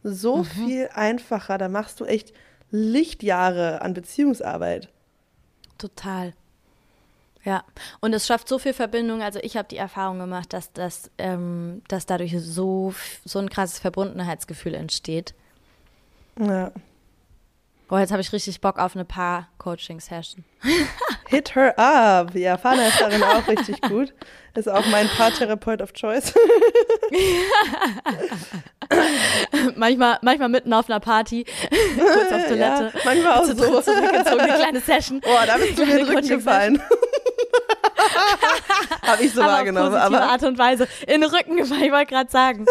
so 0.03 0.38
mhm. 0.38 0.45
viel 0.45 0.89
einfacher. 0.93 1.57
Da 1.57 1.69
machst 1.69 1.99
du 1.99 2.05
echt 2.05 2.34
Lichtjahre 2.69 3.82
an 3.82 3.93
Beziehungsarbeit. 3.93 4.89
Total. 5.78 6.34
Ja, 7.47 7.63
und 8.01 8.13
es 8.13 8.27
schafft 8.27 8.49
so 8.49 8.59
viel 8.59 8.73
Verbindung. 8.73 9.21
Also 9.21 9.39
ich 9.41 9.55
habe 9.55 9.69
die 9.69 9.77
Erfahrung 9.77 10.19
gemacht, 10.19 10.51
dass, 10.51 10.73
das, 10.73 11.09
ähm, 11.17 11.81
dass 11.87 12.05
dadurch 12.05 12.35
so, 12.37 12.93
so 13.23 13.39
ein 13.39 13.49
krasses 13.49 13.79
Verbundenheitsgefühl 13.79 14.73
entsteht. 14.73 15.33
Ja. 16.37 16.73
Oh, 17.89 17.97
jetzt 17.97 18.11
habe 18.11 18.19
ich 18.19 18.33
richtig 18.33 18.59
Bock 18.59 18.77
auf 18.77 18.97
eine 18.97 19.05
Paar-Coaching-Session. 19.05 20.43
Hit 21.29 21.55
her 21.55 21.79
up. 21.79 22.35
Ja, 22.35 22.57
Fana 22.57 22.85
ist 22.85 22.99
darin 22.99 23.23
auch 23.23 23.47
richtig 23.47 23.79
gut. 23.79 24.13
Ist 24.53 24.67
auch 24.67 24.85
mein 24.87 25.07
Paartherapeut 25.07 25.81
of 25.81 25.93
Choice. 25.93 26.33
manchmal, 29.77 30.19
manchmal 30.21 30.49
mitten 30.49 30.73
auf 30.73 30.89
einer 30.89 30.99
Party, 30.99 31.45
kurz 31.97 32.31
auf 32.33 32.47
Toilette. 32.47 32.91
Ja, 32.93 33.01
manchmal 33.05 33.39
auch 33.39 33.45
so. 33.45 33.53
Zurückgezogen, 33.53 34.41
eine 34.41 34.53
kleine 34.53 34.81
Session. 34.81 35.21
Boah, 35.21 35.45
da 35.45 35.55
bist 35.55 35.77
du 35.77 35.85
mir 35.85 35.97
den 35.97 36.07
Rücken 36.07 36.27
gefallen. 36.27 36.81
Habe 39.07 39.23
ich 39.23 39.33
so 39.33 39.41
aber 39.41 39.53
wahrgenommen. 39.53 39.95
Auf 39.95 40.01
aber 40.01 40.21
Art 40.21 40.43
und 40.43 40.57
Weise. 40.57 40.87
In 41.07 41.21
den 41.21 41.29
Rücken 41.29 41.55
gefallen, 41.57 41.83
ich 41.83 41.91
wollte 41.91 42.07
gerade 42.13 42.29
sagen. 42.29 42.65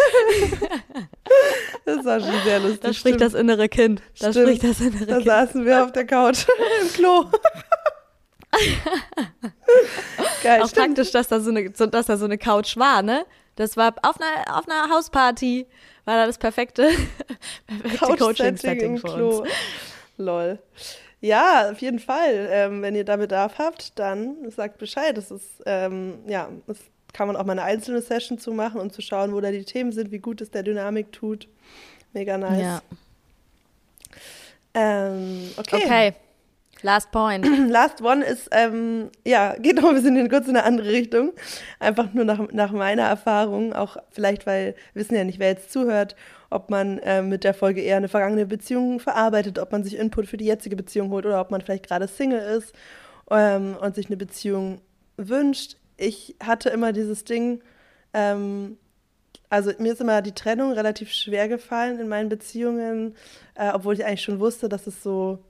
das 1.84 2.04
war 2.04 2.20
schon 2.20 2.42
sehr 2.44 2.60
lustig. 2.60 2.80
Da 2.82 2.92
spricht 2.92 3.20
das 3.20 3.34
innere 3.34 3.68
Kind. 3.68 4.02
Da 4.20 4.30
stimmt. 4.30 4.48
spricht 4.48 4.64
das 4.64 4.80
innere 4.80 5.06
da 5.06 5.14
Kind. 5.16 5.26
Da 5.26 5.46
saßen 5.46 5.64
wir 5.64 5.84
auf 5.84 5.92
der 5.92 6.06
Couch 6.06 6.46
im 6.82 6.92
Klo. 6.92 7.24
Geil, 10.42 10.62
Auch 10.62 10.68
stimmt. 10.68 10.86
praktisch, 10.86 11.10
dass 11.12 11.28
da, 11.28 11.40
so 11.40 11.50
eine, 11.50 11.70
dass 11.70 12.06
da 12.06 12.16
so 12.16 12.24
eine 12.24 12.38
Couch 12.38 12.76
war, 12.76 13.02
ne? 13.02 13.24
Das 13.56 13.76
war 13.76 13.94
auf 14.02 14.16
einer, 14.20 14.58
auf 14.58 14.68
einer 14.68 14.94
Hausparty, 14.94 15.66
war 16.04 16.16
da 16.16 16.26
das 16.26 16.38
perfekte, 16.38 16.90
perfekte 17.66 18.16
Coaching-Setting 18.16 18.98
für 18.98 19.06
Klo. 19.08 19.38
uns. 19.40 19.48
Lol. 20.18 20.58
Ja, 21.20 21.70
auf 21.70 21.80
jeden 21.80 21.98
Fall. 21.98 22.48
Ähm, 22.50 22.82
wenn 22.82 22.94
ihr 22.94 23.04
da 23.04 23.16
Bedarf 23.16 23.58
habt, 23.58 23.98
dann 23.98 24.50
sagt 24.50 24.78
Bescheid. 24.78 25.16
Das 25.16 25.30
ist, 25.30 25.62
ähm, 25.64 26.18
ja, 26.26 26.48
das 26.66 26.78
kann 27.12 27.26
man 27.26 27.36
auch 27.36 27.44
mal 27.44 27.52
eine 27.52 27.62
einzelne 27.62 28.02
Session 28.02 28.38
zu 28.38 28.52
machen 28.52 28.80
und 28.80 28.92
zu 28.92 29.00
schauen, 29.00 29.32
wo 29.32 29.40
da 29.40 29.50
die 29.50 29.64
Themen 29.64 29.92
sind, 29.92 30.10
wie 30.10 30.18
gut 30.18 30.40
es 30.40 30.50
der 30.50 30.62
Dynamik 30.62 31.12
tut. 31.12 31.48
Mega 32.12 32.36
nice. 32.36 32.60
Ja. 32.60 32.82
Ähm, 34.74 35.50
okay. 35.56 35.76
Okay. 35.84 36.14
Last 36.86 37.10
point. 37.10 37.44
Last 37.68 38.00
one 38.00 38.24
ist, 38.24 38.48
ähm, 38.52 39.10
ja, 39.26 39.56
geht 39.58 39.74
noch 39.74 39.88
ein 39.88 39.96
bisschen 39.96 40.28
kurz 40.28 40.46
in 40.46 40.56
eine 40.56 40.64
andere 40.64 40.88
Richtung. 40.88 41.32
Einfach 41.80 42.14
nur 42.14 42.24
nach, 42.24 42.38
nach 42.52 42.70
meiner 42.70 43.02
Erfahrung, 43.02 43.72
auch 43.72 43.96
vielleicht, 44.12 44.46
weil 44.46 44.76
wir 44.92 45.02
wissen 45.02 45.16
ja 45.16 45.24
nicht, 45.24 45.40
wer 45.40 45.48
jetzt 45.48 45.72
zuhört, 45.72 46.14
ob 46.48 46.70
man 46.70 46.98
äh, 47.00 47.22
mit 47.22 47.42
der 47.42 47.54
Folge 47.54 47.80
eher 47.80 47.96
eine 47.96 48.06
vergangene 48.06 48.46
Beziehung 48.46 49.00
verarbeitet, 49.00 49.58
ob 49.58 49.72
man 49.72 49.82
sich 49.82 49.96
Input 49.96 50.28
für 50.28 50.36
die 50.36 50.44
jetzige 50.44 50.76
Beziehung 50.76 51.10
holt 51.10 51.26
oder 51.26 51.40
ob 51.40 51.50
man 51.50 51.60
vielleicht 51.60 51.88
gerade 51.88 52.06
Single 52.06 52.38
ist 52.38 52.72
ähm, 53.32 53.76
und 53.80 53.96
sich 53.96 54.06
eine 54.06 54.16
Beziehung 54.16 54.80
wünscht. 55.16 55.78
Ich 55.96 56.36
hatte 56.40 56.68
immer 56.68 56.92
dieses 56.92 57.24
Ding, 57.24 57.62
ähm, 58.14 58.78
also 59.50 59.72
mir 59.78 59.92
ist 59.92 60.00
immer 60.00 60.22
die 60.22 60.34
Trennung 60.34 60.70
relativ 60.70 61.10
schwer 61.10 61.48
gefallen 61.48 61.98
in 61.98 62.06
meinen 62.06 62.28
Beziehungen, 62.28 63.16
äh, 63.56 63.72
obwohl 63.72 63.94
ich 63.94 64.04
eigentlich 64.04 64.22
schon 64.22 64.38
wusste, 64.38 64.68
dass 64.68 64.86
es 64.86 65.02
so 65.02 65.40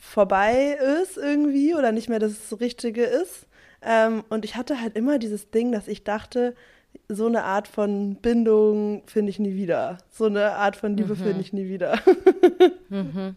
vorbei 0.00 0.78
ist 1.02 1.16
irgendwie 1.16 1.74
oder 1.74 1.92
nicht 1.92 2.08
mehr 2.08 2.18
das 2.18 2.60
Richtige 2.60 3.04
ist. 3.04 3.46
Ähm, 3.82 4.24
und 4.28 4.44
ich 4.44 4.56
hatte 4.56 4.80
halt 4.80 4.96
immer 4.96 5.18
dieses 5.18 5.50
Ding, 5.50 5.72
dass 5.72 5.88
ich 5.88 6.04
dachte, 6.04 6.54
so 7.08 7.26
eine 7.26 7.44
Art 7.44 7.68
von 7.68 8.16
Bindung 8.16 9.02
finde 9.06 9.30
ich 9.30 9.38
nie 9.38 9.54
wieder. 9.54 9.98
So 10.10 10.26
eine 10.26 10.52
Art 10.52 10.76
von 10.76 10.96
Liebe 10.96 11.14
mhm. 11.14 11.18
finde 11.18 11.40
ich 11.40 11.52
nie 11.52 11.68
wieder. 11.68 11.98
mhm, 12.88 13.36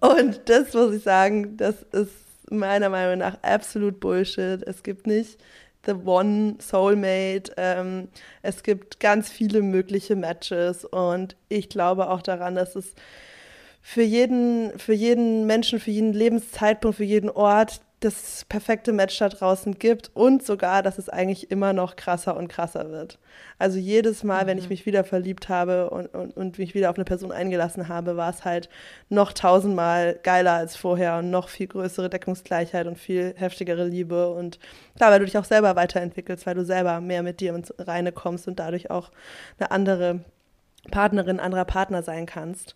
mh. 0.00 0.18
Und 0.18 0.40
das 0.48 0.74
muss 0.74 0.94
ich 0.94 1.02
sagen, 1.02 1.56
das 1.56 1.82
ist 1.92 2.12
meiner 2.50 2.88
Meinung 2.88 3.18
nach 3.18 3.42
absolut 3.42 3.98
Bullshit. 4.00 4.62
Es 4.62 4.82
gibt 4.82 5.06
nicht 5.06 5.38
The 5.84 5.94
One 6.04 6.56
Soulmate. 6.60 7.52
Ähm, 7.56 8.08
es 8.42 8.62
gibt 8.62 9.00
ganz 9.00 9.30
viele 9.30 9.62
mögliche 9.62 10.16
Matches 10.16 10.84
und 10.84 11.36
ich 11.48 11.68
glaube 11.68 12.10
auch 12.10 12.22
daran, 12.22 12.54
dass 12.54 12.76
es 12.76 12.94
für 13.88 14.02
jeden, 14.02 14.76
für 14.80 14.92
jeden 14.92 15.46
Menschen, 15.46 15.78
für 15.78 15.92
jeden 15.92 16.12
Lebenszeitpunkt, 16.12 16.96
für 16.96 17.04
jeden 17.04 17.30
Ort 17.30 17.82
das 18.00 18.44
perfekte 18.48 18.92
Match 18.92 19.16
da 19.16 19.28
draußen 19.28 19.78
gibt 19.78 20.10
und 20.12 20.44
sogar, 20.44 20.82
dass 20.82 20.98
es 20.98 21.08
eigentlich 21.08 21.52
immer 21.52 21.72
noch 21.72 21.94
krasser 21.94 22.36
und 22.36 22.48
krasser 22.48 22.90
wird. 22.90 23.20
Also 23.60 23.78
jedes 23.78 24.24
Mal, 24.24 24.42
mhm. 24.42 24.46
wenn 24.48 24.58
ich 24.58 24.64
mhm. 24.64 24.70
mich 24.70 24.86
wieder 24.86 25.04
verliebt 25.04 25.48
habe 25.48 25.90
und, 25.90 26.12
und, 26.16 26.36
und 26.36 26.58
mich 26.58 26.74
wieder 26.74 26.90
auf 26.90 26.96
eine 26.96 27.04
Person 27.04 27.30
eingelassen 27.30 27.86
habe, 27.86 28.16
war 28.16 28.28
es 28.28 28.44
halt 28.44 28.68
noch 29.08 29.32
tausendmal 29.32 30.18
geiler 30.20 30.54
als 30.54 30.74
vorher 30.74 31.18
und 31.18 31.30
noch 31.30 31.48
viel 31.48 31.68
größere 31.68 32.10
Deckungsgleichheit 32.10 32.88
und 32.88 32.98
viel 32.98 33.34
heftigere 33.36 33.84
Liebe. 33.84 34.30
Und 34.30 34.58
klar, 34.96 35.12
weil 35.12 35.20
du 35.20 35.26
dich 35.26 35.38
auch 35.38 35.44
selber 35.44 35.76
weiterentwickelst, 35.76 36.44
weil 36.44 36.56
du 36.56 36.64
selber 36.64 37.00
mehr 37.00 37.22
mit 37.22 37.38
dir 37.38 37.54
ins 37.54 37.72
Reine 37.78 38.10
kommst 38.10 38.48
und 38.48 38.58
dadurch 38.58 38.90
auch 38.90 39.12
eine 39.60 39.70
andere 39.70 40.24
Partnerin, 40.90 41.38
anderer 41.38 41.64
Partner 41.64 42.02
sein 42.02 42.26
kannst. 42.26 42.74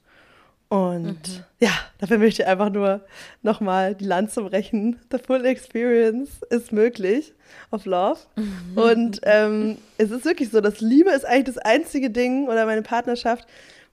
Und 0.70 1.28
mhm. 1.28 1.44
ja, 1.58 1.72
dafür 1.98 2.18
möchte 2.18 2.42
ich 2.42 2.48
einfach 2.48 2.70
nur 2.70 3.00
nochmal 3.42 3.96
die 3.96 4.04
Lanze 4.04 4.40
brechen. 4.42 5.00
The 5.10 5.18
full 5.18 5.44
experience 5.44 6.42
ist 6.48 6.70
möglich 6.70 7.34
of 7.72 7.86
Love. 7.86 8.20
Mhm. 8.36 8.78
Und 8.78 9.20
ähm, 9.24 9.78
es 9.98 10.12
ist 10.12 10.24
wirklich 10.24 10.50
so, 10.50 10.60
dass 10.60 10.80
Liebe 10.80 11.10
ist 11.10 11.26
eigentlich 11.26 11.56
das 11.56 11.58
einzige 11.58 12.10
Ding 12.10 12.46
oder 12.46 12.66
meine 12.66 12.82
Partnerschaft, 12.82 13.48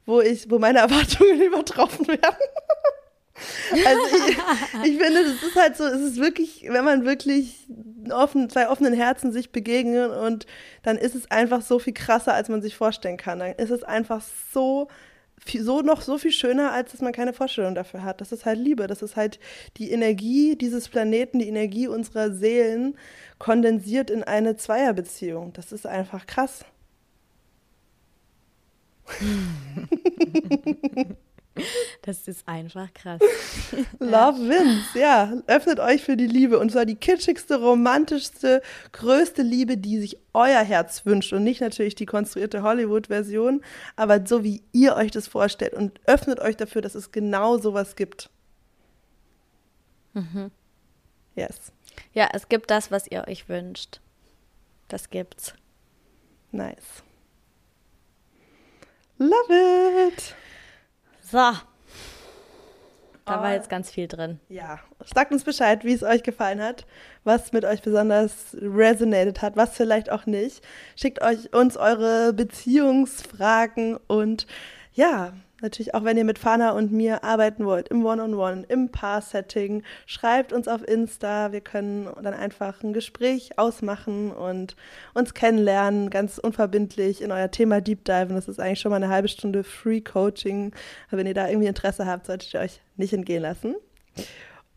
wo 0.06 0.22
ich, 0.22 0.52
wo 0.52 0.60
meine 0.60 0.78
Erwartungen 0.88 1.42
übertroffen 1.42 2.08
werden. 2.08 2.22
also 3.84 4.02
ich, 4.30 4.38
ich 4.92 4.98
finde, 5.02 5.22
es 5.22 5.42
ist 5.42 5.56
halt 5.56 5.78
so, 5.78 5.84
es 5.84 6.02
ist 6.02 6.18
wirklich, 6.18 6.68
wenn 6.70 6.86
man 6.86 7.06
wirklich 7.06 7.66
offen, 8.12 8.52
zwei 8.52 8.70
offenen 8.70 8.94
Herzen 8.94 9.32
sich 9.32 9.52
begegnen 9.52 10.12
und 10.12 10.46
dann 10.84 11.00
ist 11.00 11.16
es 11.16 11.32
einfach 11.32 11.64
so 11.64 11.80
viel 11.80 11.94
krasser, 11.94 12.36
als 12.36 12.50
man 12.50 12.62
sich 12.62 12.76
vorstellen 12.76 13.18
kann. 13.18 13.40
Dann 13.40 13.54
ist 13.54 13.72
es 13.72 13.82
einfach 13.82 14.22
so 14.54 14.90
so 15.46 15.82
noch 15.82 16.02
so 16.02 16.18
viel 16.18 16.32
schöner, 16.32 16.72
als 16.72 16.92
dass 16.92 17.02
man 17.02 17.14
keine 17.14 17.34
Vorstellung 17.34 17.76
dafür 17.76 18.04
hat. 18.04 18.22
Das 18.22 18.32
ist 18.32 18.46
halt 18.46 18.60
Liebe. 18.60 18.88
Das 18.88 19.02
ist 19.02 19.16
halt 19.16 19.40
die 19.78 19.92
Energie 19.92 20.56
dieses 20.56 20.90
Planeten, 20.90 21.40
die 21.40 21.48
Energie 21.48 21.88
unserer 21.88 22.32
Seelen 22.32 22.98
kondensiert 23.40 24.10
in 24.10 24.24
eine 24.24 24.58
Zweierbeziehung. 24.58 25.54
Das 25.54 25.72
ist 25.72 25.88
einfach 25.88 26.26
krass. 26.28 26.66
Das 32.04 32.28
ist 32.28 32.48
einfach 32.48 32.94
krass. 32.94 33.20
Love 34.00 34.48
wins, 34.48 34.94
ja. 34.94 35.34
Öffnet 35.48 35.80
euch 35.80 36.04
für 36.04 36.16
die 36.16 36.28
Liebe. 36.28 36.58
Und 36.60 36.72
zwar 36.72 36.86
die 36.86 36.96
kitschigste, 36.96 37.60
romantischste, 37.60 38.62
größte 38.94 39.42
Liebe, 39.42 39.78
die 39.78 40.00
sich 40.00 40.18
euer 40.34 40.62
Herz 40.62 41.06
wünscht. 41.06 41.34
Und 41.34 41.44
nicht 41.44 41.60
natürlich 41.60 41.96
die 41.96 42.06
konstruierte 42.06 42.62
Hollywood-Version, 42.62 43.62
aber 43.96 44.26
so 44.26 44.44
wie 44.44 44.64
ihr 44.72 44.96
euch 44.96 45.12
das 45.12 45.28
vorstellt. 45.28 45.74
Und 45.74 46.00
öffnet 46.06 46.40
euch 46.40 46.56
dafür, 46.56 46.82
dass 46.82 46.96
es 46.96 47.12
genau 47.12 47.58
sowas 47.58 47.96
gibt. 47.96 48.30
Mhm. 50.14 50.52
Yes. 51.36 51.74
Ja, 52.14 52.30
es 52.34 52.48
gibt 52.50 52.72
das, 52.72 52.90
was 52.90 53.08
ihr 53.08 53.28
euch 53.28 53.50
wünscht. 53.50 54.00
Das 54.88 55.10
gibt's. 55.10 55.54
Nice. 56.52 57.04
Love 59.20 60.08
it. 60.08 60.36
So. 61.30 61.54
Da 63.26 63.42
war 63.42 63.52
jetzt 63.52 63.70
ganz 63.70 63.92
viel 63.92 64.08
drin. 64.08 64.40
Ja, 64.48 64.80
sagt 65.14 65.34
uns 65.34 65.44
Bescheid, 65.44 65.84
wie 65.84 65.92
es 65.92 66.02
euch 66.02 66.24
gefallen 66.24 66.62
hat, 66.62 66.86
was 67.26 67.52
mit 67.52 67.66
euch 67.66 67.82
besonders 67.82 68.56
resonated 68.62 69.42
hat, 69.42 69.58
was 69.58 69.76
vielleicht 69.76 70.10
auch 70.10 70.26
nicht. 70.26 70.64
Schickt 70.96 71.22
euch 71.22 71.54
uns 71.54 71.76
eure 71.76 72.32
Beziehungsfragen 72.32 73.98
und 74.08 74.48
ja, 74.94 75.34
natürlich 75.62 75.94
auch 75.96 76.04
wenn 76.04 76.18
ihr 76.18 76.24
mit 76.24 76.40
Fana 76.40 76.72
und 76.72 76.92
mir 76.92 77.24
arbeiten 77.24 77.66
wollt, 77.66 77.90
im 77.90 78.06
One-on-One, 78.06 78.66
im 78.68 78.90
Paar-Setting, 78.90 79.84
schreibt 80.06 80.54
uns 80.54 80.68
auf 80.68 80.88
Insta. 80.88 81.52
Wir 81.52 81.62
können 81.62 82.10
dann 82.22 82.34
einfach 82.34 82.84
ein 82.84 82.94
Gespräch 82.94 83.58
ausmachen 83.58 84.32
und 84.32 84.76
uns 85.14 85.34
kennenlernen, 85.34 86.10
ganz 86.10 86.38
unverbindlich 86.38 87.22
in 87.22 87.32
euer 87.32 87.52
Thema 87.52 87.82
Deep 87.82 88.06
Dive. 88.06 88.28
Und 88.30 88.36
das 88.36 88.48
ist 88.48 88.60
eigentlich 88.60 88.80
schon 88.80 88.92
mal 88.92 88.98
eine 88.98 89.10
halbe 89.10 89.28
Stunde 89.28 89.64
Free 89.64 90.02
Coaching. 90.02 90.74
Aber 91.08 91.18
wenn 91.18 91.28
ihr 91.28 91.34
da 91.34 91.48
irgendwie 91.48 91.68
Interesse 91.68 92.06
habt, 92.06 92.26
solltet 92.28 92.54
ihr 92.54 92.60
euch 92.60 92.82
nicht 92.96 93.14
entgehen 93.14 93.42
lassen. 93.42 93.76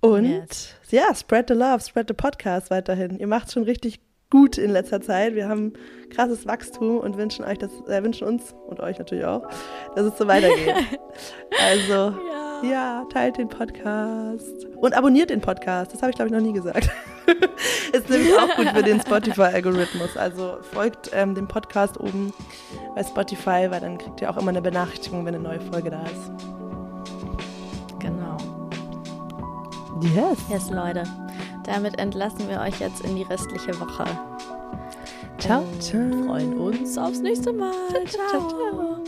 Und 0.01 0.25
Yes. 0.25 0.75
ja, 0.91 1.15
spread 1.15 1.49
the 1.49 1.55
love, 1.55 1.81
spread 1.81 2.09
the 2.09 2.15
podcast 2.15 2.71
weiterhin. 2.71 3.19
Ihr 3.19 3.27
macht 3.27 3.53
schon 3.53 3.65
richtig 3.65 4.01
gut 4.31 4.59
in 4.59 4.71
letzter 4.71 5.01
Zeit. 5.01 5.35
Wir 5.35 5.49
haben 5.49 5.73
krasses 6.09 6.47
Wachstum 6.47 6.99
und 6.99 7.17
wünschen 7.17 7.45
euch 7.45 7.59
das, 7.59 7.71
äh, 7.89 8.03
wünschen 8.03 8.27
uns 8.27 8.55
und 8.69 8.81
euch 8.81 8.99
natürlich 8.99 9.25
auch, 9.25 9.43
dass 9.95 10.07
es 10.07 10.17
so 10.19 10.27
weitergeht. 10.27 10.75
also 11.71 12.15
Ja. 12.31 12.63
ja, 12.63 13.05
teilt 13.13 13.39
den 13.39 13.49
Podcast 13.49 14.67
und 14.77 14.95
abonniert 14.97 15.31
den 15.31 15.41
Podcast. 15.41 15.93
Das 15.93 16.03
habe 16.03 16.11
ich 16.11 16.17
glaube 16.17 16.29
ich 16.29 16.33
noch 16.35 16.43
nie 16.43 16.53
gesagt. 16.53 16.89
Ist 17.93 18.09
nämlich 18.09 18.33
auch 18.39 18.55
gut 18.57 18.69
für 18.69 18.83
den 18.83 19.01
Spotify-Algorithmus. 19.01 20.17
Also 20.17 20.59
folgt 20.73 21.11
ähm, 21.13 21.35
dem 21.35 21.49
Podcast 21.49 21.99
oben 21.99 22.33
bei 22.95 23.03
Spotify, 23.03 23.67
weil 23.69 23.81
dann 23.81 23.99
kriegt 23.99 24.21
ihr 24.21 24.31
auch 24.31 24.37
immer 24.37 24.51
eine 24.51 24.63
Benachrichtigung, 24.63 25.27
wenn 25.27 25.35
eine 25.35 25.43
neue 25.43 25.61
Folge 25.61 25.91
da 25.91 26.03
ist. 26.05 26.31
Genau. 27.99 28.37
Yes. 30.03 30.39
Yes, 30.49 30.71
Leute. 30.71 31.03
Damit 31.65 31.99
entlassen 31.99 32.49
wir 32.49 32.61
euch 32.61 32.81
jetzt 32.81 33.03
in 33.03 33.17
die 33.17 33.23
restliche 33.23 33.79
Woche. 33.81 34.05
Ciao, 35.39 35.63
Ähm, 35.63 35.81
ciao. 35.81 36.27
Freuen 36.27 36.59
uns 36.59 36.99
aufs 36.99 37.21
nächste 37.21 37.53
Mal. 37.53 37.73
ciao, 38.07 38.49
ciao. 38.49 39.05